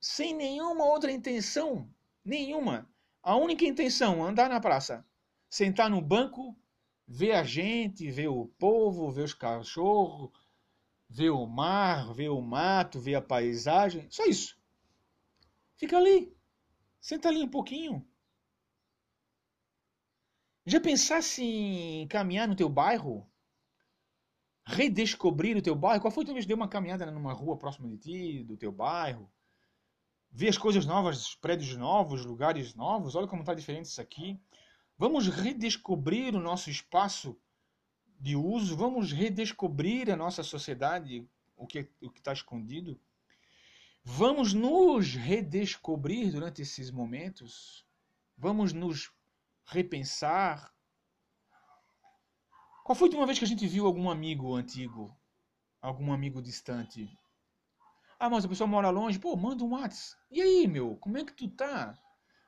[0.00, 1.88] sem nenhuma outra intenção.
[2.24, 2.90] Nenhuma.
[3.22, 5.06] A única intenção, andar na praça.
[5.48, 6.58] Sentar no banco,
[7.06, 10.32] ver a gente, ver o povo, ver os cachorros,
[11.08, 14.60] ver o mar, ver o mato, ver a paisagem, só isso.
[15.76, 16.36] Fica ali.
[17.00, 18.04] Senta ali um pouquinho.
[20.66, 23.29] Já pensasse em caminhar no teu bairro?
[24.72, 26.00] Redescobrir o teu bairro?
[26.00, 28.56] Qual foi a última vez que deu uma caminhada numa rua próxima de ti, do
[28.56, 29.30] teu bairro?
[30.30, 33.14] Ver as coisas novas, prédios novos, lugares novos.
[33.14, 34.38] Olha como está diferente isso aqui.
[34.96, 37.36] Vamos redescobrir o nosso espaço
[38.18, 41.26] de uso, vamos redescobrir a nossa sociedade,
[41.56, 43.00] o que o está escondido.
[44.04, 47.84] Vamos nos redescobrir durante esses momentos.
[48.36, 49.10] Vamos nos
[49.64, 50.72] repensar.
[52.90, 55.16] Qual foi a última vez que a gente viu algum amigo antigo?
[55.80, 57.08] Algum amigo distante?
[58.18, 59.16] Ah, mas a pessoa mora longe.
[59.16, 60.20] Pô, manda um WhatsApp.
[60.28, 60.96] E aí, meu?
[60.96, 61.96] Como é que tu tá?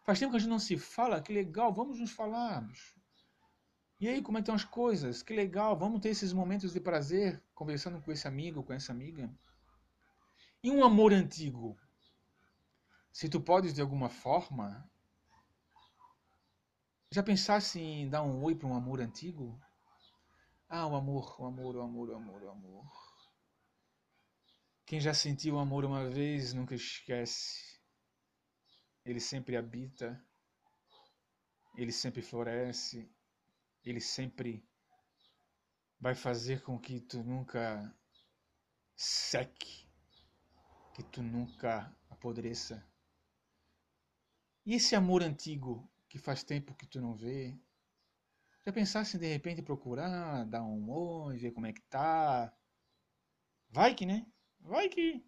[0.03, 1.23] Faz tempo que a gente não se fala.
[1.23, 2.93] Que legal, vamos nos falarmos.
[4.01, 5.23] E aí, como é que estão as coisas?
[5.23, 9.33] Que legal, vamos ter esses momentos de prazer conversando com esse amigo, com essa amiga.
[10.61, 11.79] E um amor antigo?
[13.13, 14.91] Se tu podes de alguma forma,
[17.13, 19.57] já pensasse em dar um oi para um amor antigo?
[20.75, 22.91] Ah, o amor, o amor, o amor, o amor, o amor.
[24.87, 27.79] Quem já sentiu o amor uma vez nunca esquece.
[29.05, 30.19] Ele sempre habita,
[31.77, 33.07] ele sempre floresce,
[33.85, 34.67] ele sempre
[36.01, 37.95] vai fazer com que tu nunca
[38.97, 39.87] seque,
[40.95, 42.83] que tu nunca apodreça.
[44.65, 47.61] E esse amor antigo que faz tempo que tu não vê?
[48.67, 52.53] Já pensasse em de repente procurar, dar um oi, ver como é que tá?
[53.71, 54.27] Vai que, né?
[54.61, 55.25] Vai que.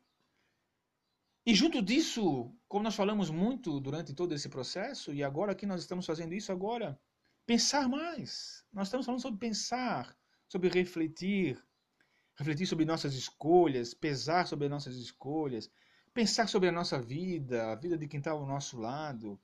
[1.46, 5.80] E junto disso, como nós falamos muito durante todo esse processo, e agora aqui nós
[5.80, 6.98] estamos fazendo isso agora,
[7.46, 8.64] Pensar mais.
[8.72, 10.16] Nós estamos falando sobre pensar,
[10.48, 11.62] sobre refletir.
[12.36, 15.70] refletir sobre nossas escolhas, pesar sobre nossas escolhas,
[16.14, 19.40] pensar sobre a nossa vida, a vida de quem está ao nosso lado,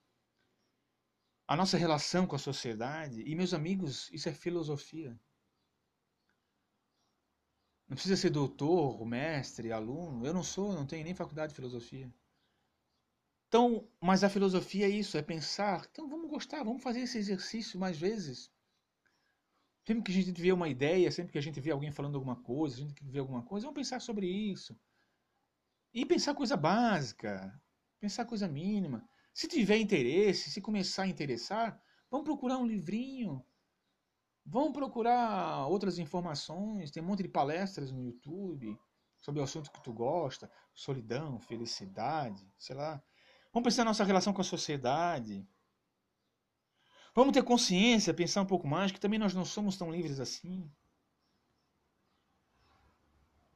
[1.50, 3.24] a nossa relação com a sociedade.
[3.26, 5.18] E, meus amigos, isso é filosofia.
[7.88, 10.24] Não precisa ser doutor, mestre, aluno.
[10.24, 12.08] Eu não sou, não tenho nem faculdade de filosofia.
[13.48, 15.88] Então, mas a filosofia é isso, é pensar.
[15.90, 18.48] Então vamos gostar, vamos fazer esse exercício mais vezes.
[19.84, 22.36] Sempre que a gente vê uma ideia, sempre que a gente vê alguém falando alguma
[22.36, 24.78] coisa, a gente vê alguma coisa, vamos pensar sobre isso.
[25.92, 27.60] E pensar coisa básica,
[27.98, 29.04] pensar coisa mínima.
[29.32, 31.80] Se tiver interesse, se começar a interessar,
[32.10, 33.44] vamos procurar um livrinho.
[34.44, 36.90] Vamos procurar outras informações.
[36.90, 38.78] Tem um monte de palestras no YouTube
[39.20, 43.02] sobre o assunto que tu gosta, solidão, felicidade, sei lá.
[43.52, 45.46] Vamos pensar na nossa relação com a sociedade.
[47.14, 50.70] Vamos ter consciência, pensar um pouco mais, que também nós não somos tão livres assim.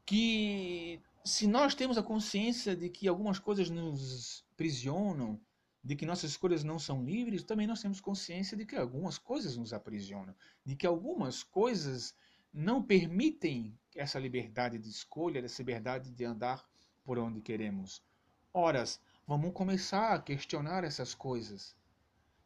[0.04, 5.40] Que se nós temos a consciência de que algumas coisas nos prisionam,
[5.84, 9.56] de que nossas escolhas não são livres, também nós temos consciência de que algumas coisas
[9.56, 10.34] nos aprisionam,
[10.64, 12.16] de que algumas coisas
[12.52, 16.64] não permitem essa liberdade de escolha, essa liberdade de andar
[17.04, 18.02] por onde queremos.
[18.52, 21.74] Horas, Vamos começar a questionar essas coisas.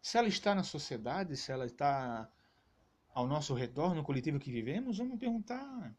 [0.00, 2.30] Se ela está na sociedade, se ela está
[3.12, 5.92] ao nosso redor, no coletivo que vivemos, vamos perguntar.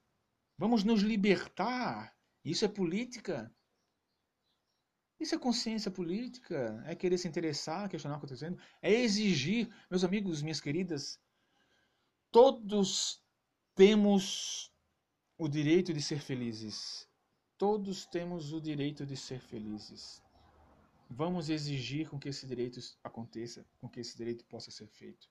[0.57, 2.15] Vamos nos libertar.
[2.45, 3.53] Isso é política.
[5.19, 6.81] Isso é consciência política.
[6.85, 8.61] É querer se interessar, questionar o que está acontecendo.
[8.81, 9.69] É exigir.
[9.89, 11.19] Meus amigos, minhas queridas,
[12.31, 13.21] todos
[13.75, 14.71] temos
[15.37, 17.07] o direito de ser felizes.
[17.57, 20.23] Todos temos o direito de ser felizes.
[21.09, 25.27] Vamos exigir com que esse direito aconteça, com que esse direito possa ser feito.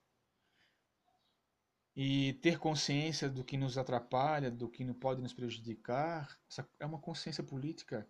[1.94, 6.38] E ter consciência do que nos atrapalha, do que não pode nos prejudicar,
[6.78, 8.06] é uma consciência política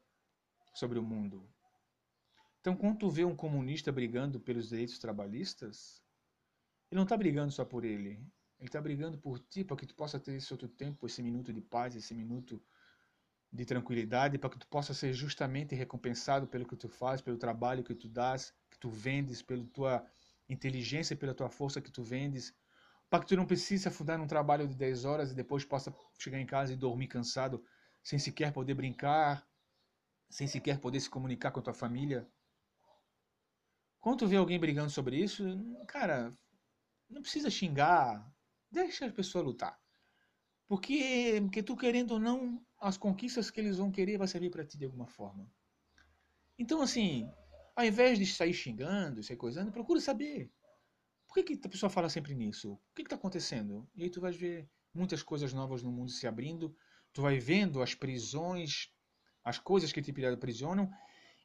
[0.74, 1.48] sobre o mundo.
[2.68, 6.02] Então, quando tu vê um comunista brigando pelos direitos trabalhistas,
[6.90, 8.10] ele não está brigando só por ele.
[8.58, 11.50] Ele está brigando por ti, para que tu possa ter esse outro tempo, esse minuto
[11.50, 12.62] de paz, esse minuto
[13.50, 17.82] de tranquilidade para que tu possa ser justamente recompensado pelo que tu faz, pelo trabalho
[17.82, 20.06] que tu dás, que tu vendes, pela tua
[20.46, 22.54] inteligência, pela tua força que tu vendes,
[23.08, 26.38] para que tu não precise afundar num trabalho de 10 horas e depois possa chegar
[26.38, 27.64] em casa e dormir cansado,
[28.02, 29.48] sem sequer poder brincar,
[30.28, 32.28] sem sequer poder se comunicar com a tua família.
[34.08, 35.44] Quando tu vê alguém brigando sobre isso,
[35.86, 36.34] cara,
[37.10, 38.26] não precisa xingar,
[38.70, 39.78] deixa a pessoa lutar.
[40.66, 44.64] Porque, porque tu querendo ou não, as conquistas que eles vão querer vai servir para
[44.64, 45.46] ti de alguma forma.
[46.58, 47.30] Então, assim,
[47.76, 50.50] ao invés de sair xingando, sair coisando, procura saber.
[51.26, 52.72] Por que, que a pessoa fala sempre nisso?
[52.72, 53.86] O que está acontecendo?
[53.94, 56.74] E aí tu vai ver muitas coisas novas no mundo se abrindo,
[57.12, 58.90] tu vai vendo as prisões,
[59.44, 60.90] as coisas que te aprisionam.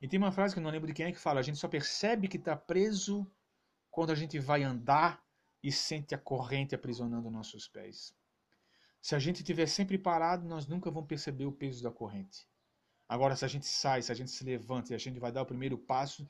[0.03, 1.57] E tem uma frase que eu não lembro de quem é que fala: a gente
[1.57, 3.25] só percebe que está preso
[3.89, 5.23] quando a gente vai andar
[5.63, 8.13] e sente a corrente aprisionando nossos pés.
[9.01, 12.45] Se a gente estiver sempre parado, nós nunca vamos perceber o peso da corrente.
[13.07, 15.41] Agora, se a gente sai, se a gente se levanta e a gente vai dar
[15.41, 16.29] o primeiro passo,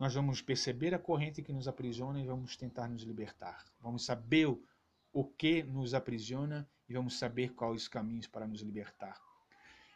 [0.00, 3.64] nós vamos perceber a corrente que nos aprisiona e vamos tentar nos libertar.
[3.80, 4.48] Vamos saber
[5.12, 9.16] o, que nos aprisiona e vamos saber quais os caminhos para nos libertar.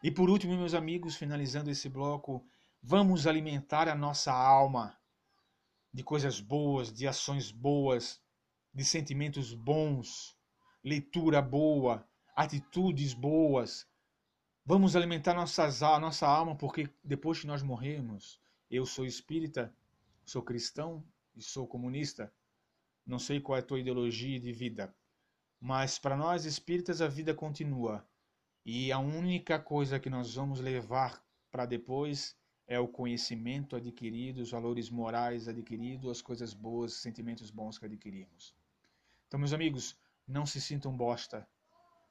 [0.01, 2.47] E por último, meus amigos, finalizando esse bloco,
[2.82, 4.97] vamos alimentar a nossa alma
[5.93, 8.20] de coisas boas, de ações boas,
[8.73, 10.36] de sentimentos bons,
[10.85, 13.89] leitura boa, atitudes boas.
[14.65, 18.39] Vamos alimentar nossas, a nossa alma, porque depois que nós morremos,
[18.70, 19.74] eu sou espírita,
[20.24, 21.03] sou cristão
[21.35, 22.32] e sou comunista.
[23.07, 24.94] Não sei qual é a tua ideologia de vida,
[25.61, 28.07] mas para nós espíritas a vida continua.
[28.65, 32.36] E a única coisa que nós vamos levar para depois
[32.66, 37.86] é o conhecimento adquirido, os valores morais adquiridos, as coisas boas, os sentimentos bons que
[37.86, 38.55] adquirimos.
[39.26, 41.48] Então, meus amigos, não se sintam bosta.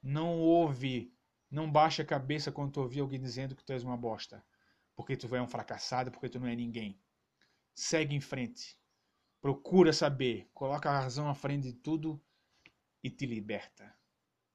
[0.01, 1.13] Não ouve,
[1.51, 4.45] não baixe a cabeça quando tu ouvir alguém dizendo que tu és uma bosta,
[4.95, 6.99] porque tu é um fracassado, porque tu não é ninguém.
[7.73, 8.77] Segue em frente.
[9.41, 12.21] Procura saber, coloca a razão à frente de tudo
[13.03, 13.93] e te liberta.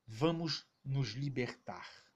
[0.06, 2.09] Vamos nos libertar.